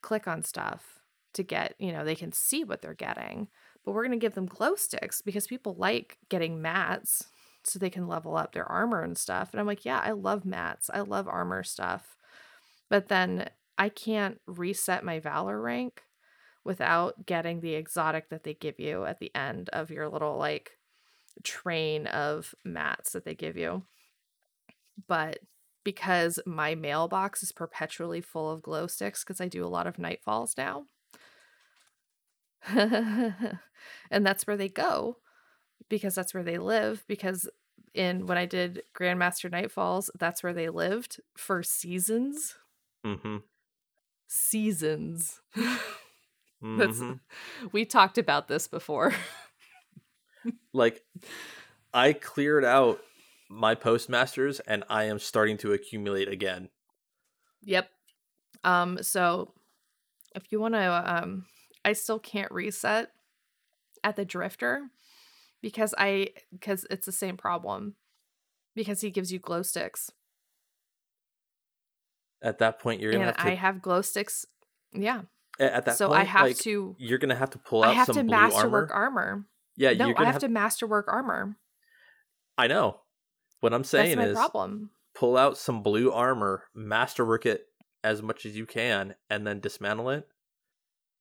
click 0.00 0.26
on 0.26 0.42
stuff 0.42 0.98
to 1.34 1.42
get, 1.42 1.74
you 1.78 1.92
know, 1.92 2.04
they 2.04 2.14
can 2.14 2.32
see 2.32 2.64
what 2.64 2.82
they're 2.82 2.94
getting. 2.94 3.48
But 3.84 3.92
we're 3.92 4.06
going 4.06 4.18
to 4.18 4.24
give 4.24 4.34
them 4.34 4.46
glow 4.46 4.74
sticks 4.76 5.22
because 5.22 5.46
people 5.46 5.74
like 5.76 6.18
getting 6.28 6.62
mats 6.62 7.24
so 7.64 7.78
they 7.78 7.90
can 7.90 8.08
level 8.08 8.36
up 8.36 8.52
their 8.52 8.70
armor 8.70 9.02
and 9.02 9.16
stuff. 9.16 9.50
And 9.52 9.60
I'm 9.60 9.66
like, 9.66 9.84
yeah, 9.84 10.00
I 10.02 10.12
love 10.12 10.44
mats. 10.44 10.90
I 10.92 11.00
love 11.00 11.28
armor 11.28 11.62
stuff. 11.62 12.16
But 12.88 13.08
then 13.08 13.48
I 13.78 13.88
can't 13.88 14.40
reset 14.46 15.04
my 15.04 15.18
valor 15.18 15.60
rank 15.60 16.02
without 16.64 17.26
getting 17.26 17.60
the 17.60 17.74
exotic 17.74 18.28
that 18.28 18.44
they 18.44 18.54
give 18.54 18.78
you 18.78 19.04
at 19.04 19.18
the 19.18 19.34
end 19.34 19.68
of 19.72 19.90
your 19.90 20.08
little 20.08 20.36
like 20.36 20.78
train 21.42 22.06
of 22.06 22.54
mats 22.64 23.12
that 23.12 23.24
they 23.24 23.34
give 23.34 23.56
you. 23.56 23.82
But 25.08 25.38
because 25.84 26.38
my 26.46 26.74
mailbox 26.74 27.42
is 27.42 27.52
perpetually 27.52 28.20
full 28.20 28.50
of 28.50 28.62
glow 28.62 28.86
sticks 28.86 29.24
because 29.24 29.40
I 29.40 29.48
do 29.48 29.64
a 29.64 29.68
lot 29.68 29.86
of 29.86 29.96
nightfalls 29.96 30.56
now. 30.56 30.84
and 32.68 34.26
that's 34.26 34.46
where 34.46 34.56
they 34.56 34.68
go. 34.68 35.16
because 35.88 36.14
that's 36.14 36.34
where 36.34 36.44
they 36.44 36.58
live 36.58 37.04
because 37.08 37.48
in 37.94 38.26
when 38.26 38.38
I 38.38 38.46
did 38.46 38.82
Grandmaster 38.98 39.50
Nightfalls, 39.50 40.08
that's 40.18 40.42
where 40.42 40.54
they 40.54 40.70
lived 40.70 41.20
for 41.36 41.62
seasons. 41.62 42.56
Mm-hmm. 43.04 43.38
Seasons. 44.28 45.40
That's 46.62 46.98
Mhm. 47.00 47.20
we 47.72 47.84
talked 47.84 48.18
about 48.18 48.48
this 48.48 48.68
before. 48.68 49.12
Like, 50.72 51.02
I 51.92 52.12
cleared 52.14 52.64
out 52.64 53.00
my 53.52 53.74
postmasters, 53.74 54.60
and 54.60 54.84
I 54.88 55.04
am 55.04 55.18
starting 55.18 55.58
to 55.58 55.72
accumulate 55.72 56.28
again. 56.28 56.68
Yep. 57.62 57.88
Um 58.64 58.98
so 59.02 59.52
if 60.34 60.50
you 60.50 60.60
want 60.60 60.74
to 60.74 61.14
um 61.14 61.44
I 61.84 61.92
still 61.92 62.18
can't 62.18 62.50
reset 62.50 63.10
at 64.04 64.16
the 64.16 64.24
drifter 64.24 64.88
because 65.60 65.94
I 65.98 66.28
because 66.50 66.86
it's 66.90 67.06
the 67.06 67.12
same 67.12 67.36
problem 67.36 67.96
because 68.74 69.00
he 69.00 69.10
gives 69.10 69.32
you 69.32 69.38
glow 69.38 69.62
sticks 69.62 70.10
At 72.42 72.58
that 72.58 72.80
point, 72.80 73.00
you're 73.00 73.12
gonna 73.12 73.26
have 73.26 73.36
to. 73.36 73.46
I 73.46 73.54
have 73.54 73.80
glow 73.80 74.02
sticks. 74.02 74.46
Yeah. 74.92 75.22
at 75.60 75.84
that 75.84 75.96
so 75.96 76.08
point, 76.08 76.20
I 76.20 76.24
have 76.24 76.42
like, 76.42 76.58
to 76.58 76.96
You're 76.98 77.18
gonna 77.18 77.36
have 77.36 77.50
to 77.50 77.58
pull 77.58 77.84
out 77.84 77.90
I 77.90 77.92
have 77.92 78.06
some 78.06 78.16
to 78.16 78.22
masterwork 78.24 78.90
armor. 78.92 79.20
armor. 79.20 79.46
Yeah, 79.76 79.92
no, 79.92 80.08
you're 80.08 80.20
I 80.20 80.24
have, 80.24 80.40
to 80.40 80.48
masterwork 80.48 81.08
armor. 81.08 81.56
I 82.58 82.66
know. 82.66 83.01
What 83.62 83.72
I'm 83.72 83.84
saying 83.84 84.16
That's 84.16 84.26
my 84.26 84.32
is, 84.32 84.34
problem. 84.34 84.90
pull 85.14 85.36
out 85.36 85.56
some 85.56 85.84
blue 85.84 86.10
armor, 86.10 86.64
masterwork 86.74 87.46
it 87.46 87.66
as 88.02 88.20
much 88.20 88.44
as 88.44 88.56
you 88.56 88.66
can, 88.66 89.14
and 89.30 89.46
then 89.46 89.60
dismantle 89.60 90.10
it. 90.10 90.26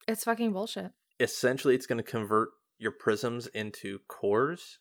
It's 0.07 0.23
fucking 0.23 0.51
bullshit. 0.51 0.91
Essentially, 1.19 1.75
it's 1.75 1.85
going 1.85 2.03
to 2.03 2.03
convert 2.03 2.49
your 2.79 2.93
prisms 2.93 3.45
into 3.45 3.99
cores, 4.07 4.79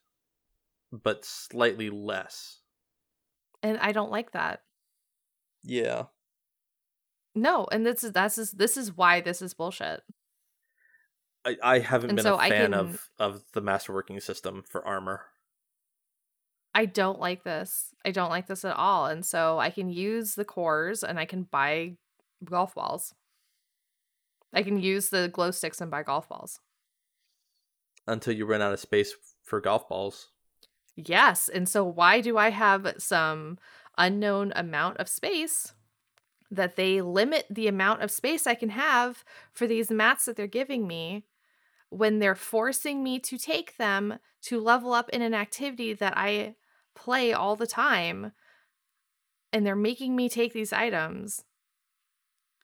but 0.90 1.22
slightly 1.26 1.90
less. 1.90 2.60
And 3.62 3.76
I 3.76 3.92
don't 3.92 4.10
like 4.10 4.32
that. 4.32 4.62
Yeah. 5.62 6.04
No, 7.34 7.66
and 7.70 7.84
this 7.84 8.02
is 8.02 8.12
that's 8.12 8.38
is 8.38 8.52
this 8.52 8.78
is 8.78 8.96
why 8.96 9.20
this 9.20 9.42
is 9.42 9.52
bullshit. 9.52 10.00
I, 11.44 11.56
I 11.62 11.78
haven't 11.80 12.08
And 12.10 12.16
been 12.16 12.24
so 12.24 12.36
a 12.36 12.48
fan 12.48 12.70
can- 12.70 12.74
of, 12.74 13.10
of 13.18 13.44
the 13.52 13.60
masterworking 13.60 14.22
system 14.22 14.64
for 14.66 14.82
armor. 14.86 15.26
I 16.74 16.86
don't 16.86 17.18
like 17.20 17.44
this. 17.44 17.94
I 18.04 18.10
don't 18.12 18.30
like 18.30 18.46
this 18.46 18.64
at 18.64 18.76
all. 18.76 19.06
And 19.06 19.24
so 19.24 19.58
I 19.58 19.70
can 19.70 19.88
use 19.90 20.34
the 20.34 20.44
cores 20.44 21.02
and 21.02 21.18
I 21.18 21.24
can 21.24 21.44
buy 21.44 21.96
golf 22.44 22.74
balls. 22.74 23.14
I 24.52 24.62
can 24.62 24.80
use 24.80 25.08
the 25.08 25.28
glow 25.28 25.50
sticks 25.50 25.80
and 25.80 25.90
buy 25.90 26.02
golf 26.04 26.28
balls. 26.28 26.60
until 28.06 28.34
you 28.34 28.46
run 28.46 28.62
out 28.62 28.72
of 28.72 28.80
space 28.80 29.14
for 29.42 29.60
golf 29.60 29.88
balls. 29.88 30.28
Yes. 30.96 31.48
And 31.48 31.68
so 31.68 31.84
why 31.84 32.20
do 32.20 32.36
I 32.36 32.50
have 32.50 32.94
some 32.98 33.58
unknown 33.96 34.52
amount 34.56 34.98
of 34.98 35.08
space 35.08 35.72
that 36.50 36.76
they 36.76 37.00
limit 37.00 37.46
the 37.48 37.68
amount 37.68 38.02
of 38.02 38.10
space 38.10 38.46
I 38.46 38.54
can 38.54 38.70
have 38.70 39.24
for 39.52 39.66
these 39.66 39.90
mats 39.90 40.24
that 40.24 40.36
they're 40.36 40.46
giving 40.46 40.86
me 40.86 41.24
when 41.90 42.18
they're 42.18 42.34
forcing 42.34 43.02
me 43.04 43.18
to 43.20 43.38
take 43.38 43.76
them 43.76 44.18
to 44.42 44.60
level 44.60 44.92
up 44.92 45.08
in 45.10 45.22
an 45.22 45.34
activity 45.34 45.92
that 45.94 46.14
I 46.16 46.56
play 46.94 47.32
all 47.32 47.56
the 47.56 47.66
time 47.66 48.32
and 49.52 49.66
they're 49.66 49.76
making 49.76 50.14
me 50.14 50.28
take 50.28 50.52
these 50.52 50.72
items. 50.72 51.44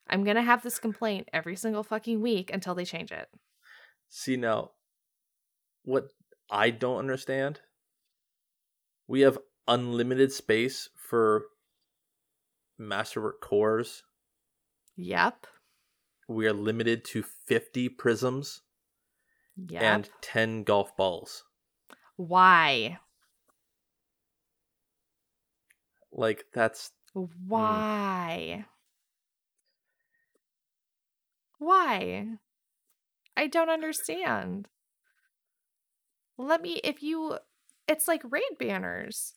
I'm 0.08 0.24
going 0.24 0.36
to 0.36 0.42
have 0.42 0.62
this 0.62 0.78
complaint 0.78 1.28
every 1.32 1.56
single 1.56 1.82
fucking 1.82 2.20
week 2.20 2.52
until 2.52 2.74
they 2.74 2.84
change 2.84 3.10
it. 3.10 3.28
See 4.08 4.36
now, 4.36 4.70
what 5.84 6.10
I 6.48 6.70
don't 6.70 6.98
understand, 6.98 7.60
we 9.08 9.22
have 9.22 9.38
unlimited 9.66 10.32
space 10.32 10.88
for 10.96 11.46
masterwork 12.78 13.40
cores. 13.40 14.04
Yep. 14.96 15.46
We 16.28 16.46
are 16.46 16.52
limited 16.52 17.04
to 17.06 17.24
50 17.46 17.88
prisms 17.90 18.62
Yep. 19.56 19.82
and 19.82 20.10
10 20.20 20.64
golf 20.64 20.96
balls. 20.96 21.44
Why? 22.16 22.98
Like 26.16 26.46
that's 26.52 26.92
mm. 27.14 27.28
Why? 27.46 28.64
Why? 31.58 32.26
I 33.36 33.46
don't 33.46 33.68
understand. 33.68 34.68
Let 36.38 36.62
me 36.62 36.80
if 36.82 37.02
you 37.02 37.38
it's 37.86 38.08
like 38.08 38.22
raid 38.30 38.58
banners. 38.58 39.34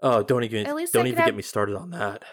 oh, 0.00 0.22
don't 0.22 0.44
even 0.44 0.66
At 0.66 0.74
least 0.74 0.94
don't 0.94 1.06
even 1.06 1.18
could 1.18 1.26
get 1.26 1.36
me 1.36 1.42
started 1.42 1.76
on 1.76 1.90
that. 1.90 2.24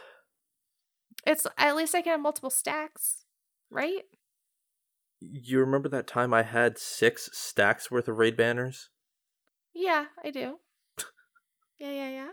It's 1.26 1.46
at 1.58 1.76
least 1.76 1.94
I 1.94 2.02
can 2.02 2.12
have 2.12 2.22
multiple 2.22 2.50
stacks, 2.50 3.26
right? 3.70 4.04
You 5.20 5.60
remember 5.60 5.88
that 5.90 6.08
time 6.08 6.34
I 6.34 6.44
had 6.44 6.78
six 6.78 7.30
stacks 7.34 7.92
worth 7.92 8.08
of 8.08 8.18
raid 8.18 8.36
banners 8.36 8.90
Yeah, 9.74 10.06
I 10.24 10.32
do. 10.32 10.60
Yeah, 11.80 11.92
yeah, 11.92 12.10
yeah. 12.10 12.30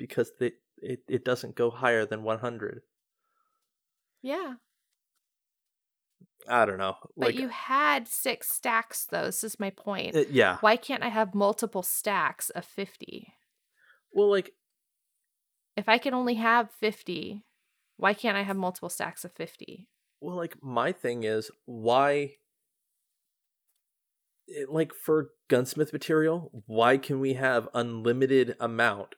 Because 0.00 0.32
they 0.40 0.52
it, 0.82 1.00
it 1.08 1.24
doesn't 1.26 1.54
go 1.54 1.70
higher 1.70 2.06
than 2.06 2.22
100. 2.22 2.80
Yeah. 4.22 4.54
I 6.48 6.64
don't 6.64 6.78
know. 6.78 6.96
But 7.16 7.26
Like 7.26 7.34
you 7.34 7.48
had 7.48 8.08
six 8.08 8.50
stacks 8.50 9.04
though. 9.04 9.26
This 9.26 9.44
is 9.44 9.60
my 9.60 9.68
point. 9.70 10.16
uh, 10.16 10.24
yeah. 10.30 10.56
Why 10.62 10.76
can't 10.76 11.02
I 11.02 11.08
have 11.08 11.34
multiple 11.34 11.82
stacks 11.82 12.48
of 12.50 12.64
50? 12.64 13.34
Well, 14.12 14.30
like 14.30 14.52
If 15.76 15.88
I 15.88 15.98
can 15.98 16.14
only 16.14 16.34
have 16.34 16.70
50, 16.70 17.44
why 17.98 18.14
can't 18.14 18.38
I 18.38 18.42
have 18.42 18.56
multiple 18.56 18.88
stacks 18.88 19.24
of 19.24 19.32
50? 19.32 19.86
Well, 20.22 20.36
like 20.36 20.56
my 20.62 20.92
thing 20.92 21.24
is 21.24 21.50
why 21.66 22.36
it, 24.46 24.70
like 24.70 24.94
for 24.94 25.30
gunsmith 25.48 25.92
material, 25.92 26.64
why 26.66 26.96
can 26.96 27.20
we 27.20 27.34
have 27.34 27.68
unlimited 27.74 28.56
amount 28.58 29.14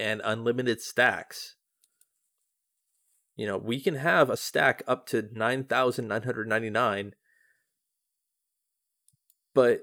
and 0.00 0.20
unlimited 0.24 0.80
stacks? 0.80 1.56
You 3.36 3.46
know, 3.46 3.58
we 3.58 3.80
can 3.80 3.94
have 3.94 4.28
a 4.28 4.36
stack 4.36 4.82
up 4.86 5.06
to 5.08 5.28
9999 5.32 7.14
but 9.54 9.80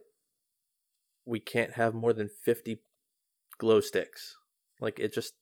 we 1.25 1.39
can't 1.39 1.73
have 1.73 1.93
more 1.93 2.13
than 2.13 2.29
50 2.29 2.81
glow 3.57 3.81
sticks. 3.81 4.35
Like 4.79 4.99
it 4.99 5.13
just 5.13 5.33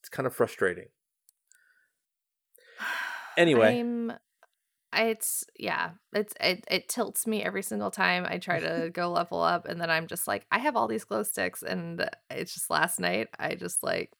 it's 0.00 0.08
kind 0.08 0.26
of 0.26 0.34
frustrating. 0.34 0.88
Anyway, 3.36 3.80
I'm 3.80 4.12
it's 4.96 5.44
yeah, 5.58 5.90
it's 6.12 6.34
it, 6.40 6.64
it 6.70 6.88
tilts 6.88 7.26
me 7.26 7.42
every 7.42 7.62
single 7.62 7.90
time 7.90 8.26
I 8.28 8.38
try 8.38 8.60
to 8.60 8.90
go 8.92 9.10
level 9.10 9.42
up 9.42 9.66
and 9.66 9.80
then 9.80 9.90
I'm 9.90 10.06
just 10.06 10.26
like 10.26 10.46
I 10.50 10.58
have 10.58 10.76
all 10.76 10.88
these 10.88 11.04
glow 11.04 11.22
sticks 11.22 11.62
and 11.62 12.08
it's 12.30 12.54
just 12.54 12.70
last 12.70 12.98
night 13.00 13.28
I 13.38 13.54
just 13.54 13.82
like 13.82 14.12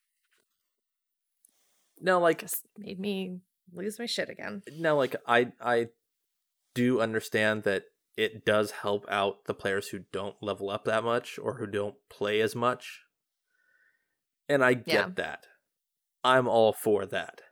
no 2.01 2.19
like 2.21 2.39
just 2.41 2.65
made 2.77 2.99
me 2.99 3.39
lose 3.73 3.99
my 3.99 4.07
shit 4.07 4.29
again. 4.29 4.63
no 4.79 4.97
like 4.97 5.17
i 5.27 5.51
i 5.61 5.87
do 6.75 7.01
understand 7.01 7.63
that 7.63 7.85
it 8.17 8.45
does 8.45 8.71
help 8.73 9.07
out 9.09 9.45
the 9.47 9.55
players 9.55 9.89
who 9.89 10.01
don't 10.13 10.37
level 10.43 10.71
up 10.71 10.85
that 10.85 11.03
much 11.05 11.39
or 11.41 11.55
who 11.55 11.67
don't 11.67 11.95
play 12.11 12.41
as 12.41 12.55
much 12.55 13.03
and 14.49 14.63
i 14.65 14.75
get 14.75 14.87
Yeah. 14.87 15.09
that 15.15 15.47
i'm 16.25 16.47
all 16.49 16.73
for 16.73 17.07
that 17.07 17.43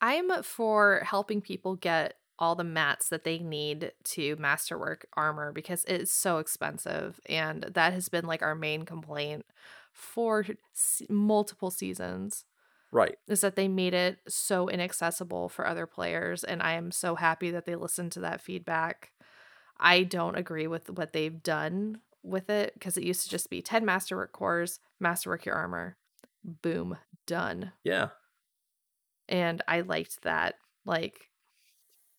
I'm 0.00 0.42
for 0.42 1.02
helping 1.04 1.40
people 1.40 1.76
get 1.76 2.14
all 2.38 2.54
the 2.54 2.64
mats 2.64 3.08
that 3.08 3.24
they 3.24 3.38
need 3.38 3.92
to 4.04 4.36
masterwork 4.36 5.06
armor 5.16 5.52
because 5.52 5.84
it's 5.88 6.12
so 6.12 6.38
expensive 6.38 7.20
and 7.28 7.64
that 7.74 7.92
has 7.92 8.08
been 8.08 8.26
like 8.26 8.42
our 8.42 8.54
main 8.54 8.84
complaint 8.84 9.44
for 9.92 10.46
s- 10.72 11.02
multiple 11.08 11.70
seasons. 11.70 12.44
right. 12.92 13.16
is 13.26 13.40
that 13.40 13.56
they 13.56 13.66
made 13.66 13.92
it 13.92 14.18
so 14.28 14.68
inaccessible 14.68 15.48
for 15.48 15.66
other 15.66 15.84
players 15.86 16.44
and 16.44 16.62
i 16.62 16.72
am 16.74 16.92
so 16.92 17.16
happy 17.16 17.50
that 17.50 17.64
they 17.66 17.74
listened 17.74 18.12
to 18.12 18.20
that 18.20 18.40
feedback. 18.40 19.10
I 19.80 20.02
don't 20.02 20.36
agree 20.36 20.66
with 20.66 20.90
what 20.90 21.12
they've 21.12 21.42
done 21.42 22.00
with 22.22 22.50
it 22.50 22.74
because 22.74 22.96
it 22.96 23.04
used 23.04 23.22
to 23.24 23.30
just 23.30 23.50
be 23.50 23.62
10 23.62 23.84
masterwork 23.84 24.32
cores 24.32 24.80
masterwork 25.00 25.44
your 25.44 25.54
armor 25.56 25.96
boom 26.44 26.96
done. 27.26 27.72
Yeah 27.84 28.08
and 29.28 29.62
i 29.68 29.80
liked 29.80 30.22
that 30.22 30.56
like 30.84 31.30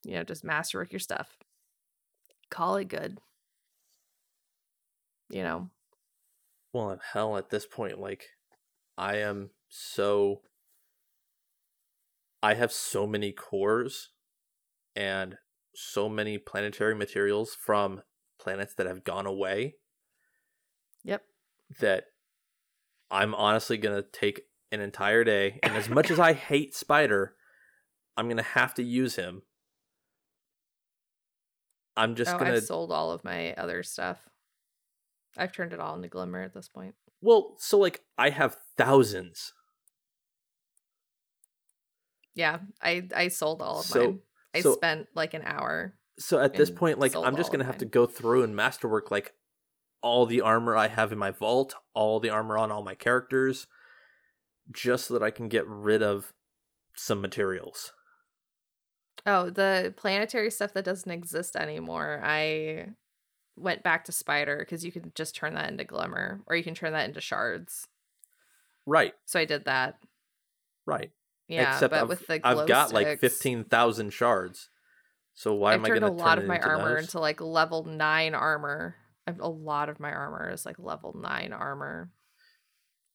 you 0.03 0.13
know 0.13 0.23
just 0.23 0.43
masterwork 0.43 0.91
your 0.91 0.99
stuff. 0.99 1.37
Call 2.49 2.75
it 2.75 2.89
good. 2.89 3.19
You 5.29 5.43
know? 5.43 5.69
Well 6.73 6.89
and 6.89 7.01
hell 7.01 7.37
at 7.37 7.49
this 7.49 7.65
point 7.67 7.99
like 7.99 8.25
i 8.97 9.17
am 9.17 9.51
so 9.69 10.43
i 12.41 12.53
have 12.53 12.71
so 12.71 13.05
many 13.07 13.31
cores 13.31 14.09
and 14.95 15.37
so 15.75 16.09
many 16.09 16.37
planetary 16.37 16.95
materials 16.95 17.55
from 17.55 18.03
planets 18.39 18.75
that 18.75 18.87
have 18.87 19.03
gone 19.03 19.25
away 19.25 19.75
Yep. 21.03 21.23
that 21.79 22.05
I'm 23.11 23.33
honestly 23.35 23.77
gonna 23.77 24.03
take 24.03 24.41
an 24.71 24.81
entire 24.81 25.23
day, 25.23 25.59
and 25.63 25.75
as 25.75 25.89
much 25.89 26.11
as 26.11 26.19
I 26.19 26.33
hate 26.33 26.75
Spider, 26.75 27.35
I'm 28.15 28.27
gonna 28.27 28.43
have 28.43 28.73
to 28.75 28.83
use 28.83 29.15
him. 29.15 29.43
I'm 31.95 32.15
just 32.15 32.33
oh, 32.33 32.39
gonna. 32.39 32.53
I've 32.53 32.63
sold 32.63 32.91
all 32.91 33.11
of 33.11 33.23
my 33.23 33.53
other 33.53 33.83
stuff. 33.83 34.19
I've 35.37 35.51
turned 35.51 35.73
it 35.73 35.79
all 35.79 35.95
into 35.95 36.07
glimmer 36.07 36.41
at 36.41 36.53
this 36.53 36.67
point. 36.67 36.95
Well, 37.21 37.55
so 37.59 37.77
like 37.77 38.01
I 38.17 38.29
have 38.29 38.57
thousands. 38.77 39.53
Yeah, 42.35 42.59
I 42.81 43.07
I 43.15 43.27
sold 43.27 43.61
all 43.61 43.79
of 43.79 43.85
So- 43.85 44.03
mine. 44.03 44.19
I 44.53 44.61
so- 44.61 44.73
spent 44.73 45.07
like 45.15 45.33
an 45.33 45.43
hour. 45.45 45.95
So 46.17 46.39
at 46.39 46.53
this 46.53 46.69
point, 46.69 46.99
like 46.99 47.15
I'm 47.15 47.37
just 47.37 47.51
gonna 47.51 47.63
have 47.63 47.77
to 47.77 47.85
go 47.85 48.05
through 48.05 48.43
and 48.43 48.55
masterwork 48.55 49.09
like 49.09 49.33
all 50.01 50.25
the 50.25 50.41
armor 50.41 50.75
I 50.75 50.87
have 50.87 51.11
in 51.11 51.17
my 51.17 51.31
vault, 51.31 51.75
all 51.93 52.19
the 52.19 52.29
armor 52.29 52.57
on 52.57 52.71
all 52.71 52.83
my 52.83 52.95
characters, 52.95 53.67
just 54.71 55.07
so 55.07 55.13
that 55.15 55.23
I 55.23 55.31
can 55.31 55.47
get 55.47 55.67
rid 55.67 56.03
of 56.03 56.33
some 56.95 57.21
materials. 57.21 57.93
Oh, 59.25 59.49
the 59.49 59.93
planetary 59.97 60.49
stuff 60.51 60.73
that 60.73 60.85
doesn't 60.85 61.11
exist 61.11 61.55
anymore. 61.55 62.21
I 62.23 62.89
went 63.55 63.83
back 63.83 64.05
to 64.05 64.11
spider 64.11 64.57
because 64.59 64.85
you 64.85 64.91
can 64.91 65.11
just 65.15 65.35
turn 65.35 65.53
that 65.55 65.69
into 65.69 65.83
glimmer, 65.83 66.41
or 66.47 66.55
you 66.55 66.63
can 66.63 66.73
turn 66.75 66.93
that 66.93 67.07
into 67.07 67.21
shards. 67.21 67.87
Right, 68.85 69.13
So 69.25 69.39
I 69.39 69.45
did 69.45 69.65
that. 69.65 69.99
right. 70.85 71.11
Yeah, 71.47 71.73
Except 71.73 71.91
but 71.91 72.01
I've, 72.01 72.09
with 72.09 72.27
the 72.27 72.39
I've 72.43 72.67
got 72.67 72.93
like 72.93 73.07
sticks, 73.07 73.21
fifteen 73.21 73.63
thousand 73.63 74.11
shards. 74.13 74.69
So 75.33 75.53
why 75.53 75.73
I've 75.73 75.79
am 75.79 75.85
I 75.85 75.89
turned 75.89 76.01
going 76.01 76.13
a 76.13 76.15
lot 76.15 76.37
of 76.37 76.45
my 76.45 76.59
armor 76.59 76.95
those? 76.95 77.05
into 77.05 77.19
like 77.19 77.41
level 77.41 77.83
nine 77.85 78.35
armor. 78.35 78.95
I've, 79.27 79.39
a 79.39 79.47
lot 79.47 79.89
of 79.89 79.99
my 79.99 80.11
armor 80.11 80.49
is 80.51 80.65
like 80.65 80.77
level 80.79 81.15
nine 81.19 81.53
armor. 81.53 82.11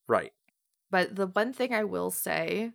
Right. 0.07 0.33
But 0.95 1.17
the 1.17 1.27
one 1.27 1.53
thing 1.53 1.75
I 1.75 1.83
will 1.83 2.13
say 2.13 2.71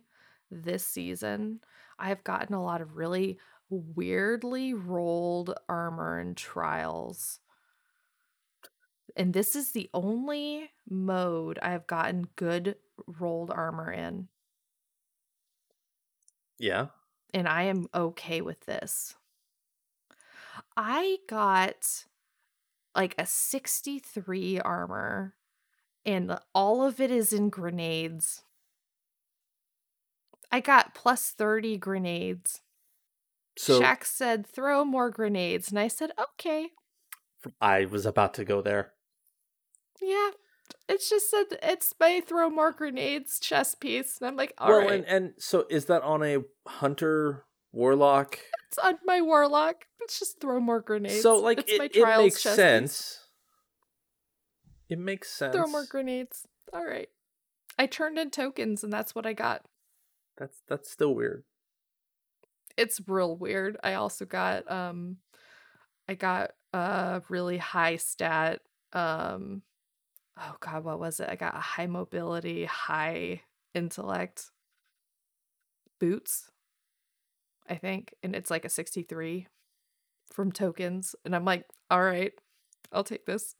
this 0.50 0.84
season, 0.84 1.60
I've 1.98 2.22
gotten 2.22 2.54
a 2.54 2.62
lot 2.62 2.82
of 2.82 2.98
really 2.98 3.38
weirdly 3.70 4.74
rolled 4.74 5.54
armor 5.70 6.18
and 6.18 6.36
trials. 6.36 7.40
And 9.16 9.32
this 9.32 9.56
is 9.56 9.72
the 9.72 9.88
only 9.94 10.68
mode 10.86 11.58
I've 11.62 11.86
gotten 11.86 12.28
good 12.36 12.76
rolled 13.06 13.50
armor 13.50 13.90
in. 13.90 14.28
Yeah. 16.58 16.88
And 17.32 17.48
I 17.48 17.62
am 17.62 17.86
okay 17.94 18.42
with 18.42 18.66
this. 18.66 19.14
I 20.76 21.16
got 21.26 22.04
like 22.94 23.14
a 23.16 23.24
63 23.24 24.60
armor, 24.60 25.36
and 26.04 26.38
all 26.54 26.82
of 26.82 27.00
it 27.00 27.10
is 27.10 27.32
in 27.32 27.50
grenades. 27.50 28.42
I 30.52 30.60
got 30.60 30.94
plus 30.94 31.30
30 31.30 31.76
grenades. 31.76 32.60
So 33.56 33.80
Shaxx 33.80 34.06
said, 34.06 34.46
throw 34.46 34.84
more 34.84 35.10
grenades. 35.10 35.70
And 35.70 35.78
I 35.78 35.88
said, 35.88 36.10
okay. 36.18 36.68
I 37.60 37.84
was 37.84 38.06
about 38.06 38.34
to 38.34 38.44
go 38.44 38.62
there. 38.62 38.92
Yeah. 40.00 40.30
It's 40.88 41.08
just 41.08 41.30
said 41.30 41.44
it's 41.62 41.94
my 42.00 42.20
throw 42.26 42.50
more 42.50 42.72
grenades 42.72 43.38
chess 43.38 43.74
piece. 43.74 44.18
And 44.18 44.28
I'm 44.28 44.36
like, 44.36 44.54
all 44.58 44.72
right, 44.72 44.86
well, 44.86 44.94
and 44.94 45.04
and 45.04 45.32
so 45.38 45.66
is 45.70 45.84
that 45.86 46.02
on 46.02 46.22
a 46.22 46.38
hunter 46.66 47.44
warlock? 47.72 48.38
it's 48.68 48.78
on 48.78 48.98
my 49.04 49.20
warlock. 49.20 49.84
Let's 50.00 50.18
just 50.18 50.40
throw 50.40 50.60
more 50.60 50.80
grenades. 50.80 51.22
So 51.22 51.38
like 51.38 51.60
it's 51.60 51.72
it, 51.72 51.78
my 51.78 51.88
it 51.92 52.18
makes 52.18 52.42
chess 52.42 52.56
piece. 52.56 53.19
It 54.90 54.98
makes 54.98 55.30
sense. 55.30 55.54
Throw 55.54 55.68
more 55.68 55.86
grenades. 55.88 56.46
All 56.72 56.84
right. 56.84 57.08
I 57.78 57.86
turned 57.86 58.18
in 58.18 58.30
tokens 58.30 58.82
and 58.82 58.92
that's 58.92 59.14
what 59.14 59.24
I 59.24 59.32
got. 59.32 59.64
That's 60.36 60.60
that's 60.68 60.90
still 60.90 61.14
weird. 61.14 61.44
It's 62.76 63.00
real 63.06 63.36
weird. 63.36 63.78
I 63.84 63.94
also 63.94 64.24
got 64.24 64.70
um 64.70 65.18
I 66.08 66.14
got 66.14 66.50
a 66.72 67.22
really 67.28 67.58
high 67.58 67.96
stat 67.96 68.62
um 68.92 69.62
oh 70.36 70.56
god, 70.58 70.82
what 70.84 70.98
was 70.98 71.20
it? 71.20 71.28
I 71.30 71.36
got 71.36 71.56
a 71.56 71.60
high 71.60 71.86
mobility, 71.86 72.64
high 72.64 73.42
intellect 73.74 74.50
boots. 76.00 76.50
I 77.68 77.76
think, 77.76 78.14
and 78.24 78.34
it's 78.34 78.50
like 78.50 78.64
a 78.64 78.68
63 78.68 79.46
from 80.32 80.50
tokens 80.50 81.14
and 81.24 81.36
I'm 81.36 81.44
like, 81.44 81.66
"All 81.88 82.02
right. 82.02 82.32
I'll 82.90 83.04
take 83.04 83.26
this." 83.26 83.54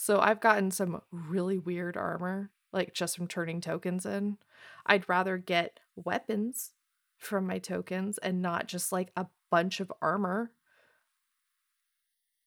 So 0.00 0.20
I've 0.20 0.38
gotten 0.38 0.70
some 0.70 1.02
really 1.10 1.58
weird 1.58 1.96
armor 1.96 2.52
like 2.72 2.94
just 2.94 3.16
from 3.16 3.26
turning 3.26 3.60
tokens 3.60 4.06
in. 4.06 4.38
I'd 4.86 5.08
rather 5.08 5.38
get 5.38 5.80
weapons 5.96 6.70
from 7.16 7.48
my 7.48 7.58
tokens 7.58 8.16
and 8.18 8.40
not 8.40 8.68
just 8.68 8.92
like 8.92 9.10
a 9.16 9.26
bunch 9.50 9.80
of 9.80 9.92
armor. 10.00 10.52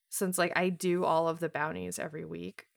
Since 0.10 0.38
like 0.38 0.54
I 0.56 0.70
do 0.70 1.04
all 1.04 1.28
of 1.28 1.42
the 1.42 1.50
bounties 1.50 2.00
every 2.00 2.24
week. 2.24 2.68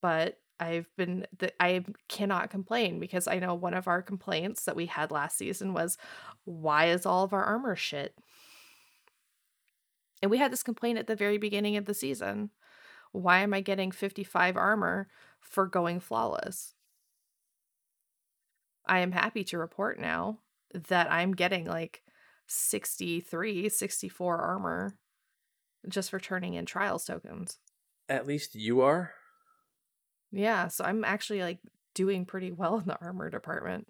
But 0.00 0.40
I've 0.58 0.88
been 0.96 1.26
th- 1.38 1.54
I 1.60 1.84
cannot 2.08 2.48
complain 2.48 2.98
because 2.98 3.28
I 3.28 3.40
know 3.40 3.54
one 3.54 3.74
of 3.74 3.88
our 3.88 4.00
complaints 4.00 4.64
that 4.64 4.74
we 4.74 4.86
had 4.86 5.10
last 5.10 5.36
season 5.36 5.74
was 5.74 5.98
why 6.44 6.86
is 6.86 7.04
all 7.04 7.24
of 7.24 7.34
our 7.34 7.44
armor 7.44 7.76
shit? 7.76 8.14
And 10.22 10.30
we 10.30 10.38
had 10.38 10.52
this 10.52 10.62
complaint 10.62 10.98
at 10.98 11.06
the 11.06 11.16
very 11.16 11.38
beginning 11.38 11.76
of 11.76 11.84
the 11.84 11.94
season. 11.94 12.50
Why 13.12 13.40
am 13.40 13.54
I 13.54 13.60
getting 13.60 13.90
55 13.90 14.56
armor 14.56 15.08
for 15.40 15.66
going 15.66 16.00
flawless? 16.00 16.74
I 18.86 19.00
am 19.00 19.12
happy 19.12 19.44
to 19.44 19.58
report 19.58 20.00
now 20.00 20.38
that 20.72 21.10
I'm 21.10 21.32
getting 21.32 21.66
like 21.66 22.02
63, 22.46 23.68
64 23.68 24.38
armor 24.38 24.98
just 25.88 26.10
for 26.10 26.18
turning 26.18 26.54
in 26.54 26.66
trials 26.66 27.04
tokens. 27.04 27.58
At 28.08 28.26
least 28.26 28.54
you 28.54 28.80
are. 28.80 29.12
Yeah, 30.32 30.68
so 30.68 30.84
I'm 30.84 31.04
actually 31.04 31.42
like 31.42 31.58
doing 31.94 32.24
pretty 32.24 32.52
well 32.52 32.78
in 32.78 32.86
the 32.86 32.98
armor 33.00 33.30
department. 33.30 33.86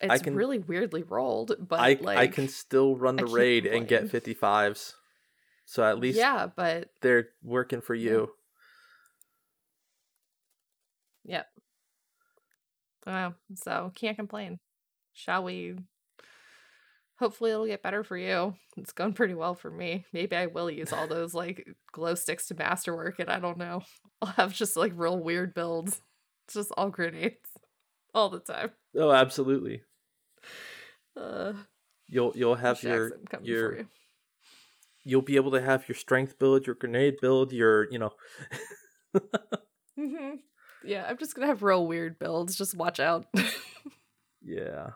It's 0.00 0.22
can- 0.22 0.34
really 0.34 0.58
weirdly 0.58 1.02
rolled, 1.02 1.54
but 1.58 1.80
I 1.80 1.98
like 2.00 2.18
I 2.18 2.26
can 2.26 2.48
still 2.48 2.96
run 2.96 3.16
the 3.16 3.26
raid 3.26 3.66
and 3.66 3.86
get 3.86 4.10
55s. 4.10 4.94
So 5.66 5.82
at 5.82 5.98
least 5.98 6.18
yeah, 6.18 6.46
but 6.54 6.90
they're 7.00 7.28
working 7.42 7.80
for 7.80 7.94
you. 7.94 8.30
Yep. 11.24 11.46
Wow. 13.06 13.34
so 13.54 13.92
can't 13.94 14.16
complain. 14.16 14.58
Shall 15.12 15.44
we? 15.44 15.76
Hopefully 17.18 17.52
it'll 17.52 17.66
get 17.66 17.82
better 17.82 18.02
for 18.02 18.16
you. 18.16 18.54
It's 18.76 18.92
going 18.92 19.12
pretty 19.12 19.34
well 19.34 19.54
for 19.54 19.70
me. 19.70 20.04
Maybe 20.12 20.34
I 20.36 20.46
will 20.46 20.70
use 20.70 20.92
all 20.92 21.06
those 21.06 21.32
like 21.32 21.66
glow 21.92 22.14
sticks 22.14 22.48
to 22.48 22.54
masterwork 22.54 23.18
and 23.20 23.30
I 23.30 23.38
don't 23.38 23.58
know. 23.58 23.82
I'll 24.22 24.28
have 24.28 24.52
just 24.52 24.76
like 24.76 24.92
real 24.96 25.18
weird 25.18 25.54
builds. 25.54 26.00
It's 26.46 26.54
just 26.54 26.72
all 26.76 26.90
grenades 26.90 27.36
all 28.14 28.28
the 28.28 28.40
time. 28.40 28.70
Oh, 28.96 29.12
absolutely. 29.12 29.82
Uh, 31.16 31.52
You'll 32.06 32.32
you'll 32.36 32.54
have 32.56 32.82
your 32.82 33.12
your 33.42 33.70
for 33.70 33.76
you. 33.78 33.86
You'll 35.04 35.22
be 35.22 35.36
able 35.36 35.50
to 35.52 35.60
have 35.60 35.88
your 35.88 35.96
strength 35.96 36.38
build, 36.38 36.66
your 36.66 36.74
grenade 36.74 37.16
build, 37.20 37.52
your 37.52 37.90
you 37.90 37.98
know 37.98 38.12
hmm 39.96 40.36
Yeah, 40.82 41.06
I'm 41.08 41.18
just 41.18 41.34
gonna 41.34 41.46
have 41.46 41.62
real 41.62 41.86
weird 41.86 42.18
builds. 42.18 42.56
Just 42.56 42.76
watch 42.76 43.00
out. 43.00 43.26
yeah. 44.42 44.90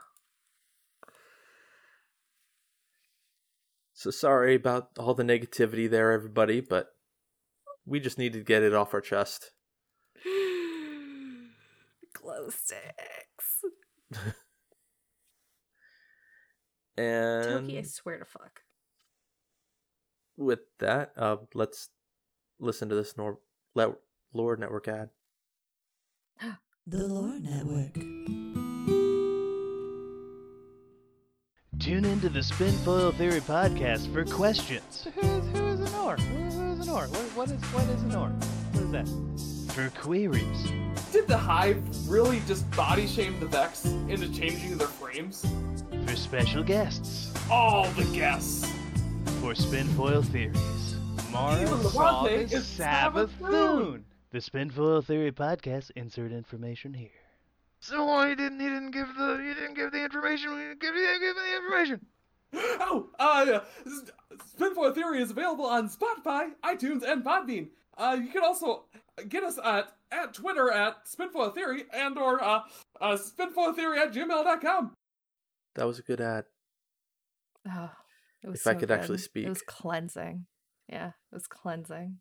So 3.94 4.10
sorry 4.10 4.54
about 4.54 4.90
all 4.98 5.14
the 5.14 5.24
negativity 5.24 5.90
there, 5.90 6.12
everybody, 6.12 6.60
but 6.60 6.88
we 7.84 7.98
just 8.00 8.18
need 8.18 8.32
to 8.34 8.44
get 8.44 8.62
it 8.62 8.74
off 8.74 8.94
our 8.94 9.00
chest. 9.00 9.50
Glow 12.14 12.48
sticks. 12.48 13.64
And 16.98 17.44
Toki, 17.44 17.78
I 17.78 17.82
swear 17.82 18.18
to 18.18 18.24
fuck. 18.24 18.60
With 20.38 20.60
that, 20.78 21.12
uh, 21.16 21.36
let's 21.54 21.90
listen 22.58 22.88
to 22.88 22.94
this 22.94 23.16
nor- 23.16 23.40
le- 23.74 23.96
lore 24.32 24.56
network 24.56 24.88
ad. 24.88 25.10
The 26.90 27.06
Lore 27.06 27.38
Network. 27.38 27.92
Tune 31.78 32.06
into 32.06 32.30
the 32.30 32.40
Spinfoil 32.40 33.14
Theory 33.14 33.40
podcast 33.40 34.10
for 34.10 34.24
questions. 34.24 35.06
Who 35.14 35.20
is, 35.20 35.44
who 35.52 35.66
is 35.66 35.80
an 35.80 35.94
or? 36.00 36.16
Who, 36.16 36.44
who 36.44 36.72
is 36.72 36.88
an 36.88 36.88
or? 36.88 37.02
What, 37.08 37.20
what 37.36 37.50
is 37.50 37.62
what 37.74 37.84
is 37.90 38.02
an 38.04 38.14
or? 38.14 38.28
What 38.72 38.84
is 38.84 38.90
that? 38.92 39.74
For 39.74 39.90
queries. 40.00 40.72
Did 41.12 41.28
the 41.28 41.36
Hive 41.36 41.82
really 42.08 42.40
just 42.46 42.70
body 42.70 43.06
shame 43.06 43.38
the 43.38 43.46
Vex 43.46 43.84
into 43.84 44.32
changing 44.32 44.78
their 44.78 44.88
frames? 44.88 45.44
For 46.06 46.16
special 46.16 46.62
guests. 46.62 47.34
All 47.50 47.84
the 47.90 48.04
guests. 48.16 48.66
For 49.40 49.54
for 49.54 49.62
Spinfoil 49.62 50.24
Theories. 50.24 50.96
Mara 51.30 51.62
Even 51.62 51.82
the 51.82 51.90
saw 51.90 52.24
the 52.24 52.30
is 52.30 52.66
Sabbath 52.66 53.30
Sabbath 53.38 53.40
moon. 53.40 54.04
The 54.32 54.38
Spinfoil 54.38 55.04
Theory 55.04 55.30
podcast. 55.30 55.92
Insert 55.94 56.32
information 56.32 56.92
here. 56.92 57.10
So 57.78 58.26
he 58.26 58.34
didn't. 58.34 58.58
He 58.58 58.66
didn't 58.66 58.90
give 58.90 59.06
the. 59.16 59.36
He 59.36 59.54
didn't 59.54 59.74
give 59.74 59.92
the 59.92 60.02
information. 60.02 60.50
He 60.50 60.56
didn't 60.56 60.80
give, 60.80 60.94
he 60.94 61.00
didn't 61.00 61.20
give 61.20 61.36
the 61.36 61.56
information. 61.56 62.06
Oh, 62.80 63.10
uh, 63.18 63.60
Spinfoil 64.58 64.94
Theory 64.94 65.20
is 65.20 65.30
available 65.30 65.66
on 65.66 65.88
Spotify, 65.88 66.52
iTunes, 66.64 67.02
and 67.02 67.22
Podbean. 67.22 67.68
Uh, 67.96 68.16
you 68.20 68.28
can 68.28 68.42
also 68.42 68.84
get 69.28 69.44
us 69.44 69.58
at 69.62 69.92
at 70.10 70.32
Twitter 70.32 70.72
at 70.72 71.04
Spinfoil 71.06 71.54
Theory 71.54 71.84
and 71.92 72.18
or 72.18 72.42
uh, 72.42 72.62
uh 73.00 73.16
spinfoiltheory 73.16 73.98
at 73.98 74.12
gmail.com. 74.12 74.94
That 75.74 75.86
was 75.86 75.98
a 75.98 76.02
good 76.02 76.20
ad. 76.20 76.46
Oh, 77.68 77.90
it 78.42 78.48
was 78.48 78.60
If 78.60 78.66
I 78.66 78.72
so 78.74 78.78
could 78.78 78.90
actually 78.90 79.18
good. 79.18 79.44
It 79.44 79.48
was 79.48 79.62
cleansing. 79.62 80.46
Yeah, 80.88 81.08
it 81.08 81.34
was 81.34 81.46
cleansing. 81.46 82.18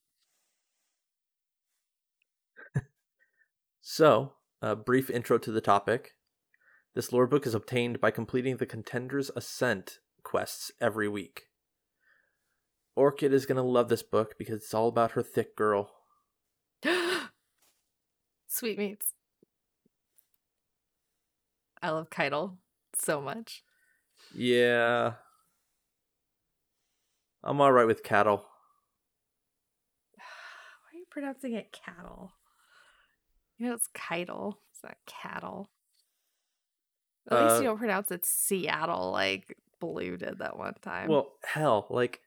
So, 3.89 4.33
a 4.61 4.75
brief 4.75 5.09
intro 5.09 5.37
to 5.37 5.49
the 5.49 5.61
topic. 5.61 6.15
This 6.93 7.13
lore 7.13 7.25
book 7.25 7.47
is 7.47 7.55
obtained 7.55 8.01
by 8.01 8.11
completing 8.11 8.57
the 8.57 8.65
Contender's 8.65 9.31
Ascent 9.33 9.99
quests 10.23 10.73
every 10.81 11.07
week. 11.07 11.43
Orchid 12.97 13.31
is 13.31 13.45
going 13.45 13.55
to 13.55 13.61
love 13.61 13.87
this 13.87 14.03
book 14.03 14.35
because 14.37 14.57
it's 14.57 14.73
all 14.73 14.89
about 14.89 15.11
her 15.11 15.23
thick 15.23 15.55
girl. 15.55 15.89
Sweet 18.47 18.77
meats. 18.77 19.13
I 21.81 21.91
love 21.91 22.09
Caiatl 22.09 22.57
so 22.93 23.21
much. 23.21 23.63
Yeah. 24.35 25.13
I'm 27.47 27.61
alright 27.61 27.87
with 27.87 28.03
cattle. 28.03 28.43
Why 30.15 30.93
are 30.93 30.97
you 30.99 31.05
pronouncing 31.09 31.53
it 31.53 31.71
cattle? 31.71 32.33
You 33.57 33.67
know 33.67 33.73
it's 33.73 33.87
Caiatl. 33.93 34.57
It's 34.73 34.83
not 34.83 34.97
cattle. 35.07 35.69
At 37.31 37.41
least 37.43 37.55
Uh, 37.55 37.59
you 37.59 37.63
don't 37.63 37.77
pronounce 37.77 38.11
it 38.11 38.25
Seattle 38.25 39.11
like 39.11 39.57
Blue 39.79 40.17
did 40.17 40.39
that 40.39 40.57
one 40.57 40.75
time. 40.81 41.09
Well, 41.09 41.33
hell, 41.45 41.87
like, 41.89 42.19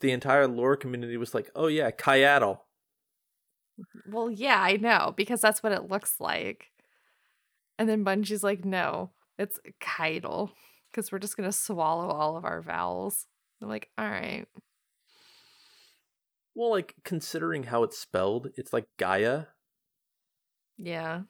the 0.00 0.10
entire 0.12 0.46
lore 0.46 0.76
community 0.76 1.16
was 1.18 1.34
like, 1.34 1.50
oh 1.54 1.66
yeah, 1.66 1.90
Kyaddle. 1.90 2.60
Well, 4.08 4.30
yeah, 4.30 4.60
I 4.60 4.76
know 4.76 5.12
because 5.16 5.40
that's 5.42 5.62
what 5.62 5.72
it 5.72 5.90
looks 5.90 6.18
like. 6.18 6.70
And 7.78 7.88
then 7.88 8.04
Bungie's 8.04 8.42
like, 8.42 8.64
no, 8.64 9.10
it's 9.38 9.60
Caiatl 9.80 10.46
because 10.90 11.12
we're 11.12 11.18
just 11.18 11.36
gonna 11.36 11.52
swallow 11.52 12.08
all 12.08 12.36
of 12.38 12.44
our 12.46 12.62
vowels. 12.62 13.26
I'm 13.60 13.68
like, 13.68 13.90
all 13.98 14.08
right, 14.08 14.46
Well, 16.54 16.70
like, 16.70 16.94
considering 17.04 17.64
how 17.64 17.82
it's 17.84 17.98
spelled, 17.98 18.48
it's 18.56 18.72
like 18.72 18.88
Gaia. 18.96 19.46
yeah, 20.78 21.24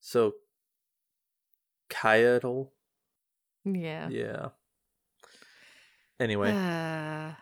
So, 0.00 0.34
Kyaddle. 1.90 2.72
yeah. 3.64 4.10
Yeah. 4.10 4.50
Anyway, 6.20 6.54
Uh, 6.54 7.34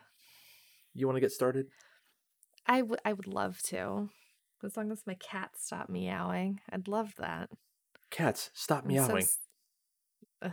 you 0.94 1.06
want 1.06 1.16
to 1.16 1.20
get 1.20 1.32
started? 1.32 1.68
I 2.66 2.82
would, 2.82 3.00
I 3.04 3.12
would 3.14 3.26
love 3.26 3.60
to, 3.62 4.10
as 4.62 4.76
long 4.76 4.92
as 4.92 5.06
my 5.06 5.14
cat 5.14 5.56
stop 5.56 5.88
meowing. 5.88 6.60
I'd 6.70 6.86
love 6.88 7.14
that. 7.16 7.50
Cats, 8.10 8.50
stop 8.52 8.84
I'm 8.84 8.96
so 8.96 9.16
meowing. 9.16 9.16
s- 9.16 9.38
Ugh. 10.42 10.52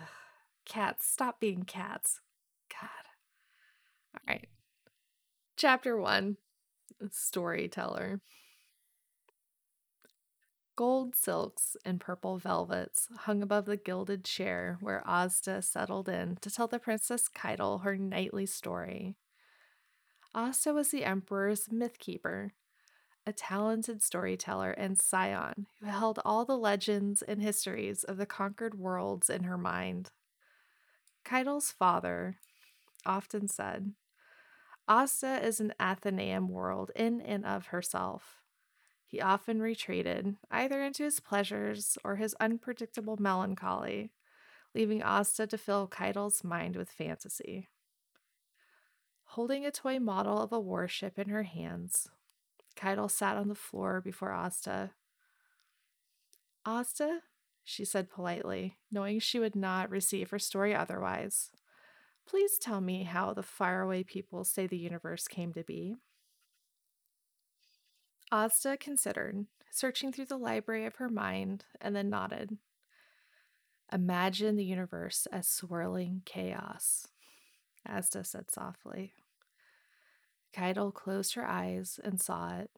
Cats, 0.66 1.08
stop 1.08 1.40
being 1.40 1.64
cats. 1.64 2.22
God. 2.70 2.90
All 4.16 4.22
right. 4.28 4.48
Chapter 5.56 5.98
one 5.98 6.38
Storyteller. 7.12 8.22
Gold 10.76 11.16
silks 11.16 11.78
and 11.86 12.02
purple 12.02 12.38
velvets 12.38 13.08
hung 13.20 13.42
above 13.42 13.66
the 13.66 13.78
gilded 13.78 14.26
chair 14.26 14.78
where 14.82 15.04
Ozda 15.08 15.64
settled 15.64 16.10
in 16.10 16.38
to 16.42 16.52
tell 16.52 16.68
the 16.68 16.80
Princess 16.80 17.30
Caiatl 17.30 17.80
her 17.84 17.96
nightly 17.96 18.46
story. 18.46 19.16
Asta 20.34 20.74
was 20.74 20.90
the 20.90 21.06
Emperor's 21.06 21.72
myth 21.72 21.98
keeper, 21.98 22.52
a 23.26 23.32
talented 23.32 24.04
storyteller 24.04 24.72
and 24.72 25.00
scion 25.00 25.68
who 25.80 25.86
held 25.86 26.20
all 26.26 26.44
the 26.44 26.58
legends 26.58 27.22
and 27.22 27.42
histories 27.42 28.04
of 28.04 28.18
the 28.18 28.26
conquered 28.26 28.76
worlds 28.76 29.30
in 29.30 29.44
her 29.44 29.58
mind. 29.58 30.12
Caiatl's 31.26 31.72
father 31.72 32.38
often 33.06 33.48
said, 33.48 33.94
Asta 34.88 35.44
is 35.44 35.60
an 35.60 35.74
Athenaeum 35.80 36.50
world 36.50 36.92
in 36.96 37.20
and 37.20 37.44
of 37.44 37.68
herself. 37.68 38.44
He 39.08 39.20
often 39.20 39.60
retreated, 39.60 40.36
either 40.52 40.84
into 40.84 41.04
his 41.04 41.20
pleasures 41.20 41.98
or 42.04 42.16
his 42.16 42.36
unpredictable 42.40 43.18
melancholy, 43.18 44.12
leaving 44.76 45.02
Asta 45.02 45.48
to 45.48 45.58
fill 45.58 45.88
Caiatl's 45.88 46.44
mind 46.44 46.76
with 46.76 46.90
fantasy. 46.90 47.70
Holding 49.30 49.66
a 49.66 49.72
toy 49.72 50.00
model 50.00 50.40
of 50.40 50.54
a 50.54 50.60
warship 50.60 51.18
in 51.18 51.30
her 51.30 51.44
hands, 51.44 52.08
Caiatl 52.76 53.08
sat 53.08 53.36
on 53.38 53.48
the 53.48 53.56
floor 53.56 54.00
before 54.00 54.32
Asta. 54.32 54.92
Asta, 56.66 57.22
she 57.66 57.84
said 57.84 58.10
politely, 58.10 58.78
knowing 58.92 59.20
she 59.20 59.40
would 59.40 59.56
not 59.56 59.90
receive 59.90 60.30
her 60.30 60.40
story 60.40 60.74
otherwise. 60.74 61.50
Please 62.28 62.58
tell 62.60 62.80
me 62.80 63.04
how 63.04 63.34
the 63.34 63.44
faraway 63.44 64.04
people 64.04 64.44
say 64.44 64.68
the 64.68 64.78
universe 64.78 65.28
came 65.28 65.52
to 65.54 65.64
be. 65.64 65.96
Asta 68.32 68.78
considered, 68.78 69.48
searching 69.72 70.12
through 70.12 70.26
the 70.26 70.38
library 70.38 70.86
of 70.86 70.96
her 70.96 71.10
mind, 71.10 71.66
and 71.82 71.96
then 71.96 72.10
nodded. 72.10 72.58
Imagine 73.92 74.56
the 74.56 74.64
universe 74.64 75.28
as 75.32 75.48
swirling 75.48 76.22
chaos, 76.26 77.08
Asta 77.88 78.24
said 78.24 78.50
softly. 78.52 79.14
Caiatl 80.54 80.92
closed 80.92 81.34
her 81.34 81.46
eyes 81.46 82.00
and 82.04 82.22
saw 82.22 82.58
it. 82.58 82.72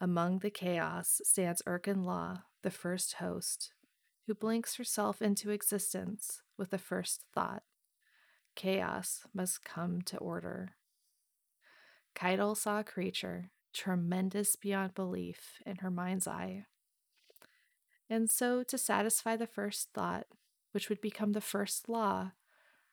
Among 0.00 0.38
the 0.38 0.50
chaos 0.50 1.20
stands 1.24 1.62
Erkin 1.66 2.04
Law, 2.04 2.44
the 2.62 2.70
first 2.70 3.14
host, 3.14 3.72
who 4.26 4.34
blinks 4.34 4.76
herself 4.76 5.20
into 5.22 5.50
existence 5.50 6.42
with 6.56 6.70
the 6.70 6.78
first 6.78 7.24
thought 7.34 7.62
chaos 8.56 9.22
must 9.32 9.64
come 9.64 10.02
to 10.02 10.18
order. 10.18 10.70
Caiatl 12.14 12.54
saw 12.54 12.80
a 12.80 12.84
creature, 12.84 13.50
tremendous 13.72 14.56
beyond 14.56 14.94
belief, 14.94 15.62
in 15.64 15.76
her 15.76 15.90
mind's 15.90 16.26
eye. 16.26 16.66
And 18.08 18.30
so, 18.30 18.62
to 18.64 18.76
satisfy 18.76 19.36
the 19.36 19.46
first 19.46 19.90
thought, 19.94 20.26
which 20.72 20.88
would 20.88 21.00
become 21.00 21.32
the 21.32 21.40
first 21.40 21.88
law, 21.88 22.32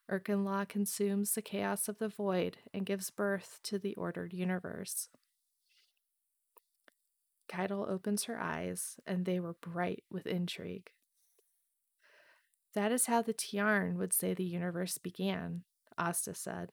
Erkin 0.10 0.46
Law 0.46 0.64
consumes 0.64 1.34
the 1.34 1.42
chaos 1.42 1.90
of 1.90 2.00
the 2.00 2.08
void 2.08 2.60
and 2.74 2.86
gives 2.86 3.10
birth 3.10 3.60
to 3.64 3.78
the 3.78 3.96
ordered 3.96 4.32
universe. 4.32 5.10
Caiatl 7.48 7.86
opens 7.90 8.26
her 8.26 8.40
eyes, 8.40 8.98
and 9.06 9.26
they 9.26 9.40
were 9.40 9.54
bright 9.54 10.04
with 10.12 10.28
intrigue. 10.28 10.90
That 12.74 12.92
is 12.92 13.06
how 13.06 13.22
the 13.22 13.34
Tiarn 13.34 13.96
would 13.96 14.14
say 14.14 14.34
the 14.34 14.44
universe 14.44 14.98
began, 14.98 15.64
Asta 15.98 16.36
said. 16.36 16.72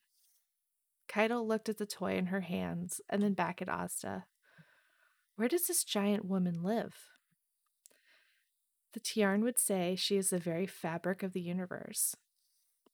Caiatl 1.09 1.47
looked 1.47 1.69
at 1.69 1.79
the 1.79 1.87
toy 1.87 2.17
in 2.17 2.27
her 2.27 2.41
hands 2.41 3.01
and 3.09 3.23
then 3.23 3.35
back 3.35 3.63
at 3.63 3.69
Asta. 3.69 4.25
Where 5.37 5.49
does 5.49 5.67
this 5.67 5.85
giant 5.85 6.25
woman 6.25 6.63
live? 6.63 6.95
The 8.93 9.01
Tiarn 9.01 9.43
would 9.43 9.59
say 9.59 9.97
she 9.97 10.17
is 10.17 10.31
the 10.31 10.39
very 10.39 10.67
fabric 10.67 11.23
of 11.23 11.33
the 11.33 11.41
universe. 11.41 12.15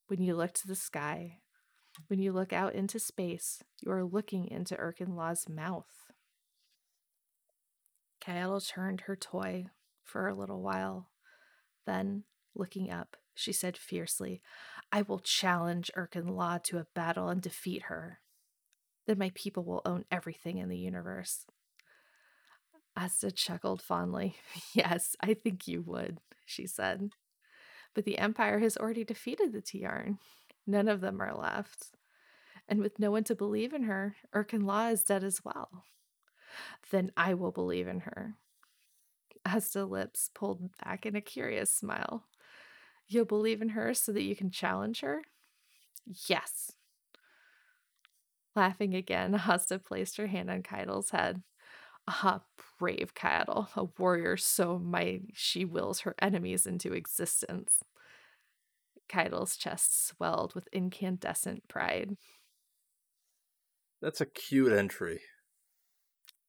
When 0.06 0.22
you 0.22 0.34
look 0.34 0.54
to 0.54 0.66
the 0.66 0.74
sky, 0.74 1.38
when 2.08 2.18
you 2.18 2.32
look 2.32 2.52
out 2.52 2.74
into 2.74 2.98
space, 2.98 3.62
you 3.80 3.90
are 3.92 4.04
looking 4.04 4.46
into 4.46 4.76
Erkin 4.76 5.14
Law's 5.14 5.48
mouth. 5.48 6.09
Caiatl 8.20 8.58
turned 8.60 9.02
her 9.02 9.16
toy 9.16 9.66
for 10.04 10.28
a 10.28 10.34
little 10.34 10.62
while. 10.62 11.08
Then, 11.86 12.24
looking 12.54 12.90
up, 12.90 13.16
she 13.34 13.52
said 13.52 13.76
fiercely, 13.76 14.42
I 14.92 15.02
will 15.02 15.18
challenge 15.18 15.90
Erkin 15.96 16.30
Law 16.30 16.58
to 16.64 16.78
a 16.78 16.86
battle 16.94 17.28
and 17.28 17.40
defeat 17.40 17.84
her. 17.84 18.18
Then 19.06 19.18
my 19.18 19.32
people 19.34 19.64
will 19.64 19.82
own 19.84 20.04
everything 20.10 20.58
in 20.58 20.68
the 20.68 20.78
universe. 20.78 21.46
Asta 22.96 23.30
chuckled 23.30 23.82
fondly. 23.82 24.36
Yes, 24.74 25.16
I 25.20 25.34
think 25.34 25.66
you 25.66 25.82
would, 25.82 26.20
she 26.44 26.66
said. 26.66 27.10
But 27.94 28.04
the 28.04 28.18
Empire 28.18 28.58
has 28.60 28.76
already 28.76 29.04
defeated 29.04 29.52
the 29.52 29.62
Tiarn. 29.62 30.18
None 30.66 30.88
of 30.88 31.00
them 31.00 31.20
are 31.20 31.36
left. 31.36 31.92
And 32.68 32.80
with 32.80 32.98
no 32.98 33.10
one 33.10 33.24
to 33.24 33.34
believe 33.34 33.72
in 33.72 33.84
her, 33.84 34.16
Erkin 34.34 34.64
Law 34.64 34.88
is 34.88 35.02
dead 35.02 35.24
as 35.24 35.44
well. 35.44 35.84
Then 36.90 37.12
I 37.16 37.34
will 37.34 37.52
believe 37.52 37.88
in 37.88 38.00
her. 38.00 38.36
Asta 39.46 39.84
lips 39.84 40.30
pulled 40.34 40.70
back 40.84 41.06
in 41.06 41.16
a 41.16 41.20
curious 41.20 41.72
smile. 41.72 42.26
You'll 43.08 43.24
believe 43.24 43.62
in 43.62 43.70
her 43.70 43.94
so 43.94 44.12
that 44.12 44.22
you 44.22 44.36
can 44.36 44.50
challenge 44.50 45.00
her? 45.00 45.22
Yes. 46.28 46.72
Laughing 48.54 48.94
again, 48.94 49.34
Asta 49.34 49.78
placed 49.78 50.16
her 50.16 50.26
hand 50.26 50.50
on 50.50 50.62
Caiatl's 50.62 51.10
head. 51.10 51.42
Ah, 52.08 52.42
brave 52.78 53.14
Caiatl, 53.14 53.68
a 53.76 53.84
warrior 53.98 54.36
so 54.36 54.78
mighty 54.78 55.30
she 55.34 55.64
wills 55.64 56.00
her 56.00 56.14
enemies 56.18 56.66
into 56.66 56.92
existence. 56.92 57.82
Caiatl's 59.08 59.56
chest 59.56 60.06
swelled 60.06 60.54
with 60.54 60.68
incandescent 60.72 61.68
pride. 61.68 62.16
That's 64.00 64.20
a 64.20 64.26
cute 64.26 64.72
entry. 64.72 65.20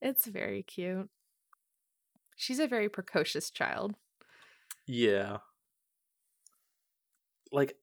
It's 0.02 0.26
very 0.26 0.64
cute. 0.64 1.10
She's 2.36 2.60
a 2.60 2.68
very 2.68 2.90
precocious 2.90 3.52
child. 3.52 3.94
Yeah. 4.88 5.38
Like, 7.52 7.76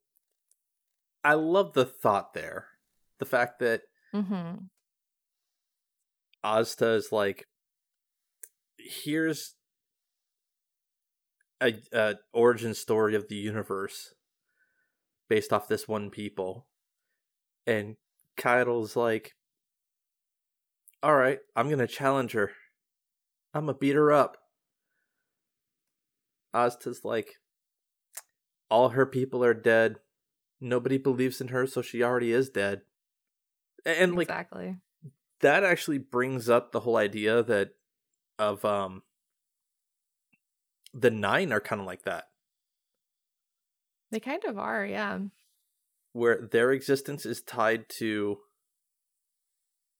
I 1.22 1.34
love 1.34 1.74
the 1.74 1.84
thought 1.84 2.34
there. 2.34 2.66
The 3.18 3.26
fact 3.26 3.60
that 3.60 3.82
Mm-hmm. 4.14 4.64
Asta 6.42 6.90
is 6.92 7.12
like, 7.12 7.46
here's 8.78 9.54
a, 11.60 11.74
a 11.92 12.14
origin 12.32 12.74
story 12.74 13.14
of 13.14 13.28
the 13.28 13.34
universe 13.34 14.14
based 15.28 15.52
off 15.52 15.68
this 15.68 15.86
one 15.86 16.10
people, 16.10 16.66
and 17.66 17.96
Caiatl's 18.36 18.96
like, 18.96 19.34
all 21.02 21.16
right, 21.16 21.38
I'm 21.56 21.68
gonna 21.70 21.86
challenge 21.86 22.32
her. 22.32 22.52
I'm 23.54 23.66
gonna 23.66 23.78
beat 23.78 23.94
her 23.94 24.12
up. 24.12 24.36
Asta's 26.54 27.04
like, 27.04 27.36
all 28.70 28.90
her 28.90 29.06
people 29.06 29.44
are 29.44 29.54
dead. 29.54 29.96
Nobody 30.60 30.98
believes 30.98 31.40
in 31.40 31.48
her, 31.48 31.66
so 31.66 31.82
she 31.82 32.02
already 32.02 32.32
is 32.32 32.48
dead. 32.50 32.82
And 33.84 34.14
like 34.16 34.28
exactly. 34.28 34.76
that 35.40 35.64
actually 35.64 35.98
brings 35.98 36.48
up 36.48 36.72
the 36.72 36.80
whole 36.80 36.96
idea 36.96 37.42
that 37.42 37.70
of 38.38 38.64
um 38.64 39.02
the 40.94 41.10
nine 41.10 41.52
are 41.52 41.60
kind 41.60 41.80
of 41.80 41.86
like 41.86 42.02
that 42.04 42.28
They 44.10 44.20
kind 44.20 44.44
of 44.44 44.58
are, 44.58 44.84
yeah. 44.86 45.18
where 46.12 46.40
their 46.50 46.72
existence 46.72 47.24
is 47.26 47.40
tied 47.42 47.88
to 47.88 48.38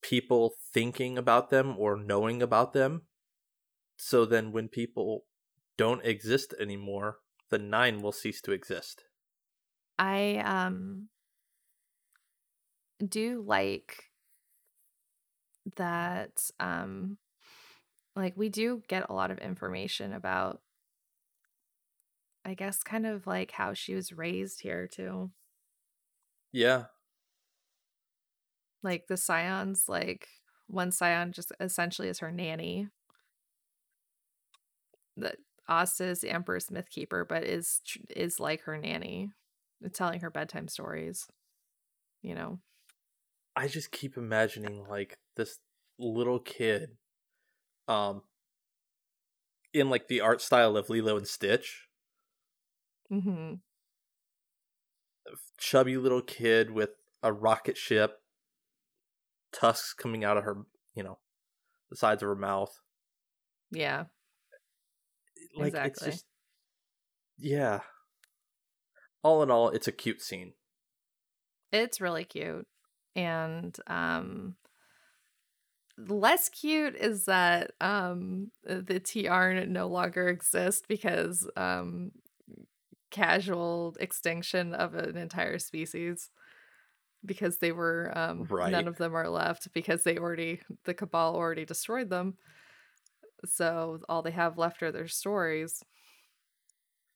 people 0.02 0.54
thinking 0.72 1.18
about 1.18 1.50
them 1.50 1.76
or 1.78 1.96
knowing 1.96 2.42
about 2.42 2.72
them. 2.72 3.02
So 3.96 4.24
then 4.24 4.52
when 4.52 4.68
people 4.68 5.26
don't 5.76 6.04
exist 6.04 6.54
anymore 6.60 7.20
the 7.50 7.58
nine 7.58 8.00
will 8.02 8.12
cease 8.12 8.42
to 8.42 8.52
exist. 8.52 9.04
I 9.98 10.38
um 10.38 11.08
do 13.06 13.42
like 13.42 14.10
that 15.76 16.50
um 16.58 17.18
like 18.16 18.36
we 18.36 18.48
do 18.48 18.82
get 18.88 19.08
a 19.08 19.14
lot 19.14 19.30
of 19.30 19.38
information 19.38 20.12
about 20.12 20.62
I 22.44 22.54
guess 22.54 22.82
kind 22.82 23.06
of 23.06 23.26
like 23.28 23.52
how 23.52 23.74
she 23.74 23.94
was 23.94 24.12
raised 24.12 24.62
here 24.62 24.88
too. 24.88 25.32
yeah 26.52 26.86
Like 28.82 29.06
the 29.08 29.16
scions 29.16 29.88
like 29.88 30.28
one 30.66 30.92
scion 30.92 31.32
just 31.32 31.52
essentially 31.60 32.08
is 32.08 32.20
her 32.20 32.30
nanny. 32.30 32.88
The 35.16 35.34
Asta 35.68 36.04
is 36.04 36.20
the 36.20 36.30
Emperor's 36.30 36.70
myth 36.70 36.88
keeper, 36.90 37.24
but 37.24 37.44
is 37.44 37.80
is 38.14 38.40
like 38.40 38.62
her 38.62 38.78
nanny, 38.78 39.32
telling 39.92 40.20
her 40.20 40.30
bedtime 40.30 40.68
stories. 40.68 41.26
You 42.22 42.34
know, 42.34 42.60
i 43.56 43.66
just 43.66 43.90
keep 43.90 44.16
imagining 44.16 44.86
like 44.88 45.18
this 45.36 45.58
little 45.98 46.38
kid 46.38 46.96
um 47.88 48.22
in 49.72 49.90
like 49.90 50.08
the 50.08 50.20
art 50.20 50.40
style 50.40 50.76
of 50.76 50.88
lilo 50.88 51.16
and 51.16 51.26
stitch 51.26 51.88
hmm 53.10 53.60
chubby 55.58 55.96
little 55.96 56.22
kid 56.22 56.70
with 56.70 56.90
a 57.22 57.32
rocket 57.32 57.76
ship, 57.76 58.22
tusks 59.52 59.94
coming 59.94 60.24
out 60.24 60.36
of 60.36 60.44
her, 60.44 60.64
you 60.94 61.02
know, 61.02 61.18
the 61.90 61.96
sides 61.96 62.22
of 62.22 62.28
her 62.28 62.36
mouth. 62.36 62.80
yeah, 63.70 64.06
Like 65.54 65.68
Exactly. 65.68 66.08
it's 66.08 66.16
just 66.16 66.26
yeah. 67.38 67.80
All 69.22 69.42
in 69.42 69.50
all, 69.50 69.68
it's 69.70 69.88
a 69.88 69.92
cute 69.92 70.22
scene. 70.22 70.54
it's 71.72 72.00
really 72.00 72.24
cute, 72.24 72.66
and 73.14 73.76
um, 73.86 74.56
less 75.96 76.48
cute 76.48 76.94
is 76.94 77.24
that 77.24 77.72
um 77.80 78.50
the 78.62 79.00
TR 79.00 79.66
no 79.68 79.88
longer 79.88 80.28
exist 80.28 80.86
because 80.88 81.48
um 81.56 82.12
casual 83.10 83.96
extinction 83.98 84.74
of 84.74 84.94
an 84.94 85.16
entire 85.16 85.58
species 85.58 86.30
because 87.24 87.58
they 87.58 87.72
were 87.72 88.12
um 88.14 88.46
Right. 88.48 88.72
none 88.72 88.88
of 88.88 88.96
them 88.96 89.14
are 89.14 89.28
left 89.28 89.72
because 89.72 90.04
they 90.04 90.18
already 90.18 90.60
the 90.84 90.94
cabal 90.94 91.34
already 91.34 91.64
destroyed 91.64 92.08
them 92.10 92.36
so 93.44 94.00
all 94.08 94.22
they 94.22 94.30
have 94.30 94.58
left 94.58 94.82
are 94.82 94.92
their 94.92 95.08
stories 95.08 95.82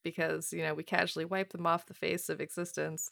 because 0.02 0.52
you 0.52 0.62
know 0.62 0.74
we 0.74 0.82
casually 0.82 1.24
wipe 1.24 1.52
them 1.52 1.66
off 1.66 1.86
the 1.86 1.94
face 1.94 2.28
of 2.28 2.40
existence 2.40 3.10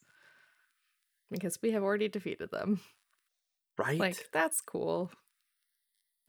because 1.30 1.58
we 1.62 1.70
have 1.70 1.82
already 1.82 2.08
defeated 2.08 2.50
them 2.50 2.80
Right? 3.78 3.98
like 3.98 4.28
that's 4.32 4.60
cool 4.60 5.10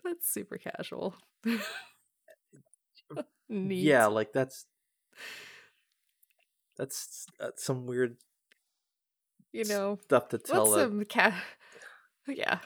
that's 0.04 0.32
super 0.32 0.58
casual 0.58 1.16
Neat. 3.50 3.86
yeah, 3.86 4.06
like 4.06 4.32
that's 4.32 4.66
that's, 6.78 7.26
that's 7.40 7.64
some 7.64 7.86
weird 7.86 8.16
you 9.54 9.66
know 9.66 9.98
stuff 10.04 10.30
to 10.30 10.38
tell 10.38 10.64
what's 10.66 10.76
a 10.78 10.82
some 10.86 11.06
ca- 11.06 11.42
yeah 12.28 12.60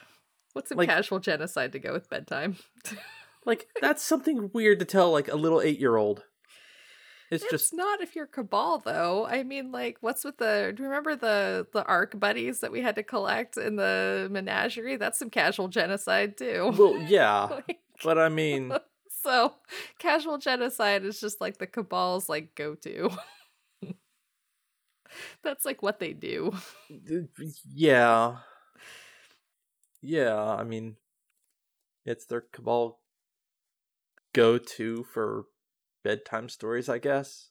what's 0.52 0.68
some 0.68 0.78
Like- 0.78 0.88
casual 0.88 1.18
genocide 1.18 1.72
to 1.72 1.78
go 1.78 1.92
with 1.92 2.08
bedtime 2.10 2.56
like 3.44 3.66
that's 3.80 4.02
something 4.02 4.50
weird 4.52 4.78
to 4.80 4.84
tell 4.84 5.10
like 5.12 5.28
a 5.28 5.36
little 5.36 5.58
8-year-old. 5.58 6.24
It's, 7.28 7.42
It's 7.42 7.50
just 7.50 7.74
not 7.74 8.00
if 8.00 8.14
you're 8.14 8.26
cabal 8.26 8.78
though. 8.78 9.26
I 9.26 9.42
mean, 9.42 9.72
like, 9.72 9.96
what's 10.00 10.24
with 10.24 10.36
the? 10.38 10.72
Do 10.74 10.84
you 10.84 10.88
remember 10.88 11.16
the 11.16 11.66
the 11.72 11.84
arc 11.84 12.18
buddies 12.20 12.60
that 12.60 12.70
we 12.70 12.80
had 12.82 12.94
to 12.94 13.02
collect 13.02 13.56
in 13.56 13.74
the 13.74 14.28
menagerie? 14.30 14.94
That's 14.96 15.18
some 15.18 15.30
casual 15.30 15.66
genocide 15.66 16.36
too. 16.38 16.72
well, 16.78 16.96
yeah, 17.02 17.46
Like, 17.68 17.80
but 18.04 18.16
I 18.16 18.28
mean, 18.28 18.72
so, 19.24 19.54
casual 19.98 20.38
genocide 20.38 21.04
is 21.04 21.18
just 21.20 21.40
like 21.40 21.58
the 21.58 21.66
cabal's 21.66 22.28
like 22.28 22.54
go 22.54 22.76
to. 22.76 23.10
That's 25.42 25.64
like 25.64 25.82
what 25.82 25.98
they 25.98 26.12
do. 26.12 26.52
yeah. 27.72 28.36
Yeah, 30.02 30.38
I 30.44 30.62
mean 30.64 30.96
it's 32.04 32.24
their 32.26 32.40
cabal 32.52 33.00
go 34.32 34.58
to 34.58 35.04
for 35.12 35.46
bedtime 36.04 36.48
stories, 36.48 36.88
I 36.88 36.98
guess. 36.98 37.50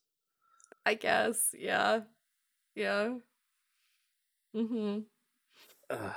I 0.86 0.94
guess. 0.94 1.50
Yeah. 1.58 2.02
Yeah. 2.76 3.16
Mm-hmm. 4.56 5.00
Uh, 5.90 6.14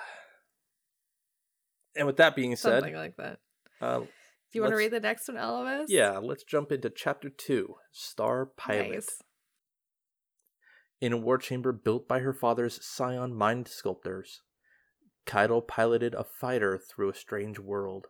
and 1.96 2.06
with 2.06 2.18
that 2.18 2.36
being 2.36 2.54
said, 2.54 2.80
Something 2.82 2.94
like 2.94 3.16
that. 3.16 3.38
uh, 3.80 3.98
Do 4.00 4.06
you 4.52 4.60
want 4.62 4.72
to 4.72 4.76
read 4.78 4.92
the 4.92 5.00
next 5.00 5.26
one, 5.28 5.36
Elvis? 5.36 5.86
yeah, 5.88 6.18
let's 6.18 6.44
jump 6.44 6.70
into 6.70 6.90
chapter 6.90 7.28
two 7.28 7.74
Star 7.90 8.46
Pilot. 8.46 8.90
Nice. 8.92 9.22
In 11.00 11.12
a 11.12 11.16
war 11.16 11.38
chamber 11.38 11.72
built 11.72 12.08
by 12.08 12.20
her 12.20 12.32
father's 12.32 12.84
scion 12.84 13.34
mind 13.34 13.68
sculptors, 13.68 14.42
Caiatl 15.26 15.60
piloted 15.60 16.14
a 16.14 16.24
fighter 16.24 16.78
through 16.78 17.10
a 17.10 17.14
strange 17.14 17.58
world. 17.58 18.08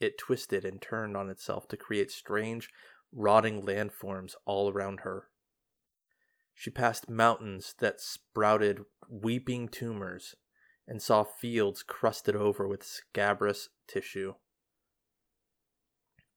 It 0.00 0.18
twisted 0.18 0.64
and 0.64 0.80
turned 0.80 1.16
on 1.16 1.30
itself 1.30 1.68
to 1.68 1.76
create 1.76 2.10
strange, 2.10 2.70
rotting 3.12 3.62
landforms 3.62 4.34
all 4.44 4.70
around 4.70 5.00
her. 5.00 5.28
She 6.54 6.70
passed 6.70 7.10
mountains 7.10 7.74
that 7.78 8.00
sprouted 8.00 8.86
weeping 9.08 9.68
tumors 9.68 10.34
and 10.88 11.02
saw 11.02 11.22
fields 11.22 11.82
crusted 11.82 12.34
over 12.34 12.66
with 12.66 12.82
scabrous 12.82 13.68
tissue. 13.86 14.34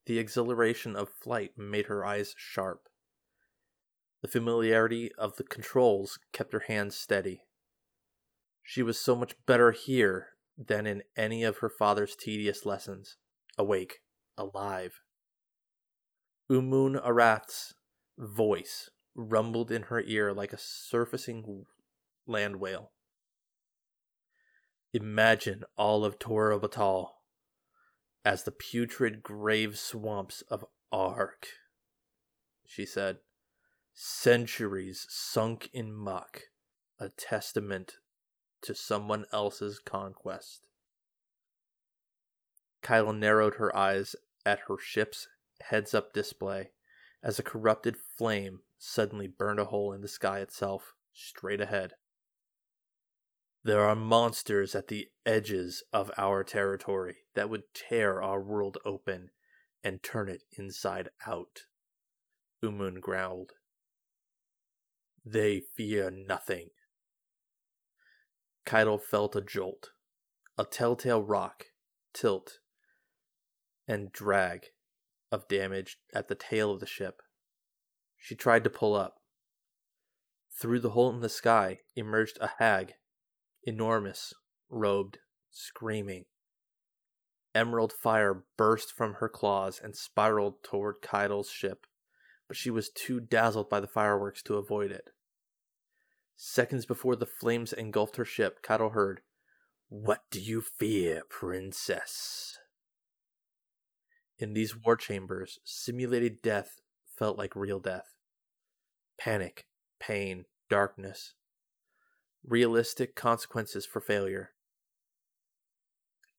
The 0.05 0.19
exhilaration 0.19 0.95
of 0.95 1.09
flight 1.09 1.57
made 1.57 1.85
her 1.85 2.03
eyes 2.05 2.35
sharp. 2.37 2.88
The 4.21 4.27
familiarity 4.27 5.11
of 5.17 5.37
the 5.37 5.43
controls 5.43 6.19
kept 6.33 6.53
her 6.53 6.63
hands 6.67 6.97
steady. 6.97 7.41
She 8.63 8.83
was 8.83 8.99
so 8.99 9.15
much 9.15 9.33
better 9.45 9.71
here 9.71 10.29
than 10.57 10.85
in 10.85 11.03
any 11.15 11.43
of 11.43 11.59
her 11.59 11.69
father's 11.69 12.15
tedious 12.15 12.65
lessons. 12.65 13.17
Awake, 13.57 14.01
alive. 14.37 15.01
Umun 16.51 16.97
Arath's 16.97 17.73
voice 18.17 18.89
rumbled 19.15 19.71
in 19.71 19.83
her 19.83 20.01
ear 20.01 20.33
like 20.33 20.53
a 20.53 20.57
surfacing 20.57 21.65
land 22.27 22.57
whale. 22.57 22.91
Imagine 24.93 25.63
all 25.77 26.03
of 26.03 26.19
Torobatl 26.19 27.09
as 28.25 28.43
the 28.43 28.51
putrid 28.51 29.23
grave 29.23 29.77
swamps 29.77 30.41
of 30.49 30.65
Ark, 30.91 31.47
she 32.65 32.85
said. 32.85 33.17
Centuries 34.01 35.05
sunk 35.09 35.69
in 35.73 35.91
muck, 35.91 36.43
a 36.99 37.09
testament 37.09 37.97
to 38.61 38.73
someone 38.73 39.25
else's 39.33 39.77
conquest. 39.77 40.67
Caiatl 42.81 43.11
narrowed 43.11 43.55
her 43.55 43.75
eyes 43.75 44.15
at 44.45 44.61
her 44.69 44.77
ship's 44.77 45.27
heads 45.59 45.93
up 45.93 46.13
display 46.13 46.71
as 47.21 47.39
a 47.39 47.43
corrupted 47.43 47.97
flame 47.97 48.61
suddenly 48.77 49.27
burned 49.27 49.59
a 49.59 49.65
hole 49.65 49.91
in 49.91 49.99
the 49.99 50.07
sky 50.07 50.39
itself, 50.39 50.93
straight 51.11 51.59
ahead. 51.59 51.95
There 53.65 53.81
are 53.81 53.97
monsters 53.97 54.75
at 54.75 54.87
the 54.87 55.09
edges 55.25 55.83
of 55.91 56.09
our 56.17 56.45
territory 56.45 57.17
that 57.33 57.49
would 57.49 57.73
tear 57.73 58.21
our 58.21 58.39
world 58.39 58.77
open 58.85 59.31
and 59.83 60.01
turn 60.01 60.29
it 60.29 60.43
inside 60.57 61.09
out, 61.27 61.63
Umun 62.63 63.01
growled. 63.01 63.55
They 65.25 65.61
fear 65.75 66.09
nothing. 66.09 66.69
Caiatl 68.65 68.97
felt 68.97 69.35
a 69.35 69.41
jolt, 69.41 69.89
a 70.57 70.65
telltale 70.65 71.23
rock, 71.23 71.65
tilt, 72.13 72.59
and 73.87 74.11
drag 74.11 74.67
of 75.31 75.47
damage 75.47 75.97
at 76.13 76.27
the 76.27 76.35
tail 76.35 76.71
of 76.71 76.79
the 76.79 76.85
ship. 76.85 77.21
She 78.17 78.35
tried 78.35 78.63
to 78.65 78.69
pull 78.69 78.95
up. 78.95 79.21
Through 80.59 80.81
the 80.81 80.91
hole 80.91 81.09
in 81.09 81.21
the 81.21 81.29
sky 81.29 81.79
emerged 81.95 82.37
a 82.41 82.51
hag, 82.59 82.93
enormous, 83.63 84.33
robed, 84.69 85.19
screaming. 85.49 86.25
Emerald 87.55 87.93
fire 87.93 88.43
burst 88.57 88.91
from 88.91 89.15
her 89.15 89.29
claws 89.29 89.79
and 89.83 89.95
spiraled 89.95 90.63
toward 90.63 91.01
Caiatl's 91.01 91.49
ship, 91.49 91.87
but 92.49 92.57
she 92.57 92.71
was 92.71 92.89
too 92.89 93.19
dazzled 93.19 93.69
by 93.69 93.79
the 93.79 93.87
fireworks 93.87 94.41
to 94.41 94.55
avoid 94.55 94.91
it. 94.91 95.11
Seconds 96.35 96.85
before 96.85 97.15
the 97.15 97.27
flames 97.27 97.71
engulfed 97.71 98.15
her 98.15 98.25
ship, 98.25 98.63
Caiatl 98.63 98.89
heard, 98.89 99.21
What 99.87 100.23
do 100.31 100.41
you 100.41 100.61
fear, 100.61 101.21
princess? 101.29 102.57
In 104.39 104.53
these 104.53 104.75
war 104.75 104.97
chambers, 104.97 105.59
simulated 105.63 106.41
death 106.41 106.79
felt 107.17 107.37
like 107.37 107.55
real 107.55 107.79
death. 107.79 108.15
Panic, 109.19 109.67
pain, 109.99 110.45
darkness. 110.69 111.35
Realistic 112.43 113.15
consequences 113.15 113.85
for 113.85 114.01
failure. 114.01 114.51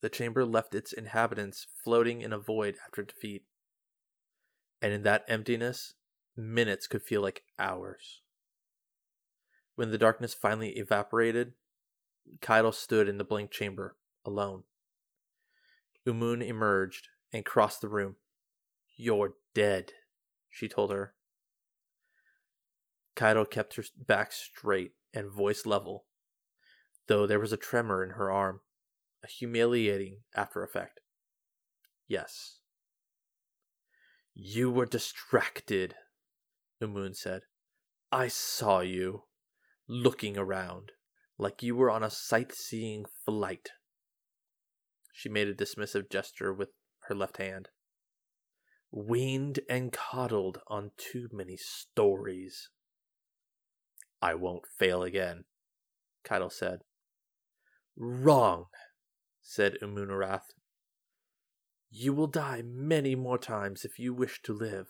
The 0.00 0.08
chamber 0.08 0.44
left 0.44 0.74
its 0.74 0.92
inhabitants 0.92 1.68
floating 1.84 2.20
in 2.20 2.32
a 2.32 2.38
void 2.38 2.76
after 2.84 3.04
defeat. 3.04 3.44
And 4.82 4.92
in 4.92 5.02
that 5.02 5.24
emptiness, 5.28 5.94
minutes 6.40 6.86
could 6.86 7.02
feel 7.02 7.22
like 7.22 7.44
hours. 7.58 8.22
When 9.76 9.90
the 9.90 9.98
darkness 9.98 10.34
finally 10.34 10.70
evaporated, 10.70 11.52
Caiatl 12.40 12.70
stood 12.70 13.08
in 13.08 13.18
the 13.18 13.24
blank 13.24 13.50
chamber, 13.50 13.96
alone. 14.24 14.64
Umun 16.06 16.42
emerged 16.42 17.08
and 17.32 17.44
crossed 17.44 17.80
the 17.80 17.88
room. 17.88 18.16
You're 18.96 19.34
dead, 19.54 19.92
she 20.48 20.68
told 20.68 20.90
her. 20.90 21.14
Caiatl 23.16 23.44
kept 23.44 23.76
her 23.76 23.84
back 23.96 24.32
straight 24.32 24.92
and 25.12 25.30
voice 25.30 25.66
level, 25.66 26.06
though 27.06 27.26
there 27.26 27.40
was 27.40 27.52
a 27.52 27.56
tremor 27.56 28.04
in 28.04 28.10
her 28.10 28.30
arm, 28.30 28.60
a 29.22 29.26
humiliating 29.26 30.20
after 30.34 30.62
effect. 30.62 31.00
Yes. 32.06 32.58
You 34.34 34.70
were 34.70 34.86
distracted, 34.86 35.94
Umun 36.82 37.14
said. 37.14 37.42
I 38.12 38.28
saw 38.28 38.80
you, 38.80 39.24
looking 39.88 40.36
around, 40.36 40.92
like 41.38 41.62
you 41.62 41.76
were 41.76 41.90
on 41.90 42.02
a 42.02 42.10
sightseeing 42.10 43.04
flight. 43.24 43.70
She 45.12 45.28
made 45.28 45.48
a 45.48 45.54
dismissive 45.54 46.10
gesture 46.10 46.52
with 46.52 46.70
her 47.08 47.14
left 47.14 47.36
hand. 47.36 47.68
Weaned 48.90 49.60
and 49.68 49.92
coddled 49.92 50.58
on 50.66 50.90
too 50.96 51.28
many 51.32 51.56
stories. 51.56 52.70
I 54.20 54.34
won't 54.34 54.66
fail 54.78 55.02
again, 55.02 55.44
Caiatl 56.24 56.50
said. 56.50 56.80
Wrong, 57.96 58.66
said 59.40 59.76
Umunarath. 59.82 60.54
You 61.90 62.12
will 62.12 62.26
die 62.26 62.62
many 62.64 63.14
more 63.14 63.38
times 63.38 63.84
if 63.84 63.98
you 63.98 64.14
wish 64.14 64.40
to 64.42 64.52
live. 64.52 64.86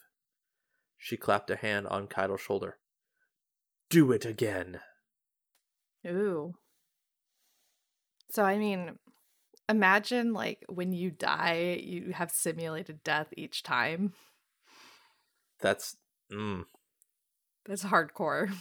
She 1.03 1.17
clapped 1.17 1.51
a 1.51 1.57
hand 1.57 1.89
on 1.89 2.07
Caiatl's 2.07 2.43
shoulder. 2.43 2.79
Do 3.89 4.13
it 4.13 4.27
again. 4.27 4.81
Ooh. 6.07 6.55
So 8.31 8.45
I 8.45 8.59
mean, 8.59 8.99
imagine 9.69 10.35
like 10.35 10.65
when 10.69 10.93
you 10.93 11.11
die, 11.11 11.81
you 11.83 12.13
have 12.13 12.31
simulated 12.31 13.03
death 13.03 13.29
each 13.37 13.63
time. 13.63 14.13
That's 15.61 15.97
mm, 16.31 16.67
That's 17.65 17.85
hardcore. 17.85 18.53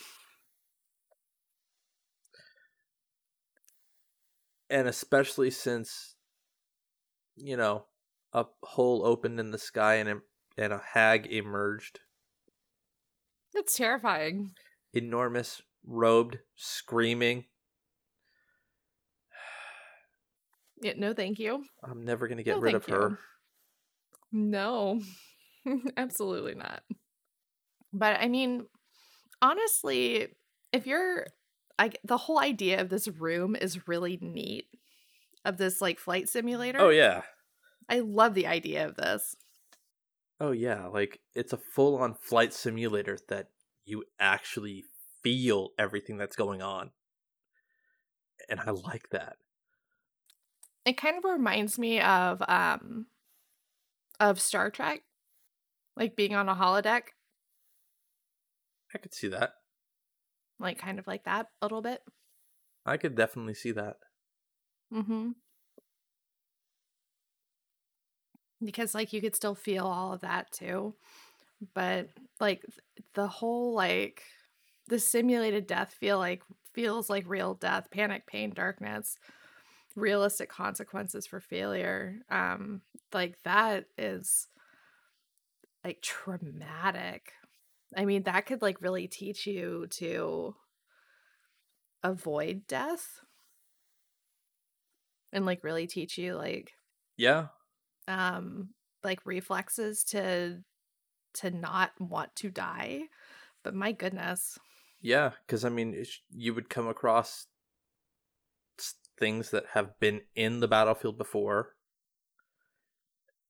and 4.69 4.87
especially 4.87 5.51
since 5.51 6.15
you 7.35 7.57
know 7.57 7.85
a 8.33 8.45
hole 8.63 9.05
opened 9.05 9.39
in 9.39 9.51
the 9.51 9.57
sky 9.57 9.95
and 9.95 10.09
a, 10.09 10.21
and 10.57 10.71
a 10.73 10.81
hag 10.93 11.25
emerged, 11.27 11.99
That's 13.53 13.75
terrifying. 13.75 14.51
enormous, 14.93 15.61
robed, 15.85 16.39
screaming. 16.55 17.45
Yeah, 20.81 20.93
no, 20.97 21.13
thank 21.13 21.39
you. 21.39 21.65
I'm 21.83 22.03
never 22.05 22.27
gonna 22.27 22.43
get 22.43 22.55
No, 22.55 22.61
rid 22.61 22.75
of 22.75 22.85
thank 22.85 22.97
her. 22.97 23.19
No, 24.31 25.01
absolutely 25.97 26.55
not. 26.55 26.83
But 27.91 28.19
I 28.21 28.27
mean, 28.27 28.65
honestly, 29.41 30.27
if 30.71 30.85
you're, 30.87 31.27
I 31.77 31.91
the 32.03 32.17
whole 32.17 32.39
idea 32.39 32.79
of 32.81 32.89
this 32.89 33.07
room 33.07 33.55
is 33.55 33.87
really 33.87 34.17
neat. 34.21 34.65
Of 35.45 35.57
this 35.57 35.81
like 35.81 35.99
flight 35.99 36.27
simulator. 36.29 36.79
Oh 36.79 36.89
yeah. 36.89 37.23
I 37.89 37.99
love 37.99 38.33
the 38.35 38.45
idea 38.47 38.85
of 38.85 38.95
this. 38.95 39.35
Oh 40.39 40.51
yeah, 40.51 40.87
like 40.87 41.19
it's 41.35 41.53
a 41.53 41.57
full-on 41.57 42.13
flight 42.13 42.53
simulator 42.53 43.17
that 43.27 43.49
you 43.85 44.05
actually 44.19 44.85
feel 45.23 45.71
everything 45.77 46.17
that's 46.17 46.35
going 46.35 46.61
on. 46.61 46.91
And 48.49 48.59
I 48.59 48.71
like 48.71 49.09
that. 49.11 49.37
It 50.85 50.97
kind 50.97 51.17
of 51.17 51.23
reminds 51.23 51.77
me 51.77 52.01
of 52.01 52.41
um 52.47 53.07
of 54.19 54.39
Star 54.39 54.69
Trek, 54.69 55.03
like 55.95 56.15
being 56.15 56.35
on 56.35 56.49
a 56.49 56.55
holodeck, 56.55 57.09
I 58.93 58.97
could 58.99 59.13
see 59.13 59.27
that. 59.29 59.53
like 60.59 60.77
kind 60.77 60.99
of 60.99 61.07
like 61.07 61.23
that 61.23 61.47
a 61.61 61.65
little 61.65 61.81
bit. 61.81 62.01
I 62.85 62.97
could 62.97 63.15
definitely 63.15 63.53
see 63.53 63.71
that. 63.71 63.99
Mm-hmm. 64.93 65.31
Because 68.64 68.93
like 68.93 69.14
you 69.14 69.22
could 69.22 69.36
still 69.36 69.55
feel 69.55 69.86
all 69.86 70.14
of 70.14 70.22
that 70.22 70.51
too. 70.51 70.95
But 71.74 72.10
like 72.39 72.66
the 73.16 73.28
whole 73.28 73.74
like 73.74 74.24
the 74.88 74.99
simulated 74.99 75.68
death 75.68 75.93
feel 75.93 76.20
like 76.20 76.43
feels 76.74 77.10
like 77.10 77.26
real 77.28 77.55
death, 77.55 77.89
panic, 77.91 78.28
pain, 78.28 78.51
darkness, 78.51 79.18
realistic 79.95 80.49
consequences 80.49 81.28
for 81.28 81.39
failure. 81.39 82.20
Um 82.30 82.84
like 83.14 83.41
that 83.43 83.88
is 83.97 84.49
like 85.84 86.01
traumatic. 86.01 87.34
I 87.95 88.05
mean, 88.05 88.24
that 88.24 88.45
could 88.45 88.62
like 88.62 88.82
really 88.82 89.07
teach 89.07 89.47
you 89.47 89.88
to 89.91 90.55
avoid 92.03 92.68
death 92.68 93.24
and 95.32 95.45
like 95.45 95.64
really 95.64 95.88
teach 95.88 96.18
you 96.18 96.36
like 96.36 96.74
Yeah. 97.18 97.49
Um 98.10 98.70
like 99.03 99.26
reflexes 99.26 100.03
to 100.03 100.57
to 101.34 101.51
not 101.51 101.91
want 101.99 102.36
to 102.36 102.49
die 102.49 103.03
but 103.64 103.74
my 103.74 103.91
goodness 103.93 104.57
Yeah, 105.01 105.32
because 105.45 105.64
I 105.64 105.70
mean, 105.70 105.93
it's- 105.93 106.20
you 106.32 106.53
would 106.53 106.70
come 106.70 106.88
across 106.88 107.47
things 109.18 109.51
that 109.51 109.66
have 109.74 109.97
been 109.99 110.22
in 110.36 110.60
the 110.60 110.68
battlefield 110.68 111.18
before, 111.18 111.76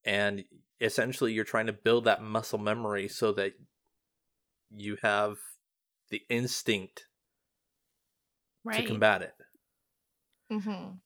and 0.04 0.46
essentially 0.82 1.34
you're 1.34 1.44
trying 1.44 1.66
to 1.68 1.74
build 1.74 2.06
that 2.06 2.22
muscle 2.22 2.60
memory 2.60 3.08
so 3.08 3.32
that 3.34 3.54
you 4.70 4.98
have 5.02 5.38
the 6.10 6.22
instinct 6.30 7.06
Right. 8.64 8.82
to 8.82 8.88
combat 8.88 9.22
it. 9.22 9.36
mm-hmm. 10.52 10.98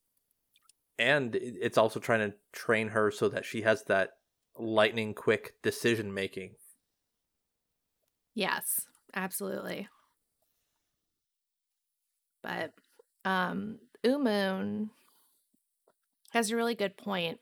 And 0.98 1.36
it's 1.36 1.78
also 1.78 2.00
trying 2.00 2.32
to 2.32 2.38
train 2.52 2.90
her 2.90 3.12
so 3.12 3.30
that 3.30 3.46
she 3.46 3.62
has 3.64 3.84
that 3.86 4.18
lightning 4.58 5.14
quick 5.14 5.62
decision 5.62 6.14
making. 6.14 6.56
Yes, 8.36 8.88
absolutely. 9.14 9.88
But 12.42 12.74
um 13.26 13.80
Umoon 14.04 14.90
has 16.32 16.52
a 16.52 16.56
really 16.56 16.76
good 16.76 16.98
point. 16.98 17.40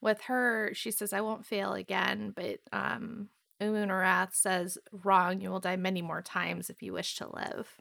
With 0.00 0.22
her, 0.22 0.72
she 0.74 0.90
says, 0.90 1.12
I 1.12 1.22
won't 1.22 1.46
fail 1.46 1.72
again, 1.74 2.32
but 2.34 2.60
um 2.72 3.30
Umoon 3.60 3.88
Arath 3.88 4.34
says, 4.34 4.78
Wrong, 4.92 5.40
you 5.40 5.50
will 5.50 5.60
die 5.60 5.76
many 5.76 6.02
more 6.02 6.22
times 6.22 6.70
if 6.70 6.82
you 6.82 6.92
wish 6.92 7.16
to 7.16 7.28
live. 7.34 7.80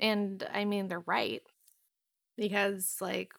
And 0.00 0.42
I 0.52 0.64
mean 0.64 0.88
they're 0.88 1.00
right. 1.00 1.42
Because 2.40 2.96
like 3.02 3.32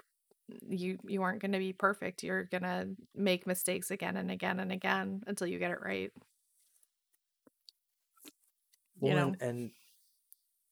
you 0.69 0.99
you 1.07 1.23
aren't 1.23 1.41
gonna 1.41 1.57
be 1.57 1.73
perfect. 1.73 2.23
You're 2.23 2.43
gonna 2.43 2.85
make 3.15 3.47
mistakes 3.47 3.89
again 3.89 4.15
and 4.15 4.29
again 4.29 4.59
and 4.59 4.71
again 4.71 5.23
until 5.25 5.47
you 5.47 5.57
get 5.57 5.71
it 5.71 5.79
right. 5.81 6.11
You 9.01 9.15
know? 9.15 9.27
and, 9.29 9.41
and 9.41 9.71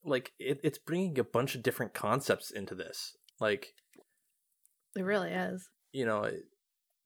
like 0.06 0.32
it, 0.38 0.60
it's 0.64 0.78
bringing 0.78 1.18
a 1.18 1.24
bunch 1.24 1.56
of 1.56 1.64
different 1.64 1.96
concepts 1.96 2.52
into 2.52 2.76
this. 2.76 3.18
Like 3.40 3.74
It 4.96 5.02
really 5.02 5.32
is. 5.32 5.68
you 5.92 6.06
know, 6.06 6.30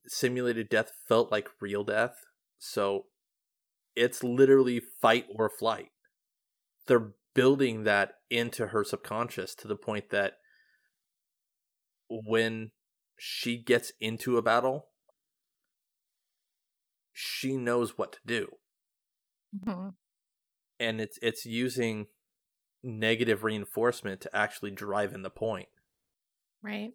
simulated 0.07 0.67
death 0.67 0.91
felt 1.07 1.31
like 1.31 1.47
real 1.61 1.85
death. 1.85 2.15
So 2.59 3.05
it's 3.95 4.23
literally 4.23 4.81
fight 5.01 5.27
or 5.33 5.49
flight. 5.49 5.91
They're 6.87 7.11
building 7.33 7.83
that 7.83 8.15
into 8.29 8.67
her 8.67 8.83
subconscious 8.83 9.55
to 9.55 9.69
the 9.69 9.77
point 9.77 10.09
that 10.09 10.33
when 12.25 12.71
she 13.17 13.57
gets 13.57 13.91
into 13.99 14.37
a 14.37 14.41
battle, 14.41 14.87
she 17.11 17.55
knows 17.55 17.97
what 17.97 18.13
to 18.13 18.19
do. 18.25 18.47
Mm-hmm. 19.57 19.89
And 20.79 21.01
it's 21.01 21.19
it's 21.21 21.45
using 21.45 22.07
negative 22.83 23.43
reinforcement 23.43 24.21
to 24.21 24.35
actually 24.35 24.71
drive 24.71 25.13
in 25.13 25.21
the 25.21 25.29
point. 25.29 25.69
Right. 26.61 26.91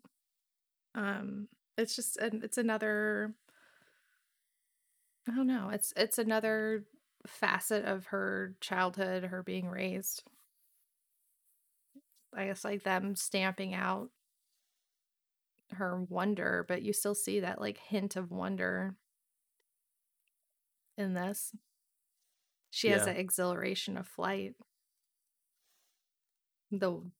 Um, 0.94 1.48
it's 1.76 1.94
just 1.94 2.16
an, 2.18 2.40
it's 2.42 2.58
another. 2.58 3.34
I 5.28 5.34
don't 5.36 5.46
know. 5.46 5.70
It's 5.72 5.92
it's 5.96 6.18
another 6.18 6.84
facet 7.26 7.84
of 7.84 8.06
her 8.06 8.54
childhood, 8.60 9.24
her 9.24 9.42
being 9.42 9.68
raised. 9.68 10.22
I 12.34 12.46
guess 12.46 12.64
like 12.64 12.82
them 12.82 13.14
stamping 13.16 13.74
out 13.74 14.10
her 15.72 16.02
wonder, 16.02 16.64
but 16.68 16.82
you 16.82 16.92
still 16.92 17.14
see 17.14 17.40
that 17.40 17.60
like 17.60 17.78
hint 17.78 18.16
of 18.16 18.30
wonder 18.30 18.94
in 20.96 21.14
this. 21.14 21.54
She 22.70 22.88
has 22.88 23.00
Yeah. 23.00 23.12
that 23.12 23.18
exhilaration 23.20 23.96
of 23.96 24.06
flight. 24.06 24.54
The 26.70 27.10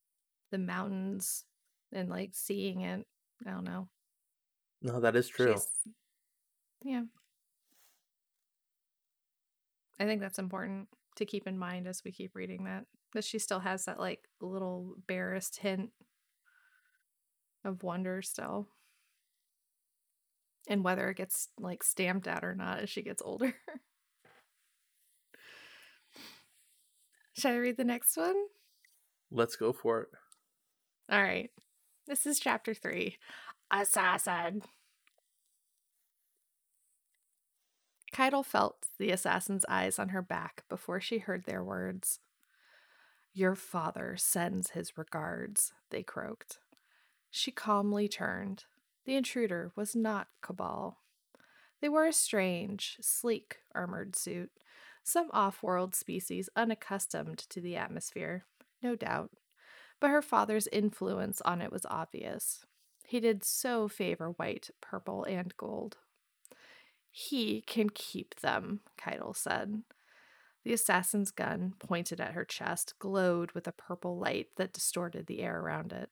the 0.51 0.59
mountains 0.59 1.45
and 1.93 2.09
like 2.09 2.31
seeing 2.35 2.81
it. 2.83 3.07
I 3.47 3.51
don't 3.51 3.65
know. 3.65 3.89
No, 4.83 5.01
that 5.01 5.17
is 5.17 5.29
true. 5.29 5.53
She's- 5.53 5.89
yeah. 6.83 7.05
I 9.99 10.05
think 10.05 10.21
that's 10.21 10.39
important 10.39 10.89
to 11.17 11.27
keep 11.27 11.47
in 11.47 11.59
mind 11.59 11.87
as 11.89 12.03
we 12.05 12.13
keep 12.13 12.35
reading 12.35 12.65
that. 12.65 12.87
That 13.15 13.25
she 13.25 13.39
still 13.39 13.61
has 13.61 13.85
that 13.87 13.99
like 13.99 14.29
little 14.41 14.95
barest 15.07 15.57
hint 15.57 15.91
of 17.65 17.83
wonder 17.83 18.23
still. 18.23 18.69
And 20.69 20.85
whether 20.85 21.09
it 21.09 21.17
gets 21.17 21.49
like 21.59 21.83
stamped 21.83 22.29
out 22.29 22.45
or 22.45 22.55
not 22.55 22.81
as 22.81 22.91
she 22.91 23.03
gets 23.03 23.23
older. 23.25 23.55
Should 27.33 27.53
I 27.53 27.57
read 27.57 27.77
the 27.77 27.85
next 27.85 28.17
one? 28.17 28.37
Let's 29.31 29.57
go 29.57 29.73
for 29.73 30.03
it. 30.03 30.09
All 31.11 31.23
right. 31.23 31.51
This 32.07 32.27
is 32.27 32.41
chapter 32.41 32.75
three 32.75 33.17
Assassin. 33.71 34.63
Caiatl 38.13 38.43
felt 38.43 38.87
the 38.99 39.11
assassin's 39.11 39.65
eyes 39.69 39.99
on 39.99 40.09
her 40.09 40.23
back 40.23 40.65
before 40.69 41.01
she 41.01 41.19
heard 41.19 41.45
their 41.45 41.63
words. 41.63 42.19
Your 43.33 43.55
father 43.55 44.17
sends 44.17 44.71
his 44.71 44.99
regards, 44.99 45.73
they 45.91 46.03
croaked. 46.03 46.59
She 47.31 47.51
calmly 47.51 48.09
turned. 48.09 48.65
The 49.05 49.17
intruder 49.17 49.73
was 49.77 49.95
not 49.95 50.29
Cabal. 50.41 50.99
They 51.81 51.89
wore 51.89 52.07
a 52.07 52.13
strange, 52.13 52.99
sleek, 53.01 53.59
armored 53.75 54.17
suit, 54.17 54.51
some 55.05 55.31
off 55.33 55.63
world 55.63 55.95
species 55.95 56.49
unaccustomed 56.57 57.39
to 57.51 57.61
the 57.61 57.77
atmosphere, 57.77 58.45
no 58.83 58.97
doubt 58.97 59.31
but 60.01 60.11
her 60.11 60.23
father's 60.23 60.69
influence 60.69 61.41
on 61.43 61.61
it 61.61 61.73
was 61.73 61.87
obvious. 61.87 62.65
He 63.05 63.21
did 63.21 63.45
so 63.45 63.89
favor 63.89 64.31
white, 64.31 64.71
purple, 64.81 65.25
and 65.25 65.57
gold. 65.57 65.97
He 67.11 67.63
can 67.63 67.91
keep 67.91 68.41
them, 68.41 68.81
Caiatl 68.97 69.33
said. 69.33 69.83
The 70.65 70.73
assassin's 70.73 71.31
gun, 71.31 71.75
pointed 71.79 72.21
at 72.21 72.35
her 72.35 72.45
chest, 72.45 72.95
glowed 72.99 73.53
with 73.53 73.67
a 73.67 73.73
purple 73.73 74.19
light 74.19 74.49
that 74.57 74.73
distorted 74.73 75.27
the 75.27 75.41
air 75.41 75.59
around 75.59 75.93
it. 75.93 76.11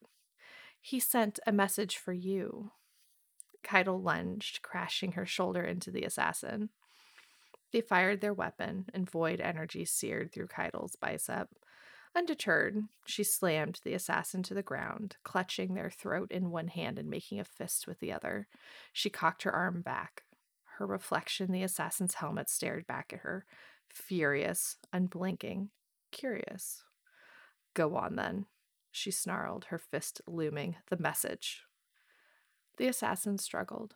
He 0.87 1.01
sent 1.01 1.41
a 1.45 1.51
message 1.51 1.97
for 1.97 2.13
you. 2.13 2.71
Caiatl 3.65 4.01
lunged, 4.01 4.63
crashing 4.63 5.13
her 5.13 5.27
shoulder 5.27 5.65
into 5.65 5.91
the 5.91 6.05
assassin. 6.05 6.69
They 7.73 7.81
fired 7.81 8.21
their 8.21 8.33
weapon, 8.33 8.87
and 8.95 9.11
void 9.11 9.41
energy 9.41 9.85
seared 9.85 10.33
through 10.33 10.47
Caiatl's 10.47 10.95
bicep. 10.95 11.49
Undeterred, 12.15 12.85
she 13.05 13.25
slammed 13.25 13.81
the 13.83 13.95
assassin 13.95 14.45
to 14.45 14.55
the 14.55 14.63
ground, 14.63 15.17
clutching 15.25 15.75
their 15.75 15.91
throat 15.91 16.31
in 16.31 16.53
one 16.53 16.69
hand 16.69 17.01
and 17.01 17.11
making 17.11 17.41
a 17.41 17.45
fist 17.45 17.89
with 17.89 17.99
the 17.99 18.13
other. 18.13 18.47
She 18.93 19.11
cocked 19.11 19.43
her 19.43 19.53
arm 19.53 19.83
back. 19.83 20.23
Her 20.79 20.87
reflection, 20.87 21.51
the 21.51 21.65
assassin's 21.65 22.15
helmet, 22.15 22.49
stared 22.49 22.87
back 22.87 23.13
at 23.13 23.23
her, 23.23 23.45
furious, 23.89 24.77
unblinking, 24.93 25.71
curious. 26.13 26.85
Go 27.75 27.97
on 27.97 28.15
then, 28.15 28.47
she 28.97 29.11
snarled, 29.11 29.67
her 29.67 29.79
fist 29.79 30.21
looming. 30.27 30.77
The 30.89 30.97
message. 30.97 31.63
The 32.79 32.89
assassin 32.89 33.39
struggled. 33.39 33.95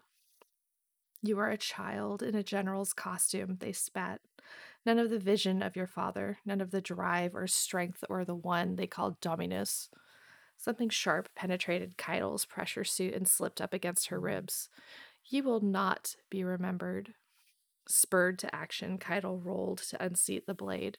You 1.22 1.38
are 1.38 1.50
a 1.50 1.58
child 1.58 2.22
in 2.22 2.34
a 2.34 2.42
general's 2.42 2.92
costume, 2.92 3.56
they 3.60 3.72
spat. 3.72 4.20
None 4.86 4.98
of 4.98 5.10
the 5.10 5.18
vision 5.18 5.62
of 5.62 5.76
your 5.76 5.86
father, 5.86 6.38
none 6.46 6.60
of 6.60 6.70
the 6.70 6.80
drive 6.80 7.34
or 7.34 7.46
strength 7.46 8.04
or 8.08 8.24
the 8.24 8.34
one 8.34 8.76
they 8.76 8.86
called 8.86 9.20
Dominus. 9.20 9.90
Something 10.56 10.88
sharp 10.88 11.28
penetrated 11.34 11.98
Caiatl's 11.98 12.44
pressure 12.44 12.84
suit 12.84 13.14
and 13.14 13.28
slipped 13.28 13.60
up 13.60 13.74
against 13.74 14.08
her 14.08 14.20
ribs. 14.20 14.68
You 15.26 15.42
will 15.42 15.60
not 15.60 16.16
be 16.30 16.44
remembered. 16.44 17.14
Spurred 17.88 18.38
to 18.40 18.54
action, 18.54 18.98
Caiatl 18.98 19.44
rolled 19.44 19.78
to 19.78 20.02
unseat 20.02 20.46
the 20.46 20.54
blade. 20.54 20.98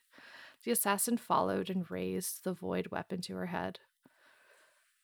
The 0.64 0.72
assassin 0.72 1.18
followed 1.18 1.70
and 1.70 1.90
raised 1.90 2.44
the 2.44 2.54
void 2.54 2.88
weapon 2.92 3.22
to 3.22 3.36
her 3.36 3.48
head. 3.48 3.80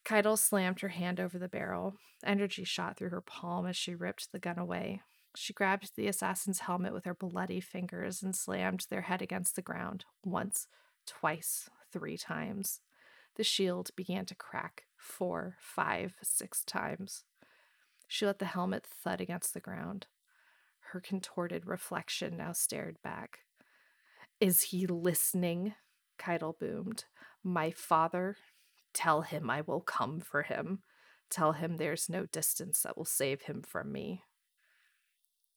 Caiatl 0.08 0.36
slammed 0.36 0.80
her 0.80 0.88
hand 0.88 1.20
over 1.20 1.38
the 1.38 1.50
barrel. 1.50 1.94
Energy 2.24 2.64
shot 2.64 2.96
through 2.96 3.10
her 3.10 3.20
palm 3.20 3.66
as 3.66 3.76
she 3.76 3.94
ripped 3.94 4.32
the 4.32 4.38
gun 4.38 4.58
away. 4.58 5.02
She 5.36 5.52
grabbed 5.52 5.94
the 5.96 6.08
assassin's 6.08 6.60
helmet 6.60 6.94
with 6.94 7.04
her 7.04 7.14
bloody 7.14 7.60
fingers 7.60 8.22
and 8.22 8.34
slammed 8.34 8.86
their 8.88 9.02
head 9.02 9.20
against 9.20 9.54
the 9.54 9.60
ground 9.60 10.06
once, 10.24 10.66
twice, 11.06 11.68
three 11.92 12.16
times. 12.16 12.80
The 13.36 13.44
shield 13.44 13.90
began 13.96 14.24
to 14.26 14.34
crack 14.34 14.84
four, 14.96 15.56
five, 15.60 16.14
six 16.22 16.64
times. 16.64 17.24
She 18.06 18.24
let 18.24 18.38
the 18.38 18.46
helmet 18.46 18.86
thud 18.86 19.20
against 19.20 19.52
the 19.52 19.60
ground. 19.60 20.06
Her 20.92 21.00
contorted 21.00 21.66
reflection 21.66 22.38
now 22.38 22.52
stared 22.52 22.96
back. 23.02 23.40
Is 24.40 24.62
he 24.62 24.86
listening? 24.86 25.74
Caiatl 26.18 26.52
boomed. 26.58 27.04
My 27.44 27.70
father? 27.70 28.36
Tell 28.98 29.22
him 29.22 29.48
I 29.48 29.60
will 29.60 29.80
come 29.80 30.18
for 30.18 30.42
him. 30.42 30.80
Tell 31.30 31.52
him 31.52 31.76
there's 31.76 32.08
no 32.08 32.26
distance 32.26 32.82
that 32.82 32.96
will 32.96 33.04
save 33.04 33.42
him 33.42 33.62
from 33.62 33.92
me. 33.92 34.24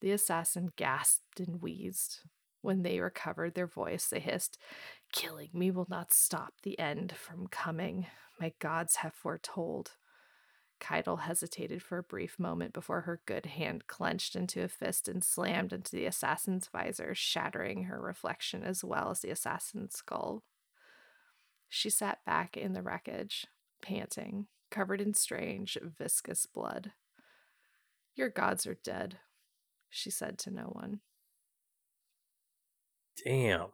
The 0.00 0.12
assassin 0.12 0.70
gasped 0.76 1.40
and 1.40 1.60
wheezed. 1.60 2.20
When 2.60 2.84
they 2.84 3.00
recovered 3.00 3.56
their 3.56 3.66
voice, 3.66 4.06
they 4.06 4.20
hissed, 4.20 4.58
Killing 5.12 5.48
me 5.52 5.72
will 5.72 5.88
not 5.90 6.12
stop 6.12 6.54
the 6.62 6.78
end 6.78 7.16
from 7.16 7.48
coming. 7.48 8.06
My 8.38 8.52
gods 8.60 8.94
have 8.96 9.12
foretold. 9.12 9.96
Caiatl 10.78 11.22
hesitated 11.22 11.82
for 11.82 11.98
a 11.98 12.04
brief 12.04 12.38
moment 12.38 12.72
before 12.72 13.00
her 13.00 13.22
good 13.26 13.46
hand 13.46 13.88
clenched 13.88 14.36
into 14.36 14.62
a 14.62 14.68
fist 14.68 15.08
and 15.08 15.24
slammed 15.24 15.72
into 15.72 15.90
the 15.90 16.06
assassin's 16.06 16.68
visor, 16.68 17.12
shattering 17.12 17.84
her 17.84 18.00
reflection 18.00 18.62
as 18.62 18.84
well 18.84 19.10
as 19.10 19.18
the 19.18 19.30
assassin's 19.30 19.96
skull. 19.96 20.44
She 21.74 21.88
sat 21.88 22.22
back 22.26 22.58
in 22.58 22.74
the 22.74 22.82
wreckage, 22.82 23.46
panting, 23.80 24.46
covered 24.70 25.00
in 25.00 25.14
strange, 25.14 25.78
viscous 25.98 26.44
blood. 26.44 26.92
Your 28.14 28.28
gods 28.28 28.66
are 28.66 28.76
dead, 28.84 29.16
she 29.88 30.10
said 30.10 30.36
to 30.40 30.50
no 30.50 30.64
one. 30.64 31.00
Damn. 33.24 33.68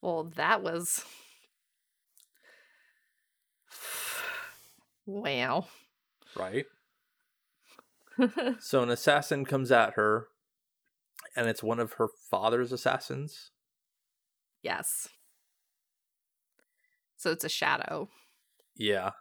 Well, 0.00 0.30
that 0.36 0.62
was. 0.62 1.04
wow. 5.06 5.66
Right. 6.36 6.66
So 8.60 8.82
an 8.84 8.90
assassin 8.90 9.44
comes 9.44 9.72
at 9.72 9.94
her, 9.94 10.28
and 11.34 11.48
it's 11.48 11.64
one 11.64 11.80
of 11.80 11.94
her 11.94 12.06
father's 12.30 12.70
assassins. 12.70 13.50
yes. 14.62 15.08
So 17.20 17.30
it's 17.30 17.44
a 17.44 17.50
shadow 17.50 18.08
Yeah. 18.76 19.12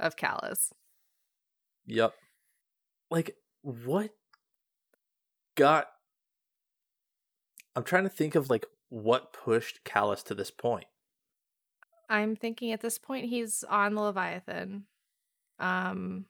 of 0.00 0.16
Calus. 0.16 0.72
Yep. 1.86 2.14
Like, 3.10 3.36
what 3.62 4.14
got. 5.54 5.88
I'm 7.74 7.82
trying 7.84 8.04
to 8.04 8.08
think 8.10 8.34
of, 8.36 8.48
like, 8.50 8.66
what 8.90 9.32
pushed 9.32 9.82
Calus 9.84 10.22
to 10.24 10.34
this 10.34 10.50
point. 10.50 10.86
I'm 12.08 12.34
thinking 12.36 12.72
at 12.72 12.80
this 12.80 12.98
point 12.98 13.26
he's 13.28 13.62
on 13.64 13.94
the 13.94 14.02
Leviathan. 14.02 14.86
Um, 15.58 16.26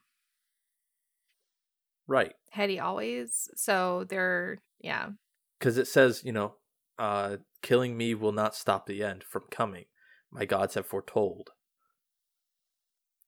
Right. 2.06 2.34
had 2.50 2.70
he 2.70 2.78
always? 2.78 3.48
So 3.54 4.04
they're 4.04 4.58
yeah, 4.80 5.10
Because 5.58 5.78
it 5.78 5.86
says, 5.86 6.24
you 6.24 6.32
know, 6.32 6.56
uh, 6.98 7.38
killing 7.62 7.96
me 7.96 8.14
will 8.14 8.32
not 8.32 8.54
stop 8.54 8.86
the 8.86 9.02
end 9.02 9.22
from 9.24 9.44
coming. 9.50 9.86
My 10.32 10.44
gods 10.44 10.74
have 10.74 10.86
foretold. 10.86 11.50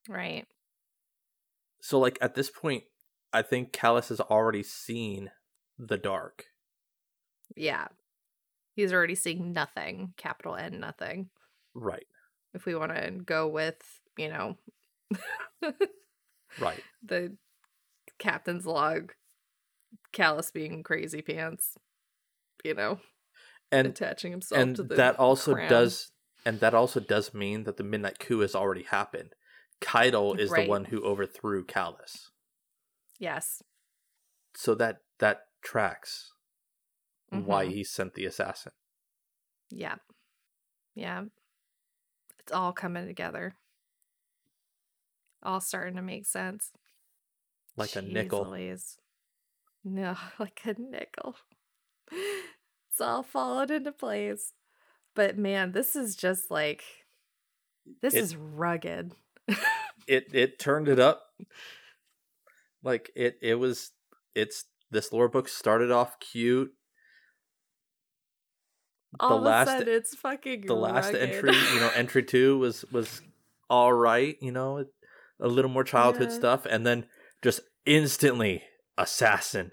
right. 0.09 0.47
So, 1.81 1.99
like, 1.99 2.17
at 2.21 2.37
this 2.37 2.49
point, 2.49 2.85
I 3.33 3.43
think 3.43 3.73
Calus 3.73 4.11
has 4.11 4.21
already 4.21 4.63
seen 4.63 5.31
the 5.77 5.99
dark. 5.99 6.45
Yeah. 7.57 7.89
He's 8.77 8.93
already 8.93 9.17
seeing 9.17 9.53
nothing, 9.53 10.15
capital 10.17 10.55
N 10.55 10.79
nothing. 10.79 11.31
Right. 11.75 12.07
If 12.55 12.67
we 12.67 12.77
want 12.77 12.95
to 12.95 13.11
go 13.11 13.49
with, 13.49 13.83
you 14.17 14.29
know, 14.29 14.59
Right. 16.61 16.81
the 17.03 17.37
captain's 18.21 18.65
log, 18.65 19.13
Calus 20.15 20.53
being 20.53 20.85
crazy 20.85 21.21
pants, 21.21 21.77
you 22.65 22.75
know, 22.75 23.01
And 23.73 23.89
attaching 23.89 24.31
himself 24.31 24.61
and 24.63 24.77
to 24.77 24.85
the 24.85 24.95
that 24.95 25.19
also 25.19 25.55
crown. 25.55 25.69
does 25.69 26.12
and 26.45 26.61
that 26.61 26.75
also 26.75 27.01
does 27.01 27.33
mean 27.35 27.65
that 27.65 27.77
the 27.77 27.85
midnight 27.85 28.19
coup 28.19 28.41
has 28.41 28.55
already 28.55 28.83
happened. 28.85 29.35
Caiatl 29.81 30.35
is 30.39 30.51
Right. 30.51 30.65
the 30.65 30.69
one 30.71 30.87
who 30.87 31.03
overthrew 31.05 31.65
Calus. 31.65 32.31
Yes. 33.19 33.63
So 34.55 34.75
that 34.77 35.03
that 35.19 35.49
tracks 35.63 36.33
why 37.31 37.67
Mhm. 37.67 37.71
he 37.73 37.85
sent 37.85 38.15
the 38.15 38.27
assassin. 38.27 38.73
Yeah. 39.71 39.97
Yeah. 40.95 41.25
It's 42.41 42.53
all 42.53 42.73
coming 42.73 43.07
together. 43.07 43.57
All 45.43 45.61
starting 45.61 45.97
to 45.97 46.03
make 46.03 46.27
sense. 46.27 46.73
Like 47.77 47.97
a 47.97 48.03
nickel. 48.03 48.45
Louise. 48.51 48.99
No, 49.85 50.17
like 50.39 50.61
a 50.67 50.75
nickel. 50.79 51.37
It's 52.11 53.01
all 53.01 53.23
falling 53.23 53.71
into 53.71 53.93
place. 53.93 54.53
But 55.15 55.37
man, 55.39 55.73
this 55.73 55.95
is 55.97 56.17
just 56.17 56.51
like 56.51 56.83
this 58.01 58.15
It- 58.15 58.23
is 58.25 58.37
rugged. 58.37 59.13
It 60.09 60.35
it 60.35 60.59
turned 60.59 60.89
it 60.89 60.99
up. 60.99 61.23
Like 62.83 63.13
it 63.15 63.37
it 63.41 63.55
was 63.55 63.93
it's 64.35 64.65
this 64.91 65.13
lore 65.13 65.29
book 65.29 65.47
started 65.49 65.93
off 65.93 66.19
cute. 66.19 66.73
All 69.21 69.29
the 69.31 69.37
of 69.37 69.43
last 69.45 69.69
a 69.69 69.71
sudden 69.79 69.89
it's 69.95 70.15
fucking 70.17 70.63
the 70.67 70.75
last 70.75 71.15
entry, 71.15 71.53
you 71.55 71.81
know, 71.81 71.91
entry 71.95 72.25
2 72.25 72.59
was 72.59 72.85
was 72.91 73.23
all 73.71 73.93
right, 73.93 74.37
you 74.41 74.51
know, 74.51 74.85
a 75.41 75.47
little 75.47 75.71
more 75.71 75.85
childhood 75.85 76.31
Yeah. 76.31 76.37
stuff 76.37 76.67
and 76.67 76.85
then 76.85 77.07
just 77.43 77.61
instantly 77.87 78.65
assassin. 78.99 79.71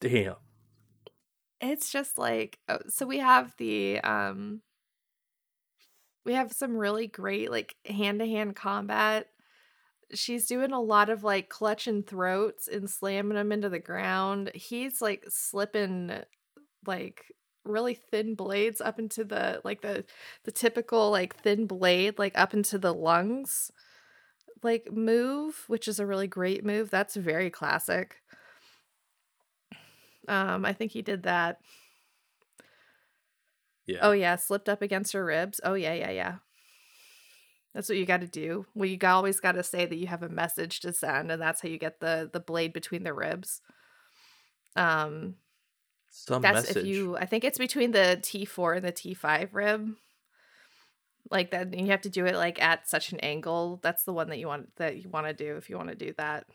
Damn. 0.00 0.36
It's 1.60 1.90
just 1.90 2.18
like 2.18 2.58
oh, 2.68 2.78
so 2.88 3.06
we 3.06 3.18
have 3.18 3.54
the 3.58 4.00
um 4.00 4.62
we 6.24 6.34
have 6.34 6.52
some 6.52 6.76
really 6.76 7.06
great 7.06 7.50
like 7.50 7.74
hand-to-hand 7.86 8.54
combat. 8.54 9.28
She's 10.14 10.46
doing 10.46 10.72
a 10.72 10.80
lot 10.80 11.10
of 11.10 11.24
like 11.24 11.48
clutching 11.48 12.02
throats 12.02 12.68
and 12.68 12.88
slamming 12.88 13.36
them 13.36 13.52
into 13.52 13.68
the 13.68 13.78
ground. 13.78 14.50
He's 14.54 15.00
like 15.02 15.24
slipping 15.28 16.12
like 16.86 17.24
really 17.64 17.94
thin 17.94 18.34
blades 18.34 18.80
up 18.80 18.98
into 18.98 19.24
the 19.24 19.60
like 19.64 19.82
the 19.82 20.04
the 20.44 20.52
typical 20.52 21.10
like 21.10 21.36
thin 21.36 21.66
blade 21.66 22.18
like 22.18 22.38
up 22.38 22.54
into 22.54 22.78
the 22.78 22.94
lungs 22.94 23.70
like 24.62 24.90
move 24.90 25.64
which 25.66 25.86
is 25.88 26.00
a 26.00 26.06
really 26.06 26.26
great 26.26 26.64
move. 26.64 26.90
That's 26.90 27.16
very 27.16 27.50
classic 27.50 28.16
um 30.28 30.64
i 30.64 30.72
think 30.72 30.92
he 30.92 31.02
did 31.02 31.24
that 31.24 31.58
Yeah. 33.86 34.00
Oh 34.02 34.12
yeah, 34.12 34.36
slipped 34.36 34.68
up 34.68 34.82
against 34.82 35.14
her 35.14 35.24
ribs. 35.24 35.60
Oh 35.64 35.72
yeah, 35.74 35.94
yeah, 35.94 36.10
yeah. 36.10 36.34
That's 37.74 37.88
what 37.88 37.96
you 37.96 38.04
got 38.04 38.20
to 38.20 38.26
do. 38.26 38.66
Well, 38.74 38.88
you 38.88 38.98
always 39.02 39.40
got 39.40 39.52
to 39.52 39.62
say 39.62 39.86
that 39.86 39.96
you 39.96 40.06
have 40.08 40.22
a 40.22 40.28
message 40.28 40.80
to 40.80 40.92
send, 40.92 41.32
and 41.32 41.40
that's 41.40 41.62
how 41.62 41.68
you 41.68 41.78
get 41.78 41.98
the 42.00 42.28
the 42.30 42.40
blade 42.40 42.74
between 42.74 43.02
the 43.02 43.14
ribs. 43.14 43.62
Um, 44.76 45.36
Some 46.10 46.42
that's 46.42 46.68
message. 46.68 46.76
if 46.78 46.84
you. 46.84 47.16
I 47.16 47.24
think 47.24 47.44
it's 47.44 47.58
between 47.58 47.92
the 47.92 48.18
T 48.22 48.44
four 48.44 48.74
and 48.74 48.84
the 48.84 48.92
T 48.92 49.14
five 49.14 49.54
rib. 49.54 49.88
Like 51.30 51.50
that, 51.50 51.68
and 51.68 51.80
you 51.80 51.90
have 51.92 52.02
to 52.02 52.10
do 52.10 52.26
it 52.26 52.36
like 52.36 52.60
at 52.60 52.88
such 52.88 53.12
an 53.12 53.20
angle. 53.20 53.80
That's 53.82 54.04
the 54.04 54.12
one 54.12 54.28
that 54.28 54.38
you 54.38 54.48
want 54.48 54.74
that 54.76 55.02
you 55.02 55.08
want 55.08 55.26
to 55.26 55.32
do 55.34 55.56
if 55.56 55.70
you 55.70 55.76
want 55.76 55.88
to 55.90 55.94
do 55.94 56.12
that. 56.18 56.46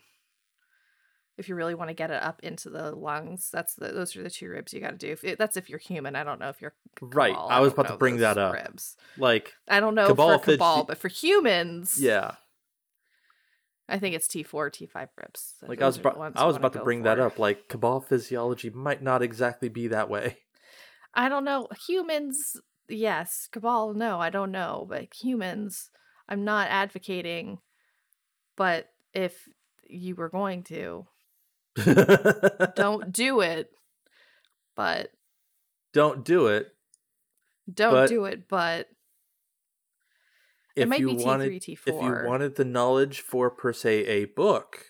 If 1.37 1.49
you 1.49 1.55
really 1.55 1.73
want 1.73 1.89
to 1.89 1.95
get 1.95 2.11
it 2.11 2.21
up 2.21 2.41
into 2.43 2.69
the 2.69 2.91
lungs, 2.91 3.49
that's 3.51 3.73
the 3.73 3.87
those 3.87 4.15
are 4.15 4.21
the 4.21 4.29
two 4.29 4.49
ribs 4.49 4.71
you 4.71 4.79
got 4.79 4.91
to 4.91 4.97
do. 4.97 5.11
If 5.11 5.23
it, 5.23 5.39
that's 5.39 5.57
if 5.57 5.69
you're 5.69 5.79
human. 5.79 6.15
I 6.15 6.23
don't 6.23 6.39
know 6.39 6.49
if 6.49 6.61
you're 6.61 6.75
Right. 7.01 7.35
I 7.35 7.59
was 7.59 7.73
don't 7.73 7.79
about 7.79 7.93
to 7.93 7.97
bring 7.97 8.17
that 8.17 8.37
up. 8.37 8.53
Ribs. 8.53 8.95
like 9.17 9.53
I 9.67 9.79
don't 9.79 9.95
know 9.95 10.07
Cabal 10.07 10.39
for 10.39 10.51
Cabal, 10.51 10.83
but 10.83 10.97
for 10.99 11.07
humans, 11.07 11.97
yeah. 11.99 12.35
I 13.89 13.99
think 13.99 14.15
it's 14.15 14.27
T 14.27 14.43
four, 14.43 14.69
T 14.69 14.85
five 14.85 15.09
ribs. 15.17 15.55
Like 15.61 15.81
I 15.81 15.85
was 15.85 15.97
Those 15.97 16.05
are 16.05 16.11
the 16.13 16.17
about, 16.19 16.41
I 16.41 16.45
was 16.45 16.55
about 16.55 16.73
to 16.73 16.83
bring 16.83 17.03
that 17.03 17.19
up. 17.19 17.39
Like 17.39 17.67
cabal 17.67 17.99
physiology 17.99 18.69
might 18.69 19.01
not 19.01 19.21
exactly 19.21 19.69
be 19.69 19.87
that 19.87 20.09
way. 20.09 20.37
I 21.13 21.29
don't 21.29 21.45
know 21.45 21.67
humans. 21.87 22.57
Yes, 22.89 23.47
Cabal. 23.51 23.93
No, 23.93 24.19
I 24.19 24.29
don't 24.29 24.51
know, 24.51 24.85
but 24.89 25.13
humans. 25.13 25.89
I'm 26.27 26.43
not 26.43 26.69
advocating, 26.69 27.59
but 28.55 28.89
if 29.13 29.47
you 29.87 30.15
were 30.15 30.29
going 30.29 30.63
to, 30.63 31.05
don't 32.75 33.11
do 33.11 33.41
it. 33.41 33.71
But 34.75 35.11
Don't 35.93 36.23
do 36.25 36.47
it. 36.47 36.73
don't 37.71 37.93
But 37.93 38.09
do 38.09 38.25
it. 38.25 38.47
But 38.47 38.89
If 40.75 40.83
it 40.83 40.89
might 40.89 40.99
you 40.99 41.15
be 41.15 41.23
wanted, 41.23 41.45
three, 41.45 41.59
T 41.59 41.73
if 41.73 41.87
you 41.87 42.21
wanted 42.25 42.55
the 42.55 42.65
knowledge 42.65 43.21
for 43.21 43.49
per 43.49 43.73
se 43.73 44.05
a 44.05 44.25
book, 44.25 44.85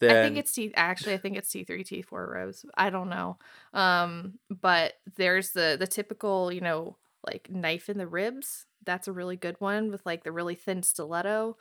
then 0.00 0.10
I 0.10 0.22
think 0.22 0.36
it's 0.38 0.52
T 0.52 0.72
actually 0.74 1.14
I 1.14 1.18
think 1.18 1.36
it's 1.36 1.50
T 1.50 1.64
three, 1.64 1.84
T 1.84 2.02
four 2.02 2.30
rows. 2.34 2.64
I 2.76 2.90
don't 2.90 3.08
know. 3.08 3.38
Um, 3.72 4.38
but 4.50 4.94
there's 5.16 5.50
the 5.52 5.76
the 5.78 5.86
typical, 5.86 6.52
you 6.52 6.60
know, 6.60 6.96
like 7.26 7.50
knife 7.50 7.88
in 7.88 7.98
the 7.98 8.06
ribs. 8.06 8.66
That's 8.84 9.08
a 9.08 9.12
really 9.12 9.36
good 9.36 9.56
one 9.60 9.90
with 9.90 10.04
like 10.06 10.24
the 10.24 10.32
really 10.32 10.54
thin 10.54 10.82
stiletto. 10.82 11.56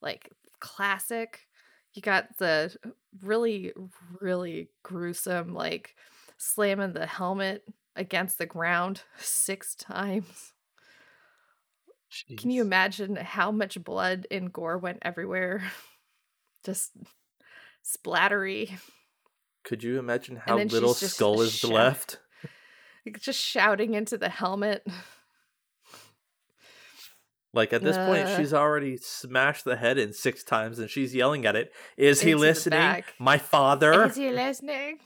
Like 0.00 0.30
classic. 0.60 1.46
You 1.94 2.02
got 2.02 2.38
the 2.38 2.74
really, 3.22 3.72
really 4.20 4.68
gruesome, 4.82 5.54
like 5.54 5.94
slamming 6.38 6.92
the 6.92 7.06
helmet 7.06 7.64
against 7.96 8.38
the 8.38 8.46
ground 8.46 9.02
six 9.18 9.74
times. 9.74 10.52
Can 12.36 12.50
you 12.50 12.60
imagine 12.60 13.16
how 13.16 13.50
much 13.50 13.82
blood 13.82 14.26
and 14.30 14.52
gore 14.52 14.76
went 14.76 14.98
everywhere? 15.02 15.62
Just 16.64 16.92
splattery. 17.84 18.78
Could 19.64 19.82
you 19.82 19.98
imagine 19.98 20.36
how 20.36 20.58
little 20.58 20.94
skull 20.94 21.40
is 21.40 21.64
left? 21.64 22.18
Like, 23.06 23.20
just 23.20 23.40
shouting 23.40 23.94
into 23.94 24.16
the 24.16 24.28
helmet. 24.28 24.86
Like 27.54 27.74
at 27.74 27.82
this 27.82 27.96
point, 27.96 28.26
uh. 28.26 28.36
she's 28.36 28.54
already 28.54 28.96
smashed 28.96 29.64
the 29.64 29.76
head 29.76 29.98
in 29.98 30.12
six 30.14 30.42
times, 30.42 30.78
and 30.78 30.88
she's 30.88 31.14
yelling 31.14 31.44
at 31.44 31.54
it. 31.54 31.72
Is 31.98 32.22
he 32.22 32.34
listening? 32.34 33.04
My 33.18 33.36
father. 33.36 34.04
Is 34.04 34.16
he 34.16 34.30
listening? 34.30 35.00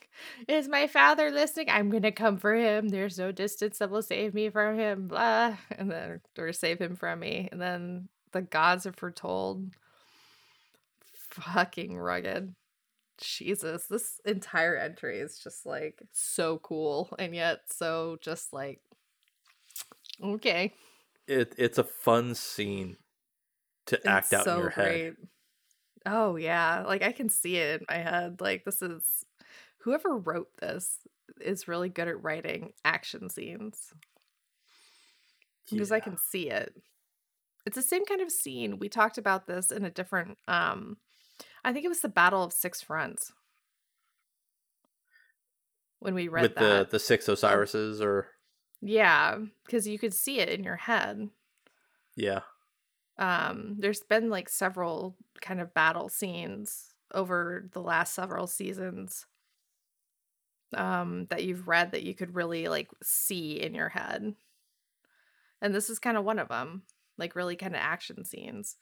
Is 0.46 0.68
my 0.68 0.86
father 0.86 1.30
listening? 1.30 1.70
I'm 1.70 1.90
gonna 1.90 2.12
come 2.12 2.38
for 2.38 2.54
him. 2.54 2.88
There's 2.88 3.18
no 3.18 3.32
distance 3.32 3.78
that 3.78 3.90
will 3.90 4.02
save 4.02 4.32
me 4.32 4.48
from 4.48 4.78
him. 4.78 5.08
Blah. 5.08 5.56
And 5.76 5.90
then 5.90 6.20
or 6.38 6.52
save 6.52 6.80
him 6.80 6.94
from 6.96 7.20
me. 7.20 7.48
And 7.50 7.60
then 7.60 8.08
the 8.32 8.42
gods 8.42 8.86
are 8.86 8.92
foretold. 8.92 9.70
Fucking 11.30 11.98
rugged. 11.98 12.54
Jesus, 13.18 13.86
this 13.86 14.20
entire 14.24 14.76
entry 14.76 15.18
is 15.18 15.38
just 15.38 15.66
like 15.66 16.02
so 16.12 16.58
cool 16.58 17.14
and 17.18 17.34
yet 17.34 17.60
so 17.66 18.18
just 18.20 18.52
like 18.52 18.80
okay. 20.22 20.72
It 21.26 21.54
it's 21.58 21.78
a 21.78 21.84
fun 21.84 22.34
scene 22.34 22.96
to 23.86 24.06
act 24.06 24.32
It's 24.32 24.34
out 24.34 24.46
in 24.46 24.58
your 24.58 24.70
head. 24.70 25.16
Oh 26.04 26.36
yeah, 26.36 26.84
like 26.86 27.02
I 27.02 27.12
can 27.12 27.28
see 27.28 27.56
it 27.56 27.80
in 27.80 27.86
my 27.88 28.02
head. 28.02 28.40
Like 28.40 28.64
this 28.64 28.80
is 28.82 29.24
whoever 29.78 30.16
wrote 30.16 30.48
this 30.60 30.98
is 31.40 31.68
really 31.68 31.88
good 31.88 32.08
at 32.08 32.22
writing 32.22 32.72
action 32.84 33.28
scenes 33.28 33.92
because 35.70 35.90
I 35.90 36.00
can 36.00 36.16
see 36.16 36.48
it. 36.48 36.72
It's 37.66 37.76
the 37.76 37.82
same 37.82 38.04
kind 38.04 38.20
of 38.20 38.30
scene. 38.30 38.78
We 38.78 38.88
talked 38.88 39.18
about 39.18 39.48
this 39.48 39.72
in 39.72 39.84
a 39.84 39.90
different 39.90 40.38
um 40.46 40.98
I 41.64 41.72
think 41.72 41.84
it 41.84 41.88
was 41.88 42.00
the 42.00 42.08
Battle 42.08 42.44
of 42.44 42.52
Six 42.52 42.80
Fronts. 42.80 43.32
When 45.98 46.14
we 46.14 46.28
read 46.28 46.42
with 46.42 46.54
that. 46.54 46.90
the 46.90 46.98
the 46.98 46.98
six 47.00 47.28
Osiris's, 47.28 48.00
or 48.00 48.28
yeah, 48.80 49.38
cuz 49.68 49.86
you 49.86 49.98
could 49.98 50.14
see 50.14 50.40
it 50.40 50.48
in 50.48 50.64
your 50.64 50.76
head. 50.76 51.30
yeah, 52.16 52.40
um 53.18 53.76
there's 53.78 54.02
been 54.02 54.28
like 54.30 54.48
several 54.48 55.16
kind 55.40 55.60
of 55.60 55.74
battle 55.74 56.08
scenes 56.08 56.94
over 57.12 57.68
the 57.72 57.80
last 57.80 58.14
several 58.14 58.46
seasons 58.46 59.26
um 60.74 61.26
that 61.30 61.44
you've 61.44 61.68
read 61.68 61.92
that 61.92 62.02
you 62.02 62.14
could 62.14 62.34
really 62.34 62.68
like 62.68 62.90
see 63.02 63.60
in 63.60 63.74
your 63.74 63.88
head. 63.88 64.34
And 65.62 65.74
this 65.74 65.88
is 65.88 65.98
kind 65.98 66.16
of 66.16 66.24
one 66.24 66.38
of 66.38 66.48
them 66.48 66.82
like 67.18 67.34
really 67.36 67.56
kind 67.56 67.74
of 67.74 67.80
action 67.80 68.24
scenes. 68.24 68.76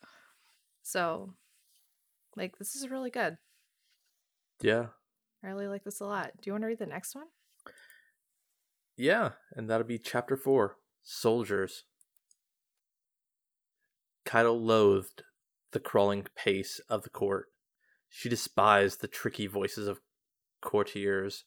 So 0.83 1.35
like 2.37 2.59
this 2.59 2.75
is 2.75 2.89
really 2.91 3.11
good. 3.11 3.39
Yeah, 4.61 4.87
i 5.43 5.49
really 5.49 5.69
like 5.69 5.85
this 5.85 6.01
a 6.01 6.05
lot. 6.05 6.33
Do 6.41 6.49
you 6.49 6.53
want 6.53 6.63
to 6.63 6.67
read 6.69 6.79
the 6.79 6.87
next 6.87 7.15
one 7.15 7.27
yeah, 8.97 9.31
and 9.55 9.69
that'll 9.69 9.87
be 9.87 9.99
chapter 9.99 10.37
four. 10.37 10.77
Soldiers. 11.03 11.85
Caiatl 14.25 14.59
loathed 14.59 15.23
the 15.73 15.81
crawling 15.81 16.27
pace 16.37 16.81
of 16.89 17.03
the 17.03 17.11
court. 17.11 17.47
She 18.09 18.29
despised 18.29 19.01
the 19.01 19.09
tricky 19.09 19.47
voices 19.47 19.87
of 19.87 20.01
courtiers 20.63 21.45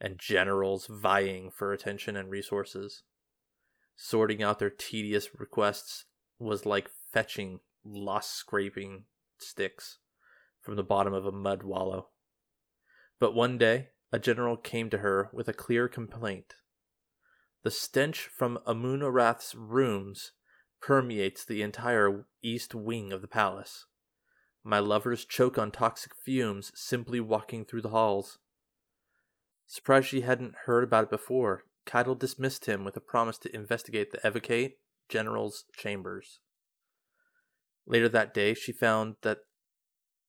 and 0.00 0.18
generals 0.18 0.88
vying 0.90 1.50
for 1.50 1.72
attention 1.72 2.16
and 2.16 2.30
resources. 2.30 3.02
Sorting 3.96 4.42
out 4.42 4.58
their 4.58 4.70
tedious 4.70 5.28
requests 5.38 6.06
was 6.38 6.64
like 6.64 6.90
fetching 7.12 7.60
lost 7.84 8.34
scraping 8.34 9.04
sticks 9.38 9.98
from 10.62 10.76
the 10.76 10.82
bottom 10.82 11.12
of 11.12 11.26
a 11.26 11.32
mud 11.32 11.62
wallow. 11.62 12.08
But 13.18 13.34
one 13.34 13.58
day, 13.58 13.88
a 14.10 14.18
general 14.18 14.56
came 14.56 14.90
to 14.90 14.98
her 14.98 15.28
with 15.32 15.48
a 15.48 15.52
clear 15.52 15.86
complaint. 15.86 16.54
The 17.62 17.70
stench 17.70 18.22
from 18.26 18.58
Amun 18.66 19.02
Arath's 19.02 19.54
rooms 19.54 20.32
permeates 20.80 21.44
the 21.44 21.60
entire 21.60 22.24
east 22.42 22.74
wing 22.74 23.12
of 23.12 23.20
the 23.20 23.28
palace. 23.28 23.84
My 24.64 24.78
lovers 24.78 25.24
choke 25.24 25.58
on 25.58 25.70
toxic 25.70 26.12
fumes 26.14 26.72
simply 26.74 27.20
walking 27.20 27.64
through 27.64 27.82
the 27.82 27.90
halls. 27.90 28.38
Surprised 29.66 30.08
she 30.08 30.22
hadn't 30.22 30.54
heard 30.64 30.84
about 30.84 31.04
it 31.04 31.10
before, 31.10 31.64
Caiatl 31.86 32.14
dismissed 32.14 32.64
him 32.64 32.84
with 32.84 32.96
a 32.96 33.00
promise 33.00 33.38
to 33.38 33.54
investigate 33.54 34.10
the 34.10 34.18
Evocate 34.26 34.72
General's 35.08 35.64
chambers. 35.76 36.40
Later 37.86 38.08
that 38.08 38.32
day, 38.32 38.54
she 38.54 38.72
found 38.72 39.16
that 39.22 39.38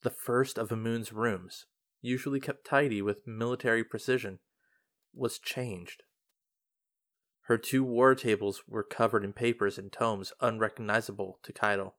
the 0.01 0.09
first 0.09 0.57
of 0.57 0.71
Amun's 0.71 1.13
rooms, 1.13 1.65
usually 2.01 2.39
kept 2.39 2.65
tidy 2.65 3.01
with 3.01 3.27
military 3.27 3.83
precision, 3.83 4.39
was 5.13 5.39
changed. 5.39 6.03
Her 7.51 7.57
two 7.57 7.83
war 7.83 8.15
tables 8.15 8.63
were 8.65 8.81
covered 8.81 9.25
in 9.25 9.33
papers 9.33 9.77
and 9.77 9.91
tomes 9.91 10.31
unrecognizable 10.39 11.37
to 11.43 11.51
Caiatl. 11.51 11.89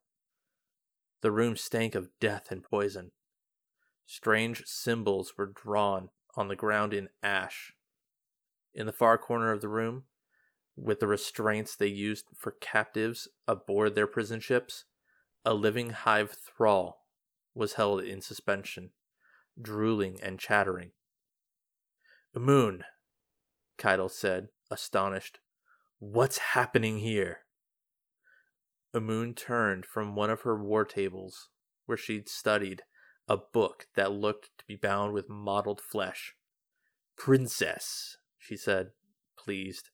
The 1.21 1.31
room 1.31 1.59
stank 1.59 1.95
of 1.95 2.09
death 2.19 2.51
and 2.51 2.65
poison. 2.65 3.11
Strange 4.07 4.65
symbols 4.65 5.35
were 5.37 5.53
drawn 5.55 6.09
on 6.37 6.49
the 6.49 6.57
ground 6.57 6.95
in 6.95 7.11
ash. 7.23 7.75
In 8.73 8.87
the 8.87 8.95
far 8.95 9.19
corner 9.19 9.53
of 9.53 9.61
the 9.61 9.69
room, 9.69 10.05
with 10.75 11.01
the 11.01 11.07
restraints 11.07 11.77
they 11.77 11.87
used 11.87 12.29
for 12.35 12.53
captives 12.53 13.29
aboard 13.47 13.95
their 13.95 14.07
prison 14.07 14.41
ships, 14.41 14.87
a 15.45 15.53
living 15.53 15.91
hive 15.91 16.31
thrall 16.31 17.05
was 17.55 17.75
held 17.75 18.03
in 18.03 18.23
suspension, 18.23 18.93
drooling 19.61 20.19
and 20.23 20.39
chattering. 20.39 20.93
Moon, 22.35 22.85
Caiatl 23.77 24.09
said, 24.09 24.49
astonished. 24.71 25.41
What's 26.05 26.39
happening 26.39 26.99
here? 26.99 27.43
Amun 28.93 29.35
turned 29.35 29.87
from 29.87 30.17
one 30.17 30.31
of 30.31 30.41
her 30.41 30.61
war 30.61 30.85
tables, 30.85 31.49
where 31.87 31.97
she'd 31.97 32.29
studied 32.29 32.83
a 33.29 33.37
book 33.37 33.87
that 33.95 34.11
looked 34.11 34.51
to 34.59 34.65
be 34.67 34.75
bound 34.75 35.13
with 35.13 35.29
mottled 35.29 35.81
flesh. 35.81 36.35
Princess, 37.17 38.17
she 38.37 38.57
said, 38.57 38.89
pleased. 39.39 39.91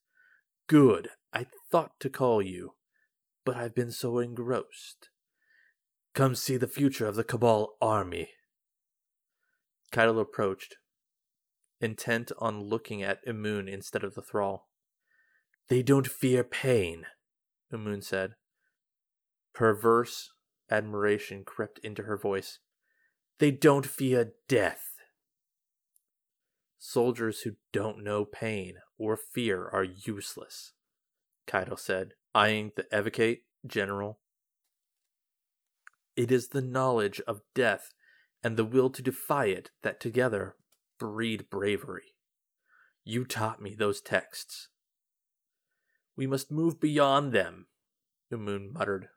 Good, 0.67 1.11
I 1.35 1.45
thought 1.71 2.01
to 2.01 2.09
call 2.09 2.41
you, 2.41 2.73
but 3.45 3.57
I've 3.59 3.75
been 3.75 3.93
so 3.93 4.19
engrossed. 4.19 5.11
Come 6.15 6.35
see 6.35 6.57
the 6.57 6.67
future 6.67 7.07
of 7.07 7.17
the 7.17 7.23
Cabal 7.23 7.77
army. 7.83 8.31
Caiatl 9.93 10.19
approached, 10.19 10.77
intent 11.83 12.33
on 12.39 12.63
looking 12.63 13.03
at 13.03 13.23
Imun 13.27 13.71
instead 13.71 14.05
of 14.05 14.15
the 14.15 14.23
thrall. 14.23 14.68
They 15.69 15.83
don't 15.83 16.07
fear 16.07 16.45
pain, 16.45 17.05
Imun 17.73 18.03
said. 18.03 18.33
Perverse 19.55 20.31
admiration 20.71 21.45
crept 21.45 21.79
into 21.81 22.05
her 22.05 22.17
voice. 22.17 22.59
They 23.39 23.51
don't 23.51 23.87
fear 23.87 24.33
death. 24.49 24.85
Soldiers 26.79 27.41
who 27.41 27.53
don't 27.73 28.03
know 28.03 28.25
pain 28.25 28.77
or 28.99 29.17
fear 29.17 29.69
are 29.69 29.85
useless, 29.85 30.73
Caiatl 31.47 31.77
said, 31.77 32.15
eyeing 32.35 32.73
the 32.77 32.87
Evocate 32.93 33.41
general. 33.67 34.21
It 36.17 36.33
is 36.33 36.49
the 36.49 36.63
knowledge 36.63 37.21
of 37.27 37.43
death 37.55 37.93
and 38.43 38.57
the 38.57 38.65
will 38.65 38.91
to 38.91 39.03
defy 39.03 39.47
it 39.47 39.71
that 39.83 40.01
together 40.01 40.57
breed 40.99 41.51
bravery. 41.51 42.15
You 43.05 43.25
taught 43.25 43.61
me 43.61 43.75
those 43.75 44.01
texts. 44.01 44.69
We 46.19 46.27
must 46.27 46.51
move 46.51 46.81
beyond 46.81 47.33
them, 47.33 47.69
Umun 48.33 48.73
muttered, 48.73 49.09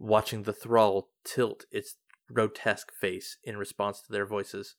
watching 0.00 0.42
the 0.42 0.52
thrall 0.52 1.10
tilt 1.24 1.64
its 1.70 1.94
grotesque 2.32 2.92
face 2.92 3.38
in 3.44 3.56
response 3.56 4.00
to 4.00 4.10
their 4.10 4.26
voices. 4.26 4.74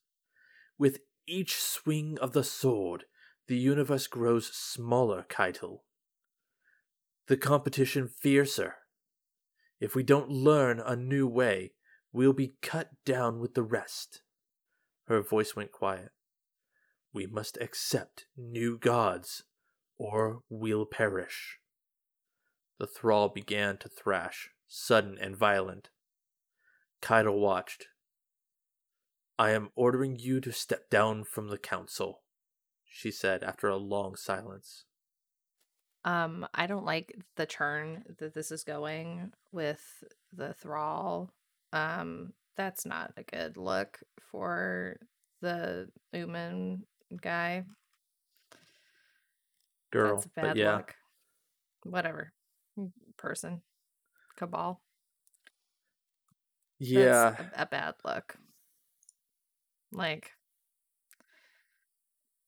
With 0.78 1.00
each 1.26 1.56
swing 1.56 2.18
of 2.20 2.34
the 2.34 2.44
sword, 2.44 3.06
the 3.48 3.56
universe 3.56 4.06
grows 4.08 4.48
smaller, 4.48 5.26
Caiatl. 5.30 5.78
The 7.28 7.38
competition 7.38 8.10
fiercer. 8.10 8.76
If 9.80 9.96
we 9.96 10.04
don't 10.04 10.30
learn 10.30 10.82
a 10.82 10.98
new 10.98 11.26
way, 11.26 11.72
we'll 12.12 12.34
be 12.34 12.56
cut 12.62 12.90
down 13.06 13.40
with 13.40 13.54
the 13.54 13.64
rest. 13.64 14.24
Her 15.08 15.22
voice 15.22 15.56
went 15.56 15.72
quiet. 15.72 16.10
We 17.14 17.28
must 17.28 17.58
accept 17.62 18.26
new 18.36 18.78
gods, 18.78 19.46
or 19.98 20.40
we'll 20.50 20.86
perish. 20.86 21.60
The 22.80 22.88
thrall 22.88 23.30
began 23.30 23.78
to 23.78 23.90
thrash, 23.90 24.50
sudden 24.68 25.18
and 25.20 25.38
violent. 25.38 25.90
Caiatl 27.02 27.40
watched. 27.40 27.88
I 29.38 29.52
am 29.52 29.70
ordering 29.76 30.18
you 30.20 30.40
to 30.42 30.52
step 30.52 30.90
down 30.90 31.24
from 31.24 31.50
the 31.50 31.58
council, 31.58 32.22
she 32.86 33.12
said 33.12 33.44
after 33.44 33.68
a 33.68 33.78
long 33.78 34.16
silence. 34.16 34.86
Um, 36.06 36.48
I 36.54 36.68
don't 36.68 36.86
like 36.86 37.16
the 37.36 37.46
turn 37.46 38.04
that 38.20 38.34
this 38.34 38.52
is 38.52 38.64
going 38.64 39.32
with 39.52 39.82
the 40.32 40.54
thrall. 40.54 41.32
Um, 41.74 42.34
that's 42.56 42.86
not 42.86 43.12
a 43.18 43.24
good 43.24 43.58
look 43.58 44.00
for 44.32 44.98
the 45.42 45.90
Uman 46.14 46.84
guy. 47.22 47.64
Girl, 49.96 50.16
that's 50.16 50.28
bad 50.36 50.58
yeah, 50.58 50.78
look. 50.78 50.96
Whatever. 51.84 52.34
Mm, 52.78 52.92
Person. 53.18 53.62
Cabal. 54.36 54.82
Yeah. 56.80 57.36
That's 57.38 57.58
a, 57.58 57.62
a 57.62 57.66
bad 57.66 57.94
look. 58.04 58.36
Like, 59.92 60.32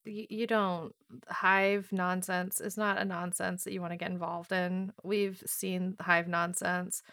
you, 0.04 0.26
you 0.30 0.48
don't 0.48 0.94
hive 1.30 1.88
nonsense 1.92 2.60
is 2.60 2.78
not 2.78 2.98
a 2.98 3.06
nonsense 3.06 3.64
that 3.64 3.74
you 3.74 3.80
want 3.80 3.94
to 3.94 3.98
get 3.98 4.12
involved 4.12 4.52
in. 4.52 4.92
We've 5.04 5.42
seen 5.46 5.96
hive 6.02 6.28
nonsense. 6.28 7.04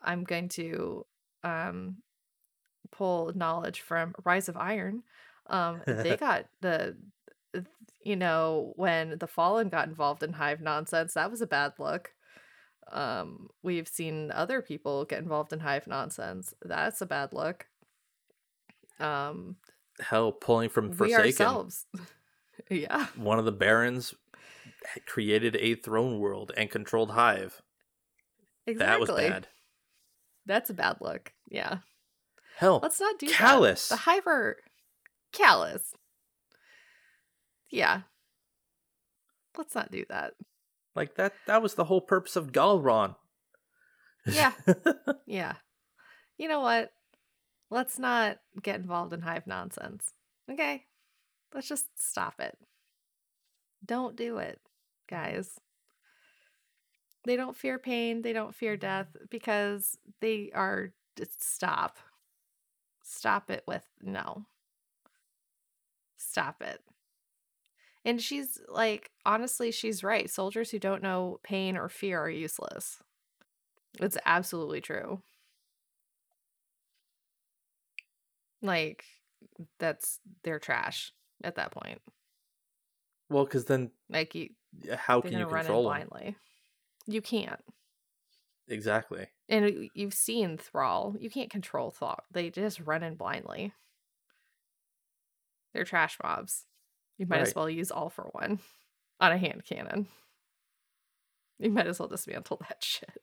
I'm 0.00 0.24
going 0.24 0.48
to 0.50 1.06
um 1.42 1.96
pull 2.90 3.32
knowledge 3.34 3.80
from 3.80 4.14
Rise 4.24 4.48
of 4.48 4.56
Iron. 4.56 5.02
Um, 5.48 5.82
they 5.86 6.16
got 6.20 6.46
the 6.60 6.96
you 8.04 8.16
know 8.16 8.72
when 8.76 9.18
the 9.18 9.26
Fallen 9.26 9.68
got 9.68 9.88
involved 9.88 10.22
in 10.22 10.32
hive 10.34 10.60
nonsense, 10.60 11.14
that 11.14 11.30
was 11.30 11.40
a 11.40 11.46
bad 11.46 11.72
look. 11.78 12.12
Um, 12.92 13.48
we've 13.62 13.88
seen 13.88 14.30
other 14.30 14.60
people 14.60 15.04
get 15.06 15.20
involved 15.20 15.52
in 15.52 15.60
hive 15.60 15.86
nonsense. 15.86 16.52
That's 16.62 17.00
a 17.00 17.06
bad 17.06 17.32
look. 17.32 17.66
Um, 19.00 19.56
Hell, 20.00 20.32
pulling 20.32 20.68
from 20.68 20.90
we 20.90 20.96
Forsaken. 20.96 21.24
ourselves, 21.24 21.86
yeah, 22.70 23.06
One 23.16 23.38
of 23.38 23.44
the 23.44 23.52
barons 23.52 24.14
created 25.06 25.56
a 25.56 25.74
throne 25.76 26.18
world 26.18 26.52
and 26.56 26.70
controlled 26.70 27.12
Hive. 27.12 27.62
exactly. 28.66 28.86
That 28.86 29.00
was 29.00 29.10
bad. 29.10 29.48
That's 30.46 30.70
a 30.70 30.74
bad 30.74 30.96
look. 31.00 31.32
Yeah, 31.48 31.78
Hell, 32.58 32.80
let's 32.82 33.00
not 33.00 33.18
do 33.18 33.26
that. 33.26 33.34
Callous. 33.34 33.88
The 33.88 33.96
hive 33.96 34.26
are 34.26 34.56
callous. 35.32 35.92
Yeah, 37.74 38.02
let's 39.58 39.74
not 39.74 39.90
do 39.90 40.04
that. 40.08 40.34
like 40.94 41.16
that 41.16 41.32
that 41.46 41.60
was 41.60 41.74
the 41.74 41.84
whole 41.84 42.00
purpose 42.00 42.36
of 42.36 42.52
Gahlran. 42.52 43.16
Yeah. 44.26 44.52
Yeah. 45.26 45.54
You 46.38 46.48
know 46.48 46.60
what? 46.60 46.92
Let's 47.70 47.98
not 47.98 48.38
get 48.62 48.76
involved 48.76 49.12
in 49.12 49.20
hive 49.22 49.46
nonsense. 49.46 50.12
Okay? 50.50 50.84
Let's 51.52 51.68
just 51.68 51.86
stop 51.96 52.34
it. 52.40 52.56
Don't 53.84 54.14
do 54.16 54.38
it, 54.38 54.60
guys. 55.10 55.58
They 57.24 57.36
don't 57.36 57.56
fear 57.56 57.78
pain, 57.78 58.22
they 58.22 58.32
don't 58.32 58.54
fear 58.54 58.76
death 58.76 59.08
because 59.30 59.98
they 60.20 60.50
are 60.54 60.92
just 61.16 61.42
stop. 61.42 61.96
Stop 63.02 63.50
it 63.50 63.64
with 63.66 63.84
no. 64.02 64.44
Stop 66.16 66.62
it. 66.62 66.80
And 68.04 68.20
she's 68.20 68.60
like, 68.68 69.10
honestly, 69.24 69.70
she's 69.70 70.04
right. 70.04 70.28
Soldiers 70.28 70.70
who 70.70 70.78
don't 70.78 71.02
know 71.02 71.40
pain 71.42 71.76
or 71.76 71.88
fear 71.88 72.20
are 72.20 72.30
useless. 72.30 73.02
It's 74.00 74.18
absolutely 74.24 74.80
true. 74.80 75.22
Like, 78.62 79.04
that's 79.78 80.20
they're 80.42 80.58
trash 80.58 81.12
at 81.42 81.56
that 81.56 81.70
point. 81.72 82.00
well, 83.28 83.44
because 83.44 83.64
then 83.66 83.90
Like 84.08 84.34
you, 84.34 84.50
how 84.96 85.20
can 85.20 85.36
you 85.38 85.44
gonna 85.44 85.48
run 85.48 85.66
in 85.66 85.66
control 85.66 85.82
them? 85.84 86.06
blindly. 86.10 86.36
You 87.06 87.22
can't. 87.22 87.62
Exactly. 88.68 89.30
And 89.48 89.90
you've 89.94 90.12
seen 90.14 90.56
Thrall. 90.58 91.16
You 91.18 91.30
can't 91.30 91.50
control 91.50 91.90
Thrall. 91.90 92.20
They 92.30 92.50
just 92.50 92.80
run 92.80 93.02
in 93.02 93.14
blindly. 93.16 93.72
They're 95.74 95.84
trash 95.84 96.18
mobs. 96.22 96.66
You 97.18 97.26
might 97.26 97.40
as 97.42 97.54
well 97.54 97.70
use 97.70 97.90
all 97.90 98.08
for 98.08 98.24
one 98.32 98.58
on 99.20 99.32
a 99.32 99.38
hand 99.38 99.64
cannon. 99.64 100.06
You 101.58 101.70
might 101.70 101.86
as 101.86 101.98
well 101.98 102.08
dismantle 102.08 102.60
that 102.68 102.82
shit. 102.82 103.22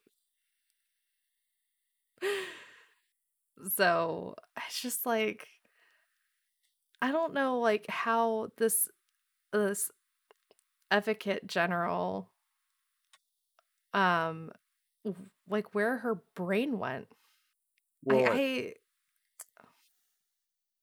So 3.75 4.35
it's 4.65 4.81
just 4.81 5.05
like 5.05 5.47
I 7.01 7.11
don't 7.11 7.33
know 7.33 7.59
like 7.59 7.87
how 7.89 8.49
this 8.57 8.87
this 9.51 9.91
advocate 10.89 11.47
general 11.47 12.31
um 13.93 14.51
like 15.49 15.75
where 15.75 15.97
her 15.97 16.21
brain 16.35 16.79
went. 16.79 17.07
Well, 18.03 18.25
I, 18.25 18.29
I 18.29 18.73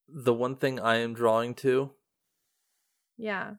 the 0.09 0.35
one 0.35 0.57
thing 0.57 0.81
I 0.81 0.97
am 0.97 1.15
drawing 1.15 1.55
to, 1.57 1.91
yeah. 3.19 3.55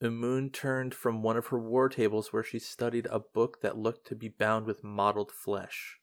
Moon 0.00 0.50
turned 0.50 0.94
from 0.94 1.22
one 1.22 1.38
of 1.38 1.46
her 1.46 1.58
war 1.58 1.88
tables 1.88 2.30
where 2.30 2.42
she 2.44 2.58
studied 2.58 3.06
a 3.10 3.18
book 3.18 3.62
that 3.62 3.78
looked 3.78 4.06
to 4.08 4.14
be 4.14 4.28
bound 4.28 4.66
with 4.66 4.84
mottled 4.84 5.32
flesh. 5.32 5.96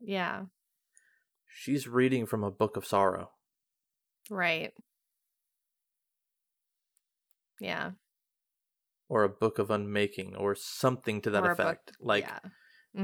Yeah. 0.00 0.44
She's 1.46 1.86
reading 1.86 2.24
from 2.24 2.42
a 2.42 2.50
book 2.50 2.78
of 2.78 2.86
sorrow. 2.86 3.30
Right. 4.30 4.72
Yeah. 7.60 7.92
or 9.10 9.22
a 9.22 9.28
book 9.28 9.58
of 9.58 9.70
unmaking 9.70 10.34
or 10.34 10.54
something 10.54 11.20
to 11.20 11.30
that 11.30 11.44
Or 11.44 11.50
a 11.50 11.54
book- 11.56 11.66
effect. 11.66 11.92
like 12.00 12.24
yeah. 12.24 12.38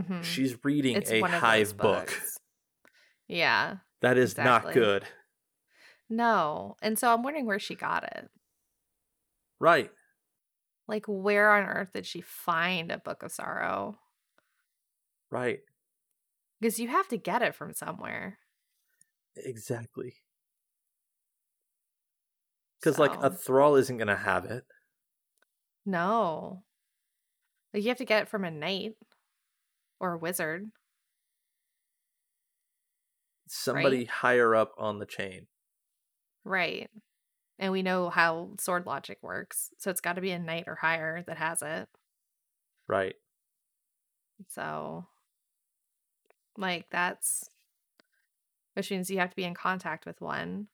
Mhm. 0.01 0.25
she's 0.25 0.57
reading 0.65 0.97
It's 0.97 1.11
a 1.11 1.21
one 1.21 1.29
of 1.29 1.35
those 1.35 1.41
hive 1.43 1.77
book. 1.77 2.21
Yeah. 3.29 3.77
That 4.01 4.17
is 4.17 4.37
not 4.39 4.73
good. 4.73 5.07
No. 6.11 6.77
And 6.83 6.99
so 6.99 7.15
I'm 7.15 7.23
wondering 7.23 7.47
where 7.47 7.59
she 7.61 7.75
got 7.75 8.05
it. 8.05 8.29
Right. 9.59 9.91
Like 10.89 11.05
where 11.07 11.53
on 11.53 11.63
earth 11.69 11.93
did 11.95 12.05
she 12.05 12.21
find 12.21 12.91
a 12.91 12.99
book 12.99 13.23
of 13.23 13.31
sorrow? 13.31 13.99
Right. 15.31 15.61
Because 16.61 16.81
you 16.81 16.89
have 16.89 17.09
to 17.09 17.17
get 17.17 17.43
it 17.43 17.55
from 17.55 17.73
somewhere. 17.73 18.39
Exactly. 19.37 20.15
Because 22.81 22.99
like 22.99 23.15
a 23.23 23.31
thrall 23.31 23.77
isn't 23.77 23.99
gonna 23.99 24.17
have 24.17 24.45
it. 24.47 24.65
No. 25.87 26.65
Like 27.73 27.83
you 27.85 27.89
have 27.91 27.99
to 27.99 28.05
get 28.05 28.23
it 28.23 28.29
from 28.29 28.45
a 28.45 28.51
knight 28.51 28.97
or 30.01 30.15
a 30.15 30.19
wizard. 30.19 30.71
Somebody 33.47 33.99
Right. 33.99 34.09
higher 34.09 34.55
up 34.55 34.75
on 34.79 34.99
the 34.99 35.07
chain. 35.07 35.47
Right. 36.51 36.91
And 37.61 37.71
we 37.71 37.83
know 37.83 38.11
how 38.11 38.51
sword 38.59 38.87
logic 38.87 39.19
works. 39.23 39.71
So 39.79 39.89
it's 39.91 40.01
got 40.01 40.15
to 40.15 40.21
be 40.21 40.33
a 40.33 40.39
knight 40.39 40.65
or 40.67 40.75
higher 40.75 41.23
that 41.29 41.37
has 41.37 41.63
it. 41.63 41.89
Right. 42.89 43.15
So, 44.49 45.07
like, 46.57 46.87
that's 46.91 47.49
which 48.75 48.91
means 48.91 49.11
you 49.11 49.19
have 49.19 49.31
to 49.31 49.37
be 49.37 49.45
in 49.45 49.55
contact 49.55 50.07
with 50.07 50.21
one. 50.21 50.67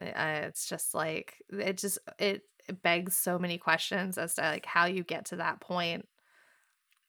Uh, 0.00 0.46
it's 0.46 0.68
just 0.68 0.94
like 0.94 1.34
it 1.50 1.78
just 1.78 1.98
it, 2.18 2.42
it 2.68 2.82
begs 2.82 3.16
so 3.16 3.38
many 3.38 3.58
questions 3.58 4.18
as 4.18 4.34
to 4.34 4.40
like 4.40 4.66
how 4.66 4.86
you 4.86 5.04
get 5.04 5.26
to 5.26 5.36
that 5.36 5.60
point, 5.60 6.08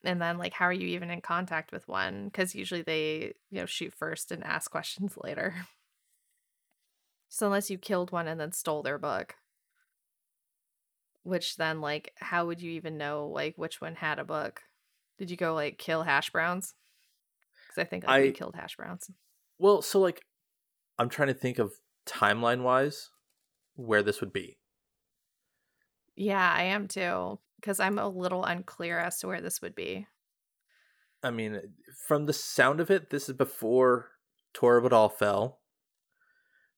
and 0.03 0.21
then 0.21 0.37
like 0.37 0.53
how 0.53 0.65
are 0.65 0.73
you 0.73 0.89
even 0.89 1.09
in 1.09 1.21
contact 1.21 1.71
with 1.71 1.87
one? 1.87 2.25
Because 2.25 2.53
usually 2.53 2.81
they 2.83 3.33
you 3.49 3.61
know 3.61 3.65
shoot 3.65 3.93
first 3.97 4.31
and 4.31 4.43
ask 4.43 4.69
questions 4.69 5.17
later. 5.23 5.55
So 7.33 7.47
unless 7.47 7.71
you 7.71 7.79
killed 7.79 8.11
one 8.11 8.27
and 8.27 8.39
then 8.39 8.51
stole 8.51 8.83
their 8.83 8.99
book, 8.99 9.37
which 11.23 11.55
then 11.55 11.81
like 11.81 12.13
how 12.17 12.45
would 12.45 12.61
you 12.61 12.69
even 12.73 12.95
know 12.95 13.25
like 13.25 13.57
which 13.57 13.81
one 13.81 13.95
had 13.95 14.19
a 14.19 14.23
book? 14.23 14.61
Did 15.17 15.31
you 15.31 15.35
go 15.35 15.55
like 15.55 15.79
kill 15.79 16.03
hash 16.03 16.29
browns? 16.29 16.75
Because 17.65 17.81
I 17.81 17.89
think 17.89 18.05
like, 18.05 18.23
I- 18.23 18.31
killed 18.33 18.53
hash 18.53 18.75
browns. 18.75 19.09
Well, 19.57 19.81
so 19.81 19.99
like 19.99 20.21
I'm 20.99 21.09
trying 21.09 21.29
to 21.29 21.33
think 21.33 21.57
of 21.57 21.73
timeline 22.05 22.61
wise 22.61 23.09
where 23.77 24.03
this 24.03 24.21
would 24.21 24.31
be. 24.31 24.59
Yeah, 26.15 26.53
I 26.55 26.65
am 26.65 26.87
too. 26.87 27.39
Because 27.59 27.79
I'm 27.79 27.97
a 27.97 28.07
little 28.07 28.43
unclear 28.43 28.99
as 28.99 29.17
to 29.21 29.27
where 29.27 29.41
this 29.41 29.59
would 29.59 29.73
be. 29.73 30.05
I 31.23 31.31
mean, 31.31 31.59
from 32.07 32.27
the 32.27 32.33
sound 32.33 32.79
of 32.79 32.91
it, 32.91 33.09
this 33.09 33.27
is 33.27 33.35
before 33.35 34.11
Torobatl 34.53 35.13
fell. 35.13 35.62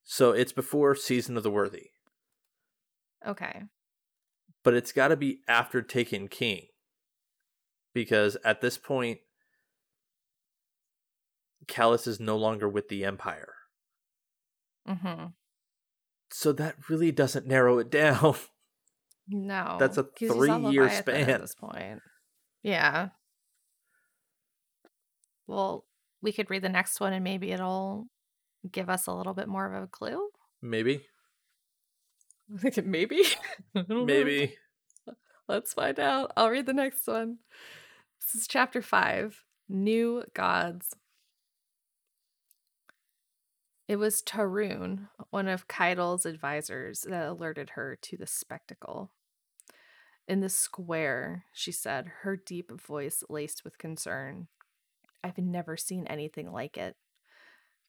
So 0.06 0.32
it's 0.32 0.54
before 0.54 0.96
Season 0.96 1.36
of 1.36 1.44
the 1.44 1.50
Worthy. 1.50 1.90
Okay. 3.28 3.64
But 4.64 4.76
it's 4.76 4.92
got 4.92 5.10
to 5.10 5.18
be 5.18 5.40
after 5.48 5.82
Taken 5.82 6.28
King. 6.28 6.68
Because 7.94 8.38
at 8.46 8.62
this 8.62 8.78
point, 8.78 9.20
Calus 11.68 12.08
is 12.08 12.20
no 12.20 12.38
longer 12.38 12.70
with 12.70 12.88
the 12.88 13.04
Empire. 13.04 13.54
Mm-hmm. 14.88 15.26
So 16.32 16.52
that 16.52 16.76
really 16.88 17.12
doesn't 17.12 17.48
narrow 17.48 17.80
it 17.80 17.92
down. 17.92 18.36
No. 19.28 19.78
That's 19.80 19.98
a 19.98 20.04
three-year 20.04 20.88
span. 20.92 21.28
At 21.28 21.42
this 21.42 21.56
point. 21.56 22.00
Yeah. 22.62 23.08
Well, 25.48 25.86
we 26.22 26.32
could 26.32 26.52
read 26.52 26.62
the 26.62 26.70
next 26.70 27.00
one 27.00 27.12
and 27.12 27.24
maybe 27.24 27.52
it'll 27.52 28.06
give 28.72 28.90
us 28.90 29.08
a 29.08 29.14
little 29.14 29.34
bit 29.34 29.48
more 29.48 29.74
of 29.74 29.84
a 29.84 29.88
clue. 29.88 30.30
Maybe. 30.62 31.06
maybe. 32.84 33.24
I 33.76 33.86
know. 33.88 34.06
Maybe. 34.06 34.56
Let's 35.48 35.74
find 35.74 36.00
out. 36.00 36.32
I'll 36.36 36.50
read 36.50 36.66
the 36.66 36.74
next 36.74 37.08
one. 37.08 37.38
This 38.20 38.42
is 38.42 38.48
chapter 38.48 38.82
five 38.82 39.44
New 39.70 40.24
Gods. 40.34 40.96
It 43.88 43.98
was 43.98 44.24
Tarun, 44.24 45.10
one 45.30 45.48
of 45.48 45.68
Caiatl's 45.68 46.26
advisors, 46.26 47.02
that 47.02 47.28
alerted 47.28 47.72
her 47.72 47.96
to 48.02 48.18
the 48.18 48.26
spectacle. 48.26 49.12
In 50.28 50.40
the 50.40 50.50
square, 50.50 51.46
she 51.54 51.72
said, 51.72 52.12
her 52.22 52.36
deep 52.36 52.72
voice 52.72 53.24
laced 53.30 53.64
with 53.64 53.78
concern. 53.78 54.48
I've 55.24 55.38
never 55.38 55.78
seen 55.78 56.08
anything 56.08 56.52
like 56.52 56.78
it. 56.78 56.96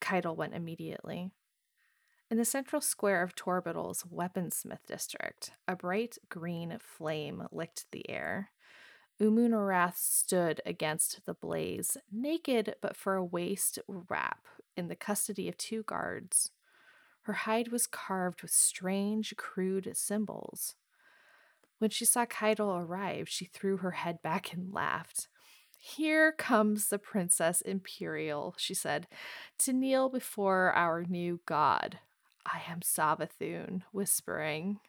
Caiatl 0.00 0.34
went 0.34 0.54
immediately. 0.54 1.30
In 2.30 2.38
the 2.38 2.44
central 2.44 2.82
square 2.82 3.22
of 3.22 3.34
Torobatl's 3.34 4.02
weaponsmith 4.04 4.84
district, 4.86 5.52
a 5.68 5.76
bright 5.76 6.18
green 6.28 6.76
flame 6.80 7.46
licked 7.52 7.86
the 7.92 8.08
air. 8.10 8.50
Umunarath 9.20 9.96
stood 9.96 10.60
against 10.66 11.24
the 11.24 11.34
blaze, 11.34 11.96
naked 12.12 12.74
but 12.82 12.96
for 12.96 13.14
a 13.14 13.24
waist 13.24 13.78
wrap, 13.88 14.46
in 14.76 14.88
the 14.88 14.96
custody 14.96 15.48
of 15.48 15.56
two 15.56 15.82
guards. 15.84 16.50
Her 17.22 17.32
hide 17.32 17.68
was 17.68 17.86
carved 17.86 18.42
with 18.42 18.50
strange, 18.50 19.34
crude 19.36 19.90
symbols. 19.96 20.74
When 21.78 21.90
she 21.90 22.04
saw 22.04 22.24
Caiatl 22.24 22.76
arrive, 22.78 23.28
she 23.28 23.44
threw 23.44 23.78
her 23.78 23.92
head 23.92 24.22
back 24.22 24.52
and 24.52 24.72
laughed. 24.72 25.28
Here 25.94 26.32
comes 26.32 26.88
the 26.88 26.98
Princess 26.98 27.60
Imperial, 27.60 28.56
she 28.58 28.74
said, 28.74 29.06
to 29.58 29.72
kneel 29.72 30.08
before 30.08 30.72
our 30.72 31.04
new 31.04 31.38
god. 31.46 32.00
I 32.44 32.60
am 32.68 32.80
Savathun, 32.80 33.82
whispering. 33.92 34.80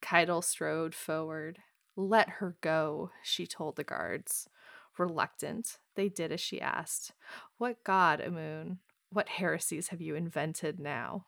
Caiatl 0.00 0.40
strode 0.40 0.94
forward. 0.94 1.58
Let 1.96 2.30
her 2.30 2.56
go, 2.62 3.10
she 3.22 3.46
told 3.46 3.76
the 3.76 3.84
guards. 3.84 4.48
Reluctant, 4.96 5.76
they 5.96 6.08
did 6.08 6.32
as 6.32 6.40
she 6.40 6.62
asked. 6.62 7.12
What 7.58 7.84
god, 7.84 8.20
Umun? 8.20 8.78
What 9.10 9.28
heresies 9.28 9.88
have 9.88 10.00
you 10.00 10.14
invented 10.14 10.80
now? 10.80 11.26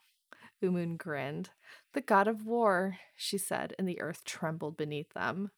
Umun 0.64 0.96
grinned. 0.96 1.50
The 1.92 2.00
god 2.00 2.26
of 2.26 2.46
war, 2.46 2.96
she 3.14 3.36
said, 3.36 3.74
and 3.78 3.86
the 3.86 4.00
earth 4.00 4.24
trembled 4.24 4.78
beneath 4.78 5.12
them. 5.12 5.50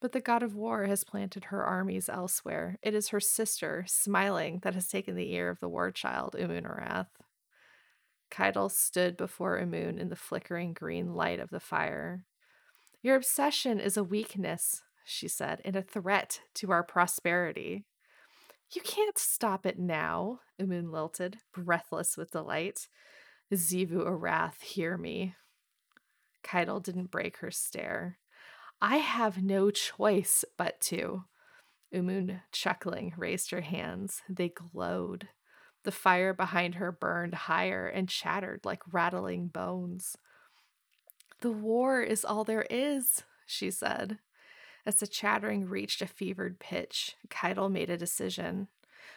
But 0.00 0.12
the 0.12 0.20
god 0.20 0.42
of 0.42 0.54
war 0.54 0.84
has 0.84 1.02
planted 1.02 1.46
her 1.46 1.64
armies 1.64 2.08
elsewhere. 2.08 2.78
It 2.82 2.94
is 2.94 3.08
her 3.08 3.20
sister, 3.20 3.84
smiling, 3.88 4.60
that 4.62 4.74
has 4.74 4.88
taken 4.88 5.16
the 5.16 5.32
ear 5.32 5.50
of 5.50 5.58
the 5.58 5.68
war 5.68 5.90
child, 5.90 6.36
Umun 6.38 6.64
Arath. 6.64 7.08
Caiatl 8.30 8.68
stood 8.68 9.16
before 9.16 9.58
Umun 9.58 9.98
in 9.98 10.08
the 10.08 10.16
flickering 10.16 10.72
green 10.72 11.14
light 11.14 11.40
of 11.40 11.50
the 11.50 11.60
fire. 11.60 12.24
Your 13.02 13.16
obsession 13.16 13.80
is 13.80 13.96
a 13.96 14.04
weakness, 14.04 14.82
she 15.04 15.26
said, 15.26 15.60
and 15.64 15.74
a 15.74 15.82
threat 15.82 16.42
to 16.54 16.70
our 16.70 16.84
prosperity. 16.84 17.84
You 18.72 18.82
can't 18.82 19.18
stop 19.18 19.66
it 19.66 19.78
now, 19.78 20.40
Umun 20.60 20.92
lilted, 20.92 21.38
breathless 21.52 22.16
with 22.16 22.32
delight. 22.32 22.86
Xivu 23.52 24.06
Arath, 24.06 24.60
hear 24.62 24.98
me. 24.98 25.34
Caiatl 26.44 26.82
didn't 26.82 27.10
break 27.10 27.38
her 27.38 27.50
stare. 27.50 28.18
I 28.80 28.98
have 28.98 29.42
no 29.42 29.70
choice 29.70 30.44
but 30.56 30.80
to. 30.82 31.24
Umun, 31.92 32.42
chuckling, 32.52 33.12
raised 33.16 33.50
her 33.50 33.60
hands. 33.60 34.22
They 34.28 34.50
glowed. 34.50 35.28
The 35.84 35.92
fire 35.92 36.34
behind 36.34 36.76
her 36.76 36.92
burned 36.92 37.34
higher 37.34 37.86
and 37.86 38.08
chattered 38.08 38.60
like 38.64 38.82
rattling 38.92 39.48
bones. 39.48 40.16
The 41.40 41.50
war 41.50 42.02
is 42.02 42.24
all 42.24 42.44
there 42.44 42.66
is, 42.68 43.22
she 43.46 43.70
said. 43.70 44.18
As 44.84 44.96
the 44.96 45.06
chattering 45.06 45.68
reached 45.68 46.02
a 46.02 46.06
fevered 46.06 46.58
pitch, 46.58 47.16
Caiatl 47.28 47.68
made 47.68 47.90
a 47.90 47.96
decision. 47.96 48.68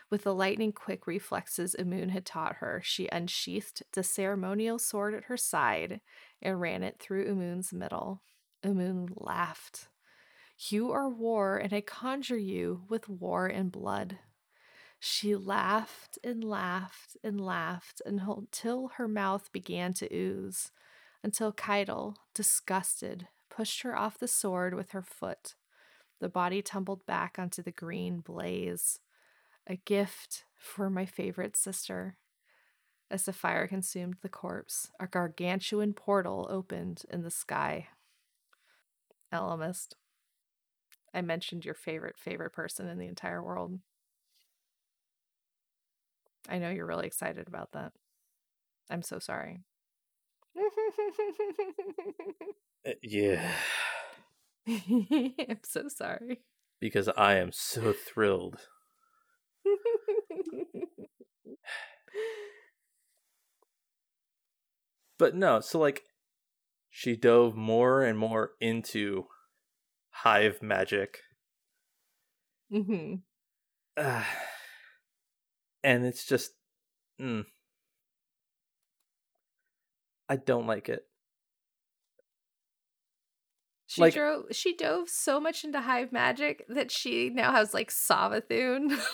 With 0.09 0.23
the 0.23 0.33
lightning 0.33 0.71
quick 0.71 1.07
reflexes 1.07 1.75
Umun 1.79 2.09
had 2.09 2.25
taught 2.25 2.57
her, 2.57 2.81
she 2.83 3.07
unsheathed 3.11 3.83
the 3.93 4.03
ceremonial 4.03 4.79
sword 4.79 5.13
at 5.13 5.25
her 5.25 5.38
side 5.38 6.01
and 6.41 6.59
ran 6.59 6.83
it 6.83 6.99
through 6.99 7.27
Umun's 7.27 7.71
middle. 7.71 8.21
Umun 8.63 9.09
laughed. 9.15 9.88
You 10.69 10.91
are 10.91 11.09
war, 11.09 11.57
and 11.57 11.73
I 11.73 11.81
conjure 11.81 12.38
you 12.38 12.83
with 12.88 13.09
war 13.09 13.47
and 13.47 13.71
blood. 13.71 14.19
She 14.99 15.35
laughed 15.35 16.19
and 16.23 16.43
laughed 16.43 17.17
and 17.23 17.41
laughed 17.41 18.03
until 18.05 18.89
her 18.97 19.07
mouth 19.07 19.51
began 19.51 19.93
to 19.95 20.15
ooze, 20.15 20.71
until 21.23 21.51
Caiatl, 21.51 22.17
disgusted, 22.35 23.27
pushed 23.49 23.81
her 23.81 23.97
off 23.97 24.19
the 24.19 24.27
sword 24.27 24.75
with 24.75 24.91
her 24.91 25.01
foot. 25.01 25.55
The 26.19 26.29
body 26.29 26.61
tumbled 26.61 27.05
back 27.07 27.38
onto 27.39 27.63
the 27.63 27.71
green 27.71 28.19
blaze. 28.19 28.99
A 29.65 29.75
gift 29.75 30.45
for 30.55 30.89
my 30.89 31.05
favorite 31.05 31.57
sister. 31.57 32.17
As 33.09 33.25
the 33.25 33.33
fire 33.33 33.67
consumed 33.67 34.17
the 34.21 34.29
corpse, 34.29 34.91
a 34.99 35.07
gargantuan 35.07 35.93
portal 35.93 36.47
opened 36.49 37.03
in 37.09 37.23
the 37.23 37.31
sky. 37.31 37.88
Ellimist. 39.33 39.93
I 41.13 41.21
mentioned 41.21 41.65
your 41.65 41.73
favorite, 41.73 42.17
favorite 42.17 42.51
person 42.51 42.87
in 42.87 42.97
the 42.97 43.07
entire 43.07 43.43
world. 43.43 43.79
I 46.49 46.57
know 46.57 46.69
you're 46.69 46.85
really 46.85 47.07
excited 47.07 47.47
about 47.47 47.71
that. 47.73 47.93
I'm 48.89 49.01
so 49.03 49.19
sorry. 49.19 49.61
Uh, 52.83 52.93
yeah, 53.03 53.51
I'm 54.67 55.59
so 55.63 55.87
sorry. 55.87 56.41
because 56.79 57.07
I 57.09 57.35
am 57.35 57.51
so 57.51 57.93
thrilled. 57.93 58.57
But 65.19 65.35
no, 65.35 65.59
so 65.59 65.77
like 65.79 66.03
she 66.91 67.15
dove 67.15 67.55
more 67.55 68.03
and 68.03 68.19
more 68.19 68.51
into 68.59 69.26
hive 70.09 70.61
magic. 70.61 71.19
Mm-hmm. 72.72 73.15
Uh, 73.97 74.23
and 75.84 76.05
it's 76.05 76.26
just 76.26 76.51
mm, 77.19 77.45
I 80.30 80.35
don't 80.35 80.68
like 80.68 80.89
it. 80.89 81.03
She 83.88 84.01
Like- 84.01 84.13
drove. 84.13 84.45
She 84.51 84.76
dove 84.76 85.09
so 85.09 85.39
much 85.39 85.63
into 85.63 85.81
hive 85.81 86.11
magic 86.11 86.65
that 86.69 86.91
she 86.91 87.30
now 87.30 87.51
has 87.51 87.73
like 87.73 87.89
Savathun. 87.89 88.99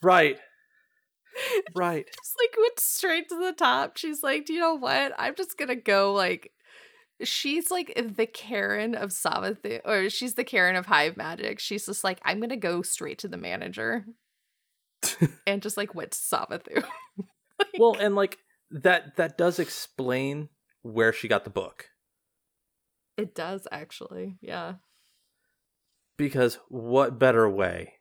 Right. 0.00 0.38
Right. 1.74 2.06
just 2.22 2.36
like 2.40 2.56
went 2.56 2.80
straight 2.80 3.28
to 3.28 3.36
the 3.36 3.52
top. 3.52 3.96
She's 3.96 4.22
like, 4.22 4.46
do 4.46 4.52
you 4.52 4.60
know 4.60 4.74
what? 4.74 5.12
I'm 5.18 5.34
just 5.34 5.56
gonna 5.56 5.76
go 5.76 6.12
like. 6.12 6.52
She's 7.22 7.70
like 7.70 7.92
the 8.16 8.26
Karen 8.26 8.94
of 8.94 9.10
Savathun, 9.10 9.80
or 9.84 10.08
she's 10.08 10.34
the 10.34 10.44
Karen 10.44 10.76
of 10.76 10.86
Hive 10.86 11.16
Magic. 11.16 11.58
She's 11.58 11.86
just 11.86 12.04
like, 12.04 12.20
I'm 12.24 12.40
gonna 12.40 12.56
go 12.56 12.82
straight 12.82 13.18
to 13.18 13.28
the 13.28 13.36
manager, 13.36 14.06
and 15.46 15.62
just 15.62 15.76
like 15.76 15.94
went 15.94 16.12
to 16.12 16.18
Savathun. 16.18 16.84
well, 17.78 17.96
and 17.98 18.14
like 18.14 18.38
that 18.70 19.16
that 19.16 19.36
does 19.36 19.58
explain 19.58 20.48
where 20.82 21.12
she 21.12 21.28
got 21.28 21.44
the 21.44 21.50
book. 21.50 21.90
It 23.16 23.34
does 23.34 23.66
actually, 23.72 24.38
yeah. 24.40 24.74
Because 26.16 26.58
what 26.68 27.18
better 27.18 27.48
way 27.48 27.94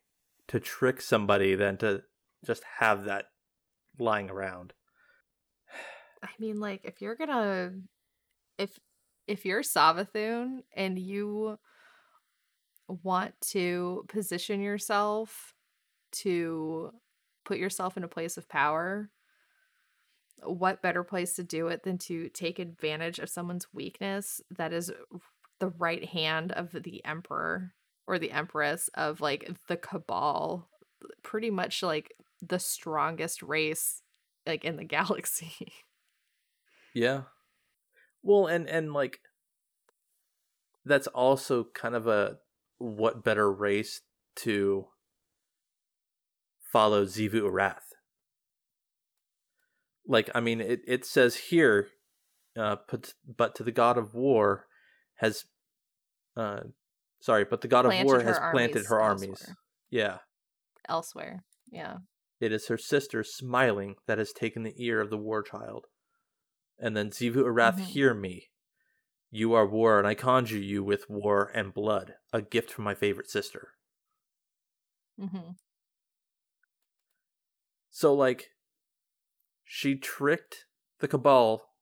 to 0.47 0.59
trick 0.59 1.01
somebody 1.01 1.55
than 1.55 1.77
to 1.77 2.03
just 2.45 2.64
have 2.80 3.05
that 3.05 3.26
lying 3.99 4.30
around? 4.30 4.73
I 6.23 6.30
mean, 6.39 6.59
like, 6.59 6.81
if 6.84 7.01
you're 7.01 7.15
gonna, 7.15 7.73
if 8.57 8.80
if 9.27 9.45
you're 9.45 9.61
Savathun 9.61 10.64
and 10.76 10.97
you 10.97 11.57
want 12.88 13.34
to 13.41 14.05
position 14.07 14.61
yourself 14.61 15.53
to 16.11 16.91
put 17.45 17.57
yourself 17.57 17.97
in 17.97 18.03
a 18.03 18.07
place 18.07 18.38
of 18.38 18.47
power, 18.47 19.09
what 20.43 20.81
better 20.81 21.03
place 21.03 21.34
to 21.35 21.43
do 21.43 21.68
it 21.68 21.84
than 21.84 21.97
to 21.97 22.30
take 22.30 22.59
advantage 22.59 23.19
of 23.19 23.30
someone's 23.30 23.68
weakness 23.73 24.41
that 24.55 24.72
is 24.72 24.91
the 25.59 25.69
right 25.69 26.05
hand 26.05 26.51
of 26.51 26.72
the 26.72 27.03
emperor 27.03 27.73
or 28.05 28.19
the 28.19 28.31
empress 28.31 28.89
of 28.93 29.19
like 29.19 29.49
the 29.68 29.77
cabal 29.77 30.69
pretty 31.23 31.49
much 31.49 31.84
like 31.84 32.14
the 32.41 32.59
strongest 32.59 33.41
race 33.41 34.01
like 34.45 34.64
in 34.64 34.77
the 34.77 34.84
galaxy 34.97 35.72
Yeah. 36.97 37.22
Well, 38.23 38.47
and 38.47 38.68
and 38.68 38.91
like 38.91 39.19
that's 40.84 41.05
also 41.07 41.65
kind 41.76 41.93
of 41.95 42.07
a 42.07 42.38
what 42.80 43.23
better 43.23 43.51
race 43.51 44.01
to 44.38 44.88
follow 46.72 47.05
Xivu 47.05 47.41
Arath. 47.41 47.93
Like, 50.07 50.30
I 50.34 50.39
mean, 50.39 50.59
it, 50.59 50.81
it 50.88 51.05
says 51.05 51.35
here, 51.35 51.89
uh, 52.57 52.77
but, 52.89 53.14
but 53.27 53.55
to 53.55 53.64
the 53.64 53.72
god 53.72 53.97
of 53.97 54.15
war 54.15 54.65
has 55.15 55.45
uh, 56.35 56.61
Sorry, 57.19 57.45
but 57.45 57.61
the 57.61 57.68
god 57.68 57.85
of 57.85 57.93
war 58.05 58.22
has 58.22 58.39
planted 58.51 58.85
her 58.88 58.99
armies. 58.99 59.30
elsewhere. 59.30 59.57
Yeah. 59.91 60.18
Elsewhere. 60.89 61.43
Yeah. 61.72 61.97
It 62.39 62.51
is 62.51 62.68
her 62.68 62.77
sister 62.77 63.23
smiling 63.23 63.95
that 64.05 64.18
has 64.18 64.31
taken 64.31 64.64
the 64.64 64.76
ear 64.77 65.01
of 65.01 65.09
the 65.09 65.18
war 65.18 65.41
child. 65.43 65.88
And 66.77 66.95
then 66.95 67.09
Xivu 67.09 67.43
Arath, 67.43 67.80
Mhm. 67.80 67.85
hear 67.85 68.14
me. 68.14 68.49
You 69.30 69.53
are 69.53 69.68
war, 69.68 69.97
and 69.97 70.07
I 70.07 70.15
conjure 70.15 70.57
you 70.57 70.84
with 70.84 71.09
war 71.09 71.51
and 71.53 71.73
blood, 71.73 72.15
a 72.31 72.41
gift 72.41 72.72
from 72.72 72.85
my 72.85 72.95
favorite 72.95 73.30
sister. 73.30 73.73
Mm-hmm. 75.19 75.51
So, 77.89 78.14
like, 78.14 78.51
she 79.65 79.95
tricked 79.95 80.65
the 80.99 81.07
Cabal 81.07 81.73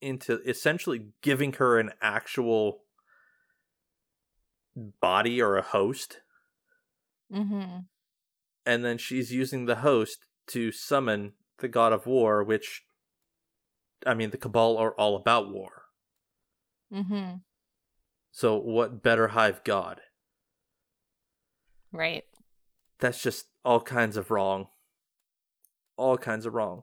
into 0.00 0.40
essentially 0.48 1.12
giving 1.22 1.54
her 1.54 1.78
an 1.78 1.92
actual 2.00 2.84
body 4.74 5.42
or 5.42 5.56
a 5.56 5.62
host, 5.62 6.20
Mm-hmm. 7.32 7.80
And 8.68 8.84
then 8.84 8.98
she's 8.98 9.32
using 9.32 9.64
the 9.64 9.76
host 9.76 10.26
to 10.46 10.70
summon 10.70 11.32
the 11.58 11.68
god 11.68 11.90
of 11.90 12.06
war, 12.06 12.44
which, 12.44 12.84
I 14.04 14.12
mean, 14.12 14.28
the 14.28 14.36
Cabal 14.36 14.76
are 14.76 14.92
all 14.92 15.16
about 15.16 15.50
war. 15.50 15.84
Mm-hmm. 16.92 17.36
So, 18.30 18.58
what 18.58 19.02
better 19.02 19.28
hive 19.28 19.64
god? 19.64 20.02
Right. 21.92 22.24
That's 23.00 23.22
just 23.22 23.46
all 23.64 23.80
kinds 23.80 24.18
of 24.18 24.30
wrong. 24.30 24.66
All 25.96 26.18
kinds 26.18 26.44
of 26.44 26.52
wrong. 26.52 26.82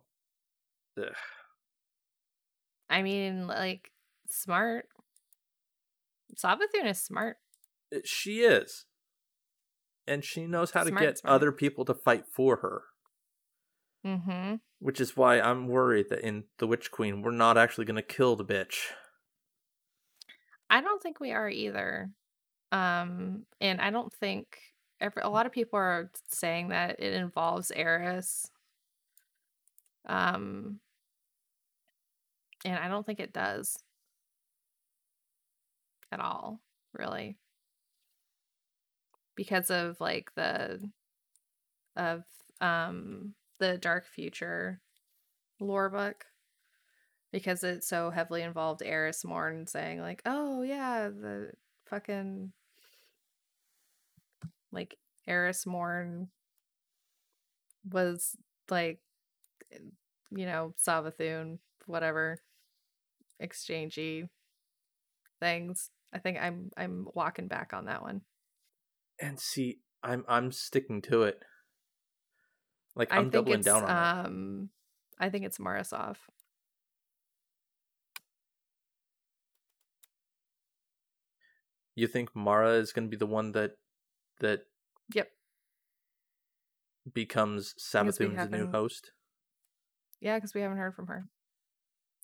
Ugh. 0.98 1.14
I 2.90 3.04
mean, 3.04 3.46
like, 3.46 3.92
smart. 4.28 4.88
Savathun 6.36 6.88
is 6.88 7.00
smart. 7.00 7.38
She 8.04 8.40
is. 8.40 8.86
And 10.08 10.24
she 10.24 10.46
knows 10.46 10.72
how 10.72 10.84
to 10.84 10.92
get 10.92 11.20
smart. 11.20 11.34
other 11.34 11.52
people 11.52 11.86
to 11.86 11.94
fight 11.94 12.26
for 12.32 12.58
her. 12.58 12.84
Mm-hmm. 14.06 14.56
Which 14.80 15.02
is 15.02 15.18
why 15.18 15.40
I'm 15.40 15.68
worried 15.68 16.08
that 16.10 16.20
in 16.20 16.44
The 16.60 16.68
Witch 16.68 16.92
Queen, 16.92 17.22
we're 17.22 17.32
not 17.32 17.58
actually 17.58 17.86
going 17.86 17.96
to 17.96 18.04
kill 18.04 18.36
the 18.36 18.46
bitch. 18.46 18.92
I 20.70 20.82
don't 20.82 21.02
think 21.02 21.20
we 21.20 21.32
are 21.32 21.50
either. 21.50 22.12
Um, 22.72 23.46
and 23.62 23.82
I 23.82 23.90
don't 23.90 24.14
think 24.14 24.46
every, 25.00 25.22
a 25.24 25.30
lot 25.30 25.46
of 25.46 25.52
people 25.52 25.80
are 25.80 26.12
saying 26.30 26.70
that 26.70 27.00
it 27.00 27.14
involves 27.14 27.72
Eris. 27.72 28.50
Um, 30.08 30.80
and 32.64 32.78
I 32.78 32.88
don't 32.88 33.06
think 33.06 33.20
it 33.20 33.34
does 33.34 33.78
at 36.12 36.20
all, 36.20 36.60
really, 36.94 37.38
because 39.36 39.70
of 39.70 40.00
like 40.00 40.34
the 40.36 40.80
of 41.96 42.24
um 42.62 43.34
the 43.60 43.78
dark 43.78 44.06
future 44.06 44.82
lore 45.60 45.90
book 45.90 46.26
because 47.36 47.66
it 47.66 47.84
so 47.84 48.10
heavily 48.10 48.42
involved 48.44 48.82
Eris 48.82 49.26
Morn 49.26 49.68
saying 49.68 50.00
like, 50.00 50.22
"Oh 50.26 50.62
yeah, 50.62 51.10
the 51.10 51.52
fucking 51.86 52.54
like 54.72 54.98
Eris 55.28 55.66
Morn 55.66 56.30
was 57.92 58.38
like 58.70 59.00
you 60.32 60.46
know, 60.46 60.74
Savathun, 60.82 61.60
whatever 61.88 62.40
exchangey 63.44 64.30
things." 65.42 65.90
I 66.14 66.20
think 66.20 66.38
I'm 66.40 66.70
I'm 66.78 67.06
walking 67.14 67.50
back 67.50 67.74
on 67.74 67.86
that 67.88 68.02
one. 68.02 68.22
And 69.20 69.40
see, 69.40 69.80
I'm 70.04 70.26
I'm 70.28 70.52
sticking 70.52 71.02
to 71.04 71.24
it. 71.24 71.42
Like 72.96 73.12
I'm 73.12 73.30
doubling 73.30 73.62
down 73.62 73.84
on 73.84 73.90
it. 73.90 74.26
um 74.26 74.70
I 75.20 75.30
think 75.30 75.46
it's 75.46 75.60
Mara 75.60 75.84
Sov. 75.84 76.18
You 81.96 82.08
think 82.08 82.36
Mara 82.36 82.74
is 82.74 82.92
going 82.92 83.08
to 83.08 83.10
be 83.10 83.18
the 83.18 83.26
one 83.26 83.54
that 83.54 83.78
that 84.40 84.66
Yep. 85.14 85.30
becomes 87.14 87.74
Savathun's 87.80 88.50
new 88.52 88.68
host? 88.68 89.12
Yeah, 90.20 90.36
because 90.38 90.54
we 90.54 90.62
haven't 90.62 90.78
heard 90.78 90.96
from 90.96 91.08
her. 91.08 91.26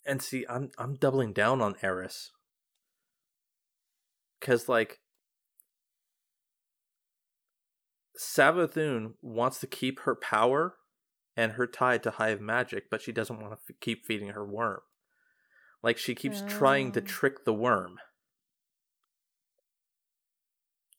And 0.05 0.21
see, 0.21 0.45
I'm 0.49 0.71
I'm 0.77 0.95
doubling 0.95 1.31
down 1.33 1.61
on 1.61 1.75
Eris. 1.81 2.31
Cause 4.41 4.67
like 4.67 5.00
Savathun 8.19 9.13
wants 9.21 9.59
to 9.59 9.67
keep 9.67 10.01
her 10.01 10.15
power 10.15 10.75
and 11.37 11.53
her 11.53 11.65
tie 11.65 11.97
to 11.99 12.11
Hive 12.11 12.41
Magic, 12.41 12.89
but 12.91 13.01
she 13.01 13.11
doesn't 13.11 13.39
want 13.39 13.53
to 13.53 13.59
f- 13.73 13.79
keep 13.79 14.05
feeding 14.05 14.29
her 14.29 14.45
worm. 14.45 14.81
Like 15.81 15.97
she 15.97 16.13
keeps 16.13 16.43
trying 16.47 16.91
to 16.91 17.01
Oh. 17.01 17.05
trick 17.05 17.45
the 17.45 17.53
worm. 17.53 17.97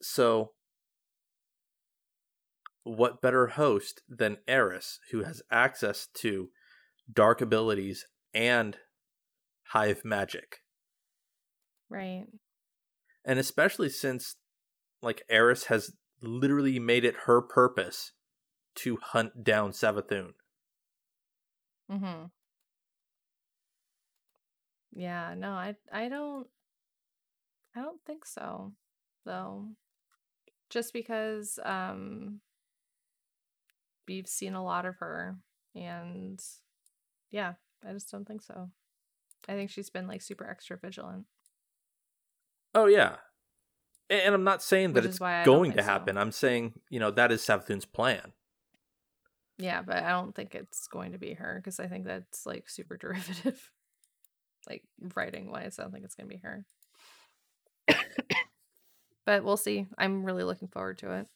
So 0.00 0.54
what 2.84 3.22
better 3.22 3.48
host 3.48 4.02
than 4.08 4.38
Eris, 4.48 4.98
who 5.12 5.22
has 5.22 5.42
access 5.50 6.08
to 6.14 6.50
dark 7.12 7.40
abilities 7.40 8.06
and 8.34 8.78
hive 9.68 10.04
magic? 10.04 10.58
Right. 11.88 12.26
And 13.24 13.38
especially 13.38 13.88
since 13.88 14.36
like 15.00 15.22
Eris 15.28 15.64
has 15.64 15.92
literally 16.22 16.78
made 16.78 17.04
it 17.04 17.14
her 17.26 17.40
purpose 17.40 18.12
to 18.76 18.98
hunt 19.02 19.44
down 19.44 19.72
Savathun. 19.72 20.32
Mm-hmm. 21.90 22.26
Yeah, 24.94 25.34
no, 25.36 25.52
I 25.52 25.76
I 25.92 26.08
don't 26.08 26.46
I 27.74 27.80
don't 27.80 28.00
think 28.06 28.26
so, 28.26 28.72
though. 29.24 29.68
Just 30.70 30.92
because 30.92 31.58
um 31.64 32.40
we've 34.08 34.26
seen 34.26 34.54
a 34.54 34.64
lot 34.64 34.86
of 34.86 34.96
her 34.96 35.36
and 35.74 36.42
yeah, 37.30 37.54
I 37.86 37.92
just 37.92 38.10
don't 38.10 38.26
think 38.26 38.42
so. 38.42 38.70
I 39.48 39.52
think 39.54 39.70
she's 39.70 39.90
been 39.90 40.06
like 40.06 40.22
super 40.22 40.48
extra 40.48 40.76
vigilant. 40.76 41.24
Oh 42.74 42.86
yeah. 42.86 43.16
And 44.10 44.34
I'm 44.34 44.44
not 44.44 44.62
saying 44.62 44.92
that 44.92 45.04
Which 45.04 45.10
it's 45.12 45.20
why 45.20 45.40
I 45.40 45.44
don't 45.44 45.56
going 45.56 45.70
to 45.72 45.76
think 45.76 45.86
so. 45.86 45.90
happen. 45.92 46.18
I'm 46.18 46.32
saying, 46.32 46.74
you 46.90 47.00
know, 47.00 47.10
that 47.12 47.32
is 47.32 47.40
Savathun's 47.42 47.86
plan. 47.86 48.32
Yeah, 49.58 49.82
but 49.82 50.02
I 50.02 50.10
don't 50.10 50.34
think 50.34 50.54
it's 50.54 50.86
going 50.88 51.12
to 51.12 51.18
be 51.18 51.34
her 51.34 51.56
because 51.62 51.80
I 51.80 51.86
think 51.86 52.04
that's 52.04 52.44
like 52.44 52.68
super 52.68 52.96
derivative. 53.00 53.70
like 54.68 54.82
writing 55.14 55.50
wise, 55.50 55.78
I 55.78 55.82
don't 55.82 55.92
think 55.92 56.04
it's 56.04 56.14
going 56.14 56.28
to 56.28 56.34
be 56.34 56.42
her. 56.42 56.66
but 59.24 59.44
we'll 59.44 59.56
see. 59.56 59.86
I'm 59.96 60.24
really 60.24 60.44
looking 60.44 60.68
forward 60.68 60.98
to 60.98 61.12
it. 61.12 61.26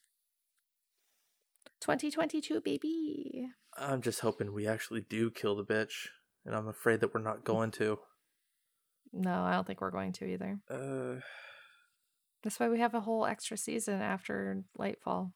2022, 1.81 2.61
baby. 2.61 3.49
I'm 3.77 4.03
just 4.03 4.21
hoping 4.21 4.53
we 4.53 4.67
actually 4.67 5.03
do 5.03 5.31
kill 5.31 5.55
the 5.57 5.65
bitch. 5.65 6.09
And 6.45 6.55
I'm 6.55 6.69
afraid 6.69 7.01
that 7.01 7.13
we're 7.15 7.21
not 7.23 7.45
going 7.45 7.71
to. 7.73 7.99
No, 9.13 9.43
I 9.43 9.53
don't 9.53 9.67
think 9.67 9.81
we're 9.81 9.91
going 9.91 10.13
to 10.13 10.25
either. 10.27 10.59
Uh 10.71 11.21
That's 12.43 12.61
why 12.61 12.69
we 12.69 12.79
have 12.81 12.95
a 12.95 13.01
whole 13.01 13.27
extra 13.27 13.57
season 13.57 14.01
after 14.01 14.63
Lightfall 14.79 15.33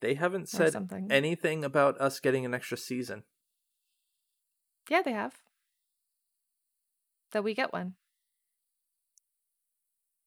they 0.00 0.14
haven't 0.14 0.48
said 0.48 0.72
something. 0.72 1.08
anything 1.10 1.62
about 1.64 2.00
us 2.00 2.18
getting 2.20 2.44
an 2.44 2.54
extra 2.54 2.76
season. 2.76 3.24
yeah, 4.88 5.02
they 5.02 5.12
have. 5.12 5.34
That 7.32 7.44
we 7.44 7.54
get 7.54 7.72
one. 7.72 7.94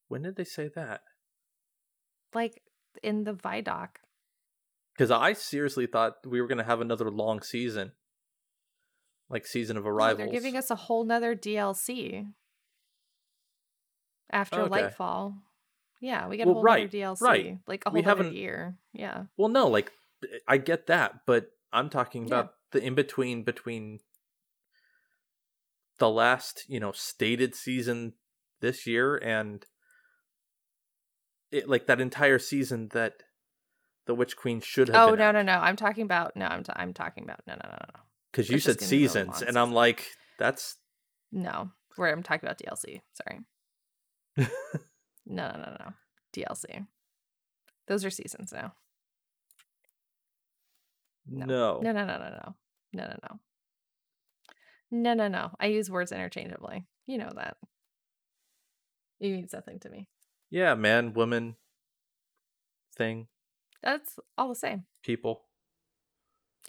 When 0.09 0.21
did 0.21 0.35
they 0.35 0.43
say 0.43 0.69
that? 0.75 1.01
Like 2.33 2.61
in 3.01 3.23
the 3.23 3.33
Vidoc. 3.33 3.89
Because 4.95 5.11
I 5.11 5.33
seriously 5.33 5.87
thought 5.87 6.15
we 6.25 6.41
were 6.41 6.47
going 6.47 6.57
to 6.57 6.63
have 6.63 6.81
another 6.81 7.09
long 7.11 7.41
season. 7.41 7.91
Like 9.29 9.45
season 9.45 9.77
of 9.77 9.83
No, 9.83 9.89
arrivals. 9.89 10.17
they're 10.17 10.27
giving 10.39 10.55
us 10.55 10.69
a 10.71 10.75
whole 10.75 11.03
nother 11.03 11.35
DLC 11.35 12.31
after 14.31 14.61
Okay. 14.61 14.83
Lightfall. 14.83 15.35
Yeah, 15.99 16.27
we 16.27 16.37
get 16.37 16.45
Well, 16.45 16.53
a 16.53 16.55
whole 16.55 16.63
right, 16.63 16.91
DLC, 16.91 17.21
right. 17.21 17.57
like 17.67 17.83
a 17.85 17.89
We 17.89 18.01
whole 18.01 18.11
other 18.11 18.23
haven't- 18.23 18.35
year. 18.37 18.77
Yeah, 18.93 19.25
Well, 19.35 19.49
no, 19.49 19.67
like 19.67 19.91
I 20.47 20.57
get 20.57 20.87
that, 20.87 21.25
but 21.25 21.51
I'm 21.73 21.89
talking 21.89 22.23
Yeah. 22.23 22.27
about 22.27 22.55
the 22.71 22.81
in 22.83 22.95
between 22.95 23.43
between 23.43 23.99
the 25.97 26.09
last, 26.09 26.65
you 26.67 26.79
know, 26.79 26.91
stated 26.91 27.55
season 27.55 28.13
this 28.59 28.85
year 28.85 29.15
and 29.17 29.65
it 31.51 31.67
like 31.69 31.87
that 31.87 31.99
entire 32.01 32.39
season 32.39 32.89
that 32.89 33.23
the 34.05 34.13
Witch 34.15 34.35
Queen 34.37 34.59
should 34.61 34.89
have. 34.89 34.95
Oh 35.09 35.15
no 35.15 35.29
at. 35.29 35.31
no 35.33 35.41
no! 35.41 35.53
I'm 35.59 35.75
talking 35.75 36.03
about 36.03 36.35
no. 36.35 36.45
I'm 36.45 36.63
t- 36.63 36.71
I'm 36.75 36.93
talking 36.93 37.23
about 37.23 37.41
no 37.47 37.53
no 37.55 37.69
no 37.69 37.77
no 37.95 37.99
because 38.31 38.49
you 38.49 38.59
said 38.59 38.77
gonna 38.77 38.89
be 38.89 38.95
really 38.97 39.07
seasons, 39.07 39.41
and 39.41 39.57
I'm 39.57 39.71
like, 39.73 40.05
that's 40.37 40.77
no. 41.31 41.71
Where 41.95 42.11
I'm 42.11 42.21
talking 42.23 42.47
about 42.47 42.59
DLC. 42.59 43.01
Sorry. 43.13 43.39
No, 45.27 45.51
no, 45.51 45.57
no, 45.57 45.77
no. 45.79 45.93
DLC. 46.33 46.87
Those 47.87 48.05
are 48.05 48.09
seasons 48.09 48.51
now. 48.53 48.73
No. 51.29 51.45
No. 51.45 51.79
No, 51.81 51.91
no, 51.91 52.05
no, 52.05 52.17
no, 52.17 52.29
no. 52.29 52.55
No, 52.93 53.03
no, 53.03 53.15
no. 53.29 53.39
No, 54.89 55.13
no, 55.13 55.27
no. 55.27 55.51
I 55.59 55.67
use 55.67 55.91
words 55.91 56.11
interchangeably. 56.11 56.85
You 57.05 57.17
know 57.17 57.31
that. 57.35 57.57
You 59.19 59.33
mean 59.33 59.47
something 59.49 59.79
to 59.79 59.89
me. 59.89 60.07
Yeah, 60.49 60.75
man, 60.75 61.13
woman, 61.13 61.55
thing, 62.95 63.27
That's 63.83 64.17
all 64.37 64.49
the 64.49 64.55
same. 64.55 64.85
people. 65.03 65.43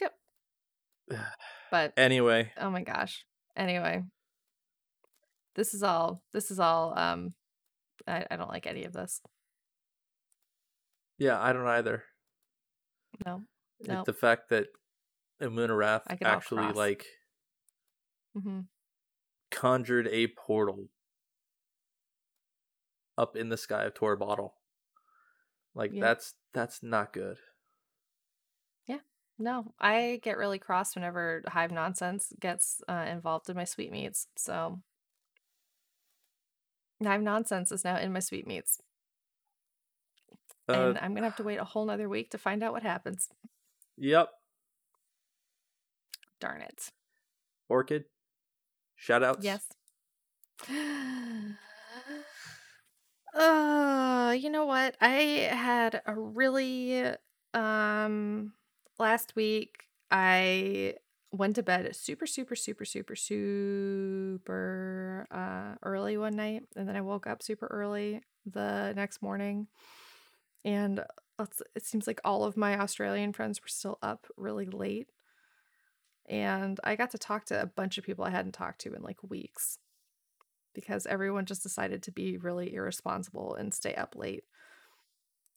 Yep. 0.01 0.15
but 1.71 1.93
Anyway, 1.97 2.53
oh 2.61 2.71
my 2.71 2.83
gosh. 2.83 3.25
Anyway. 3.57 4.03
This 5.55 5.75
is 5.75 5.83
all 5.83 6.23
this 6.33 6.51
is 6.51 6.61
all 6.61 6.97
um 6.99 7.35
I, 8.07 8.27
I 8.31 8.37
don't 8.37 8.49
like 8.51 8.67
any 8.67 8.85
of 8.85 8.93
this. 8.93 9.21
yeah, 11.19 11.41
I 11.41 11.53
don't 11.53 11.67
either. 11.67 12.05
No. 13.27 13.45
Like, 13.81 13.89
No. 13.89 14.05
the 14.05 14.13
fact 14.13 14.49
that 14.51 14.69
Amunarath 15.41 16.05
actually 16.23 16.73
like 16.73 17.07
hmm 18.35 18.61
conjured 19.51 20.09
a 20.09 20.29
portal 20.29 20.89
up 23.19 23.37
in 23.37 23.49
the 23.49 23.57
sky 23.57 23.85
of 23.85 23.95
Torobatl. 23.95 24.53
Like 25.75 25.93
Yeah. 25.93 26.01
that's 26.01 26.35
that's 26.53 26.83
not 26.83 27.13
good. 27.13 27.39
Yeah. 28.87 29.01
No, 29.39 29.73
I 29.79 30.21
get 30.23 30.37
really 30.39 30.59
cross 30.59 30.95
whenever 30.95 31.43
hive 31.47 31.71
nonsense 31.71 32.33
gets 32.41 32.83
uh, 32.89 33.07
involved 33.09 33.49
in 33.49 33.57
my 33.57 33.65
sweetmeats. 33.65 34.29
So 34.37 34.83
hive 37.07 37.23
nonsense 37.23 37.71
is 37.73 37.85
now 37.85 37.97
in 37.99 38.13
my 38.13 38.21
sweetmeats, 38.21 38.81
Uh, 40.69 40.73
and 40.73 40.99
I'm 40.99 41.15
gonna 41.15 41.27
have 41.29 41.37
to 41.37 41.43
wait 41.45 41.59
a 41.59 41.65
whole 41.65 41.85
nother 41.87 42.09
week 42.09 42.31
to 42.33 42.39
find 42.39 42.63
out 42.63 42.73
what 42.73 42.83
happens. 42.83 43.29
yep. 43.97 44.31
Darn 46.41 46.63
it. 46.63 46.91
Orchid. 47.69 48.05
Shout 48.97 49.23
outs. 49.23 49.45
Yes. 49.45 49.67
Uh, 53.35 54.35
you 54.39 54.51
know 54.51 54.65
what? 54.67 54.97
I 55.01 55.49
had 55.53 56.03
a 56.07 56.15
really 56.15 57.05
um 57.55 58.53
last 58.99 59.37
week 59.37 59.85
I 60.11 60.95
went 61.31 61.57
to 61.57 61.63
bed 61.63 61.95
super 61.95 62.27
super 62.27 62.57
super 62.57 62.85
super 62.87 63.15
super 63.15 64.47
uh 65.31 65.75
early 65.83 66.17
one 66.17 66.35
night 66.35 66.63
and 66.75 66.89
then 66.89 66.97
I 66.97 67.03
woke 67.03 67.27
up 67.27 67.43
super 67.43 67.67
early 67.67 68.23
the 68.47 68.95
next 68.97 69.21
morning 69.21 69.67
and 70.65 71.01
it's- 71.39 71.63
it 71.77 71.85
seems 71.85 72.07
like 72.07 72.21
all 72.25 72.45
of 72.45 72.57
my 72.57 72.79
Australian 72.79 73.33
friends 73.33 73.61
were 73.61 73.69
still 73.69 73.99
up 74.03 74.27
really 74.37 74.67
late 74.67 75.09
and 76.29 76.79
I 76.85 76.97
got 76.97 77.11
to 77.13 77.19
talk 77.19 77.47
to 77.47 77.61
a 77.61 77.67
bunch 77.67 77.99
of 77.99 78.05
people 78.05 78.25
I 78.25 78.31
hadn't 78.31 78.53
talked 78.53 78.81
to 78.83 78.95
in 78.95 79.03
like 79.03 79.23
weeks 79.23 79.79
because 80.75 81.07
everyone 81.07 81.47
just 81.47 81.63
decided 81.63 82.03
to 82.05 82.13
be 82.13 82.37
really 82.37 82.75
irresponsible 82.75 83.55
and 83.55 83.73
stay 83.73 83.95
up 83.95 84.15
late. 84.15 84.45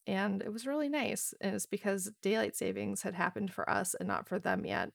And 0.08 0.42
it 0.42 0.52
was 0.52 0.66
really 0.66 0.90
nice. 0.90 1.34
And 1.42 1.54
it's 1.56 1.66
because 1.66 2.12
daylight 2.22 2.56
savings 2.56 3.04
had 3.04 3.14
happened 3.14 3.54
for 3.54 3.70
us 3.70 3.94
and 3.94 4.08
not 4.08 4.28
for 4.28 4.40
them 4.40 4.66
yet. 4.66 4.92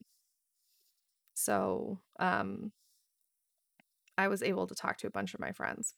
So 1.36 2.00
um, 2.18 2.72
I 4.16 4.28
was 4.28 4.42
able 4.42 4.66
to 4.66 4.74
talk 4.74 4.96
to 4.98 5.06
a 5.06 5.10
bunch 5.10 5.34
of 5.34 5.40
my 5.40 5.52
friends. 5.52 5.94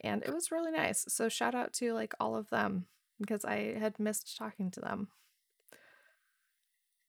And 0.00 0.22
it 0.22 0.32
was 0.32 0.52
really 0.52 0.70
nice. 0.70 1.06
So 1.08 1.28
shout 1.28 1.54
out 1.54 1.72
to 1.74 1.92
like 1.94 2.12
all 2.20 2.36
of 2.36 2.50
them 2.50 2.86
because 3.18 3.44
I 3.44 3.74
had 3.78 3.98
missed 3.98 4.36
talking 4.36 4.70
to 4.72 4.80
them. 4.80 5.08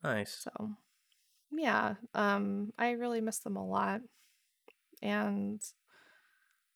Nice. 0.01 0.33
So 0.33 0.71
yeah, 1.51 1.95
um 2.13 2.71
I 2.77 2.91
really 2.91 3.21
miss 3.21 3.39
them 3.39 3.57
a 3.57 3.67
lot. 3.67 4.01
And 5.01 5.61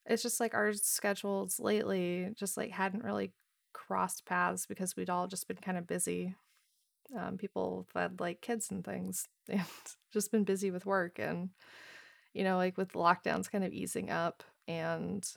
it's 0.05 0.23
just 0.23 0.39
like 0.41 0.53
our 0.53 0.73
schedules 0.73 1.59
lately 1.59 2.31
just 2.35 2.57
like 2.57 2.71
hadn't 2.71 3.03
really 3.03 3.31
crossed 3.71 4.25
paths 4.25 4.65
because 4.65 4.95
we'd 4.95 5.09
all 5.09 5.27
just 5.27 5.47
been 5.47 5.57
kind 5.57 5.77
of 5.77 5.87
busy. 5.87 6.35
Um 7.17 7.37
people 7.37 7.87
have 7.93 8.01
had 8.11 8.19
like 8.19 8.41
kids 8.41 8.71
and 8.71 8.83
things 8.83 9.27
and 9.49 9.61
just 10.11 10.31
been 10.31 10.43
busy 10.43 10.71
with 10.71 10.85
work 10.85 11.19
and 11.19 11.49
you 12.33 12.43
know 12.43 12.57
like 12.57 12.77
with 12.77 12.93
lockdowns 12.93 13.51
kind 13.51 13.63
of 13.63 13.73
easing 13.73 14.09
up 14.09 14.43
and 14.67 15.27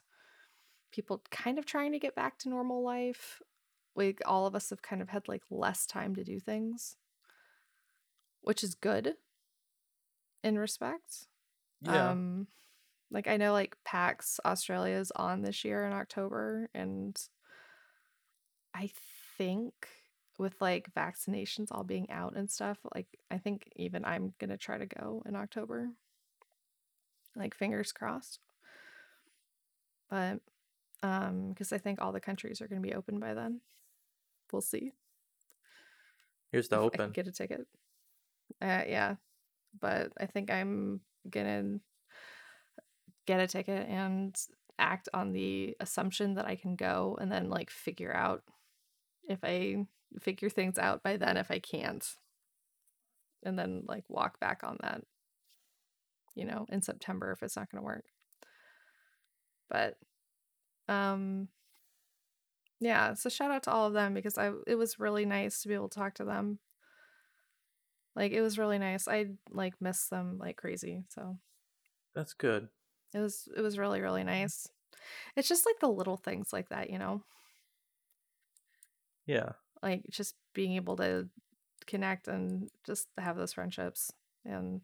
people 0.92 1.22
kind 1.30 1.58
of 1.58 1.66
trying 1.66 1.92
to 1.92 1.98
get 1.98 2.14
back 2.14 2.38
to 2.38 2.48
normal 2.48 2.82
life. 2.82 3.42
Like 3.94 4.20
all 4.26 4.46
of 4.46 4.54
us 4.54 4.70
have 4.70 4.82
kind 4.82 5.02
of 5.02 5.08
had 5.08 5.28
like 5.28 5.42
less 5.50 5.86
time 5.86 6.14
to 6.16 6.24
do 6.24 6.38
things 6.38 6.96
which 8.46 8.62
is 8.62 8.76
good 8.76 9.14
in 10.44 10.56
respect. 10.56 11.26
Yeah. 11.82 12.10
Um 12.10 12.46
like 13.10 13.26
I 13.26 13.36
know 13.36 13.52
like 13.52 13.76
PAX 13.84 14.40
Australia 14.44 14.96
is 14.96 15.12
on 15.14 15.42
this 15.42 15.64
year 15.64 15.84
in 15.84 15.92
October 15.92 16.70
and 16.72 17.20
I 18.72 18.90
think 19.36 19.74
with 20.38 20.60
like 20.60 20.92
vaccinations 20.94 21.68
all 21.70 21.84
being 21.84 22.10
out 22.10 22.36
and 22.36 22.50
stuff, 22.50 22.78
like 22.94 23.06
I 23.30 23.38
think 23.38 23.70
even 23.76 24.04
I'm 24.04 24.34
going 24.38 24.50
to 24.50 24.56
try 24.56 24.78
to 24.78 24.86
go 24.86 25.22
in 25.26 25.34
October. 25.36 25.90
Like 27.34 27.54
fingers 27.54 27.92
crossed. 27.92 28.40
But 30.08 30.40
um 31.02 31.50
because 31.50 31.72
I 31.72 31.78
think 31.78 32.00
all 32.00 32.12
the 32.12 32.20
countries 32.20 32.60
are 32.60 32.68
going 32.68 32.80
to 32.80 32.88
be 32.88 32.94
open 32.94 33.18
by 33.18 33.34
then. 33.34 33.60
We'll 34.52 34.62
see. 34.62 34.92
Here's 36.52 36.68
the 36.68 36.76
if 36.76 36.84
I 36.94 36.96
can 36.96 37.00
open. 37.00 37.12
get 37.12 37.26
a 37.26 37.32
ticket. 37.32 37.66
Uh, 38.62 38.84
yeah, 38.86 39.16
but 39.80 40.12
I 40.18 40.26
think 40.26 40.50
I'm 40.50 41.00
gonna 41.28 41.80
get 43.26 43.40
a 43.40 43.46
ticket 43.46 43.88
and 43.88 44.34
act 44.78 45.08
on 45.12 45.32
the 45.32 45.76
assumption 45.80 46.34
that 46.34 46.46
I 46.46 46.56
can 46.56 46.76
go, 46.76 47.18
and 47.20 47.30
then 47.30 47.50
like 47.50 47.70
figure 47.70 48.14
out 48.14 48.42
if 49.28 49.40
I 49.42 49.86
figure 50.20 50.48
things 50.50 50.78
out 50.78 51.02
by 51.02 51.16
then 51.16 51.36
if 51.36 51.50
I 51.50 51.58
can't, 51.58 52.06
and 53.42 53.58
then 53.58 53.84
like 53.86 54.04
walk 54.08 54.40
back 54.40 54.62
on 54.64 54.78
that. 54.82 55.02
You 56.34 56.44
know, 56.44 56.66
in 56.68 56.82
September 56.82 57.32
if 57.32 57.42
it's 57.42 57.56
not 57.56 57.70
gonna 57.70 57.84
work. 57.84 58.04
But, 59.70 59.96
um, 60.88 61.48
yeah. 62.78 63.14
So 63.14 63.28
shout 63.28 63.50
out 63.50 63.62
to 63.64 63.70
all 63.70 63.86
of 63.86 63.94
them 63.94 64.14
because 64.14 64.36
I 64.38 64.52
it 64.66 64.74
was 64.76 64.98
really 64.98 65.24
nice 65.24 65.62
to 65.62 65.68
be 65.68 65.74
able 65.74 65.88
to 65.88 65.98
talk 65.98 66.14
to 66.14 66.24
them 66.24 66.58
like 68.14 68.32
it 68.32 68.40
was 68.40 68.58
really 68.58 68.78
nice. 68.78 69.06
I 69.06 69.26
like 69.50 69.74
miss 69.80 70.08
them 70.08 70.38
like 70.38 70.56
crazy. 70.56 71.04
So 71.08 71.38
That's 72.14 72.32
good. 72.32 72.68
it 73.14 73.18
was 73.18 73.48
it 73.56 73.60
was 73.60 73.78
really 73.78 74.00
really 74.00 74.24
nice. 74.24 74.66
It's 75.36 75.48
just 75.48 75.66
like 75.66 75.78
the 75.80 75.88
little 75.88 76.16
things 76.16 76.52
like 76.52 76.70
that, 76.70 76.90
you 76.90 76.98
know, 76.98 77.22
Yeah. 79.26 79.52
Like 79.86 80.02
just 80.10 80.34
being 80.52 80.72
able 80.72 80.96
to 80.96 81.28
connect 81.86 82.26
and 82.26 82.68
just 82.84 83.06
have 83.16 83.36
those 83.36 83.52
friendships 83.52 84.10
and 84.44 84.80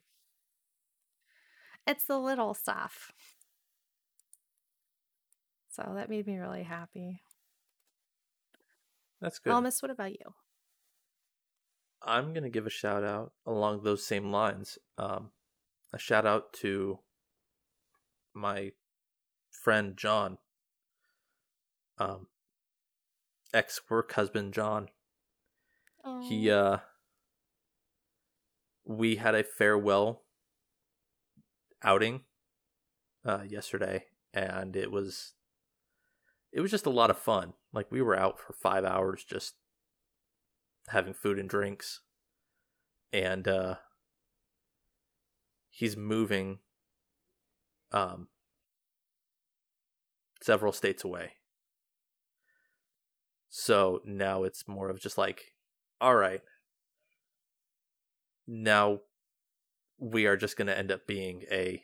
it's 1.86 2.04
the 2.04 2.18
little 2.18 2.54
stuff. 2.54 3.10
So 5.70 5.92
that 5.96 6.08
made 6.08 6.26
me 6.26 6.38
really 6.38 6.62
happy. 6.62 7.22
That's 9.20 9.40
good. 9.40 9.52
Almas, 9.52 9.82
what 9.82 9.90
about 9.90 10.12
you? 10.12 10.34
I'm 12.02 12.32
gonna 12.32 12.50
give 12.50 12.66
a 12.66 12.70
shout 12.70 13.02
out 13.02 13.32
along 13.46 13.82
those 13.82 14.06
same 14.06 14.30
lines. 14.30 14.78
Um, 14.98 15.30
a 15.92 15.98
shout 15.98 16.26
out 16.26 16.52
to 16.54 16.98
my 18.34 18.72
friend 19.50 19.96
John, 19.96 20.38
um, 21.98 22.26
ex 23.52 23.80
work 23.88 24.12
husband 24.12 24.54
John. 24.54 24.88
He 26.22 26.50
uh, 26.50 26.78
we 28.84 29.16
had 29.16 29.34
a 29.34 29.44
farewell 29.44 30.22
outing 31.82 32.22
uh 33.24 33.42
yesterday, 33.46 34.06
and 34.34 34.76
it 34.76 34.90
was 34.90 35.34
it 36.52 36.60
was 36.60 36.70
just 36.70 36.86
a 36.86 36.90
lot 36.90 37.10
of 37.10 37.18
fun. 37.18 37.54
Like 37.72 37.90
we 37.90 38.02
were 38.02 38.16
out 38.16 38.38
for 38.40 38.52
five 38.52 38.84
hours 38.84 39.24
just 39.24 39.54
having 40.88 41.14
food 41.14 41.38
and 41.38 41.48
drinks 41.48 42.00
and 43.12 43.46
uh 43.46 43.76
he's 45.70 45.96
moving 45.96 46.58
um 47.92 48.28
several 50.40 50.72
states 50.72 51.04
away 51.04 51.32
so 53.54 54.00
now 54.06 54.44
it's 54.44 54.66
more 54.66 54.88
of 54.88 54.98
just 54.98 55.18
like 55.18 55.52
all 56.00 56.16
right 56.16 56.40
now 58.48 58.98
we 59.98 60.24
are 60.26 60.38
just 60.38 60.56
going 60.56 60.66
to 60.66 60.76
end 60.76 60.90
up 60.90 61.06
being 61.06 61.42
a 61.50 61.82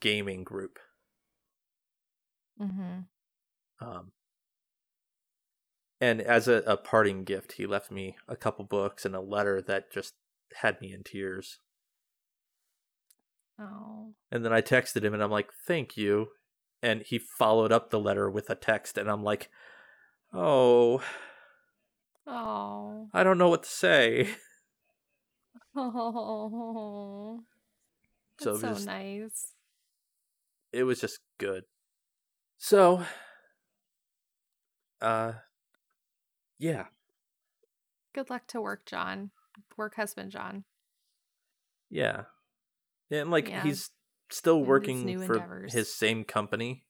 gaming 0.00 0.42
group 0.42 0.78
mm-hmm. 2.60 3.00
Um, 3.80 4.12
and 6.00 6.20
as 6.20 6.48
a, 6.48 6.62
a 6.66 6.76
parting 6.76 7.24
gift, 7.24 7.52
he 7.52 7.66
left 7.66 7.90
me 7.90 8.16
a 8.28 8.36
couple 8.36 8.64
books 8.64 9.04
and 9.04 9.14
a 9.14 9.20
letter 9.20 9.62
that 9.62 9.92
just 9.92 10.14
had 10.60 10.80
me 10.80 10.92
in 10.92 11.02
tears. 11.02 11.58
Oh. 13.58 14.14
And 14.30 14.44
then 14.44 14.52
I 14.52 14.60
texted 14.60 15.04
him 15.04 15.14
and 15.14 15.22
I'm 15.22 15.30
like, 15.30 15.50
thank 15.66 15.96
you. 15.96 16.28
And 16.82 17.02
he 17.02 17.18
followed 17.18 17.72
up 17.72 17.90
the 17.90 17.98
letter 17.98 18.30
with 18.30 18.50
a 18.50 18.54
text 18.54 18.98
and 18.98 19.10
I'm 19.10 19.22
like, 19.22 19.48
oh, 20.36 21.02
Oh. 22.28 23.08
I 23.14 23.22
don't 23.22 23.38
know 23.38 23.48
what 23.48 23.62
to 23.62 23.68
say. 23.68 24.28
Oh. 25.74 27.40
So 28.38 28.50
That's 28.50 28.60
so 28.60 28.68
just- 28.74 28.86
nice. 28.86 29.52
It 30.72 30.82
was 30.82 31.00
just 31.00 31.20
good. 31.38 31.64
So, 32.58 33.02
uh, 35.00 35.32
yeah, 36.58 36.86
Good 38.14 38.28
luck 38.30 38.46
to 38.48 38.60
work, 38.60 38.84
John. 38.86 39.30
Work 39.78 39.94
husband, 39.96 40.32
John. 40.32 40.64
yeah. 41.90 42.24
And 43.10 43.30
like 43.30 43.48
Yeah. 43.48 43.62
he's 43.62 43.90
still 44.30 44.58
And 44.58 44.66
working 44.66 45.04
for 45.26 45.34
endeavors. 45.36 45.72
his 45.72 45.94
same 45.94 46.24
company. 46.24 46.84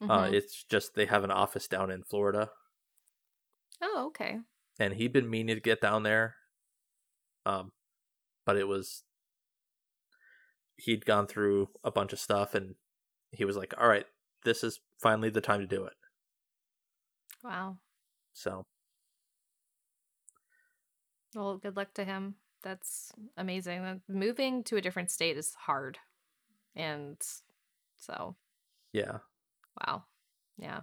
Uh, 0.00 0.28
Mhm. 0.28 0.34
it's 0.34 0.64
just 0.64 0.94
they 0.94 1.06
have 1.06 1.24
an 1.24 1.30
office 1.30 1.68
down 1.68 1.90
in 1.90 2.02
Florida. 2.04 2.50
oh, 3.80 4.06
okay. 4.08 4.40
and 4.78 4.94
he'd 4.94 5.12
been 5.12 5.28
meaning 5.30 5.54
to 5.56 5.60
get 5.60 5.80
down 5.80 6.02
there 6.02 6.36
um 7.46 7.72
but 8.46 8.56
it 8.56 8.66
was 8.66 9.04
he'd 10.76 11.04
gone 11.06 11.26
through 11.26 11.68
a 11.84 11.90
bunch 11.90 12.12
of 12.12 12.18
stuff 12.18 12.54
and 12.54 12.74
he 13.32 13.44
was 13.44 13.56
like 13.56 13.74
all 13.78 13.88
right 13.88 14.06
this 14.44 14.64
is 14.64 14.80
finally 15.02 15.30
the 15.30 15.40
time 15.40 15.60
to 15.60 15.66
do 15.66 15.84
it 15.84 15.94
Wow. 17.42 17.78
so 18.32 18.66
Well, 21.34 21.58
good 21.58 21.76
luck 21.76 21.94
to 21.94 22.04
him. 22.04 22.36
That's 22.62 23.12
amazing. 23.36 24.02
Moving 24.08 24.62
to 24.64 24.76
a 24.76 24.80
different 24.80 25.10
state 25.10 25.36
is 25.36 25.54
hard. 25.54 25.98
And 26.76 27.16
so, 27.96 28.36
yeah 28.92 29.18
wow. 29.80 30.04
Yeah. 30.56 30.80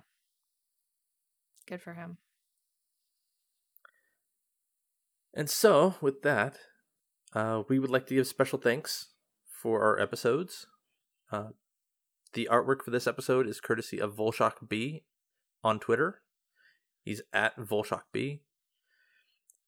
Good 1.67 1.81
for 1.81 1.93
him. 1.93 2.17
and 5.33 5.49
so 5.49 5.95
with 6.01 6.23
that 6.23 6.57
uh 7.33 7.63
we 7.69 7.79
would 7.79 7.89
like 7.89 8.05
to 8.07 8.15
give 8.15 8.27
special 8.27 8.59
thanks 8.59 9.07
for 9.47 9.81
our 9.81 9.97
episodes 9.97 10.67
uh 11.31 11.49
the 12.33 12.49
artwork 12.51 12.81
for 12.83 12.91
this 12.91 13.07
episode 13.07 13.47
is 13.47 13.61
courtesy 13.61 13.97
of 13.99 14.13
volshock 14.17 14.67
b 14.67 15.03
on 15.63 15.79
twitter 15.79 16.19
he's 17.03 17.21
at 17.31 17.55
volshock 17.57 18.03
b 18.11 18.41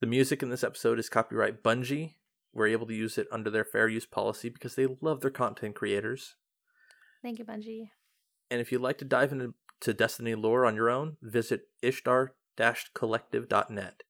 The 0.01 0.07
music 0.07 0.43
in 0.43 0.49
this 0.49 0.65
episode 0.65 0.99
is 0.99 1.07
copyright 1.07 1.63
Bungie. 1.63 2.15
We're 2.51 2.67
able 2.67 2.87
to 2.87 2.93
use 2.93 3.17
it 3.17 3.27
under 3.31 3.49
their 3.49 3.63
fair 3.63 3.87
use 3.87 4.05
policy 4.05 4.49
because 4.49 4.75
they 4.75 4.85
love 4.99 5.21
their 5.21 5.31
content 5.31 5.75
creators. 5.75 6.35
Thank 7.21 7.39
you, 7.39 7.45
Bungie. 7.45 7.91
And 8.53 8.61
if 8.61 8.71
you'd 8.71 8.81
like 8.81 8.99
to 8.99 9.05
dive 9.05 9.31
into 9.31 9.55
Destiny 9.95 10.35
lore 10.35 10.63
on 10.63 10.75
your 10.75 10.88
own, 10.88 11.17
visit 11.23 11.69
ishtar-collective.net. 11.81 14.03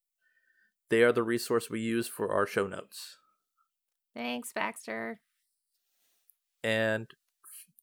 They 0.90 1.02
are 1.02 1.12
the 1.12 1.22
resource 1.22 1.70
we 1.70 1.80
use 1.80 2.08
for 2.08 2.30
our 2.30 2.46
show 2.46 2.66
notes. 2.66 3.16
Thanks, 4.14 4.52
Baxter. 4.52 5.22
And 6.62 7.06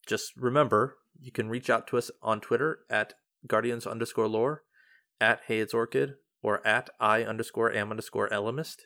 just 0.05 0.33
remember, 0.37 0.97
you 1.19 1.31
can 1.31 1.49
reach 1.49 1.71
out 1.71 1.87
to 1.87 1.97
us 1.97 2.11
on 2.21 2.41
Twitter 2.41 2.81
at 2.91 3.15
guardians 3.47 3.87
underscore 3.87 4.27
lore, 4.27 4.61
at 5.19 5.41
hey 5.47 5.61
it's 5.61 5.73
orchid, 5.73 6.13
or 6.43 6.63
at 6.65 6.91
i 6.99 7.23
underscore 7.23 7.73
am 7.73 7.89
underscore 7.89 8.29
elemist. 8.29 8.81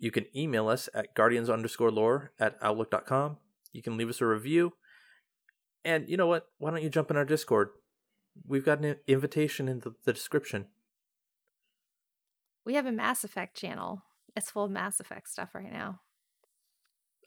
You 0.00 0.10
can 0.10 0.26
email 0.36 0.68
us 0.68 0.88
at 0.92 1.14
guardians 1.14 1.48
underscore 1.48 1.92
lore 1.92 2.32
at 2.40 2.56
outlook.com. 2.60 3.36
You 3.70 3.82
can 3.82 3.96
leave 3.96 4.08
us 4.08 4.20
a 4.20 4.26
review. 4.26 4.72
And 5.86 6.08
you 6.08 6.16
know 6.16 6.26
what? 6.26 6.48
Why 6.58 6.72
don't 6.72 6.82
you 6.82 6.90
jump 6.90 7.12
in 7.12 7.16
our 7.16 7.24
Discord? 7.24 7.68
We've 8.44 8.64
got 8.64 8.84
an 8.84 8.96
invitation 9.06 9.68
in 9.68 9.78
the, 9.80 9.94
the 10.04 10.12
description. 10.12 10.66
We 12.64 12.74
have 12.74 12.86
a 12.86 12.92
Mass 12.92 13.22
Effect 13.22 13.56
channel. 13.56 14.02
It's 14.34 14.50
full 14.50 14.64
of 14.64 14.72
Mass 14.72 14.98
Effect 14.98 15.28
stuff 15.30 15.54
right 15.54 15.72
now. 15.72 16.00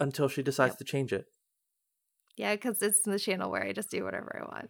Until 0.01 0.27
she 0.27 0.43
decides 0.43 0.73
Yep. 0.73 0.77
to 0.79 0.83
change 0.83 1.13
it. 1.13 1.27
Yeah, 2.35 2.53
because 2.53 2.81
it's 2.81 2.99
the 3.01 3.17
channel 3.17 3.49
where 3.49 3.63
I 3.63 3.71
just 3.71 3.89
do 3.89 4.03
whatever 4.03 4.37
I 4.37 4.53
want. 4.53 4.69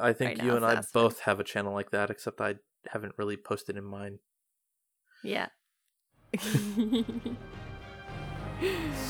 I 0.00 0.12
think 0.12 0.38
Right 0.38 0.44
you 0.44 0.50
now 0.50 0.56
and 0.56 0.64
I 0.66 0.74
Mass 0.74 0.90
both 0.90 1.20
have 1.20 1.38
a 1.38 1.44
channel 1.44 1.72
like 1.72 1.92
that, 1.92 2.10
except 2.10 2.40
I 2.40 2.56
haven't 2.88 3.14
really 3.16 3.36
posted 3.36 3.76
in 3.76 3.84
mine. 3.84 4.18
Yeah. 5.22 5.48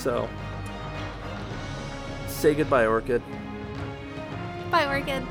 So, 0.02 0.28
say 2.38 2.54
goodbye, 2.54 2.86
Orchid. 2.86 3.20
Bye, 4.70 4.86
Orchid. 4.86 5.26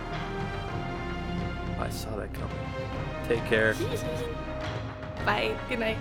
I 1.79 1.89
saw 1.89 2.13
that 2.17 2.33
coming. 2.33 2.57
Take 3.29 3.45
care. 3.45 3.73
Bye. 5.25 5.57
Good 5.69 5.79
night. 5.79 5.97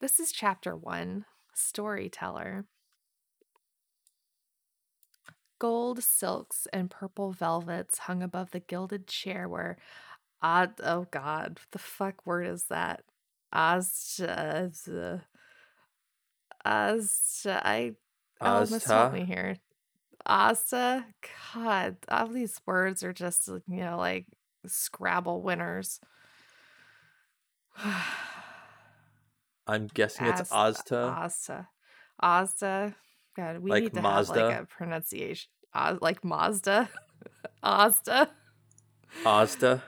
This 0.00 0.18
is 0.18 0.32
chapter 0.32 0.74
one 0.74 1.24
Storyteller. 1.58 2.64
Gold 5.58 6.02
silks 6.02 6.68
and 6.72 6.90
purple 6.90 7.32
velvets 7.32 7.98
hung 7.98 8.22
above 8.22 8.52
the 8.52 8.60
gilded 8.60 9.08
chair 9.08 9.48
where 9.48 9.76
odd 10.40 10.74
oh 10.82 11.06
god, 11.10 11.58
what 11.58 11.70
the 11.72 11.78
fuck 11.78 12.24
word 12.24 12.46
is 12.46 12.64
that? 12.64 13.02
Oz 13.52 14.20
Oz 16.64 17.46
I 17.46 17.94
must 18.40 18.86
help 18.86 19.12
me 19.12 19.24
here. 19.24 19.56
Asta, 20.26 21.06
God, 21.54 21.96
all 22.08 22.28
these 22.28 22.60
words 22.66 23.02
are 23.02 23.12
just 23.12 23.48
you 23.48 23.80
know 23.80 23.96
like 23.96 24.26
Scrabble 24.66 25.42
winners. 25.42 26.00
I'm 29.68 29.86
guessing 29.92 30.26
it's 30.26 30.40
As- 30.40 30.52
uh, 30.52 30.70
Ozta. 30.70 31.12
Asta. 31.12 31.68
Asta. 32.20 32.94
God, 33.36 33.58
we 33.58 33.70
Like 33.70 33.82
need 33.84 33.94
to 33.94 34.00
have 34.00 34.28
like 34.30 34.60
a 34.60 34.66
pronunciation. 34.66 35.50
Oz, 35.74 35.98
like 36.00 36.24
Mazda. 36.24 36.88
Asta. 37.62 38.30
Ozta. 39.24 39.82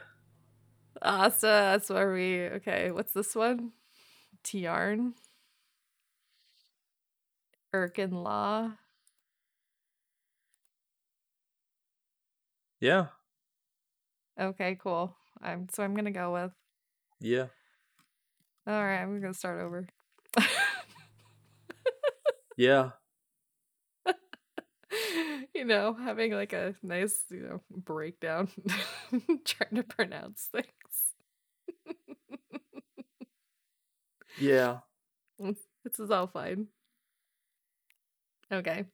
Asta. 1.03 1.47
That's 1.47 1.89
where 1.89 2.13
we. 2.13 2.43
Okay, 2.59 2.91
what's 2.91 3.13
this 3.13 3.35
one? 3.35 3.73
Tiarn. 4.45 5.15
Erkin 7.75 8.13
Law. 8.13 8.73
Yeah. 12.81 13.07
Okay, 14.41 14.77
cool. 14.83 15.17
I'm 15.43 15.69
so 15.71 15.83
I'm 15.83 15.95
gonna 15.95 16.11
go 16.11 16.33
with. 16.33 16.53
Yeah. 17.21 17.47
All 18.67 18.75
right, 18.85 19.01
I'm 19.01 19.21
gonna 19.21 19.35
start 19.35 19.61
over. 19.61 19.87
Yeah. 22.57 22.91
you 25.55 25.65
know, 25.65 25.95
having 25.95 26.33
like 26.33 26.53
a 26.53 26.75
nice, 26.83 27.23
you 27.31 27.41
know, 27.43 27.61
breakdown, 27.71 28.49
trying 29.45 29.77
to 29.77 29.83
pronounce 29.83 30.49
things. 30.53 30.67
Yeah. 34.37 34.81
this 35.39 35.99
is 35.99 36.11
all 36.11 36.27
fine. 36.27 36.69
Okay. 38.53 38.85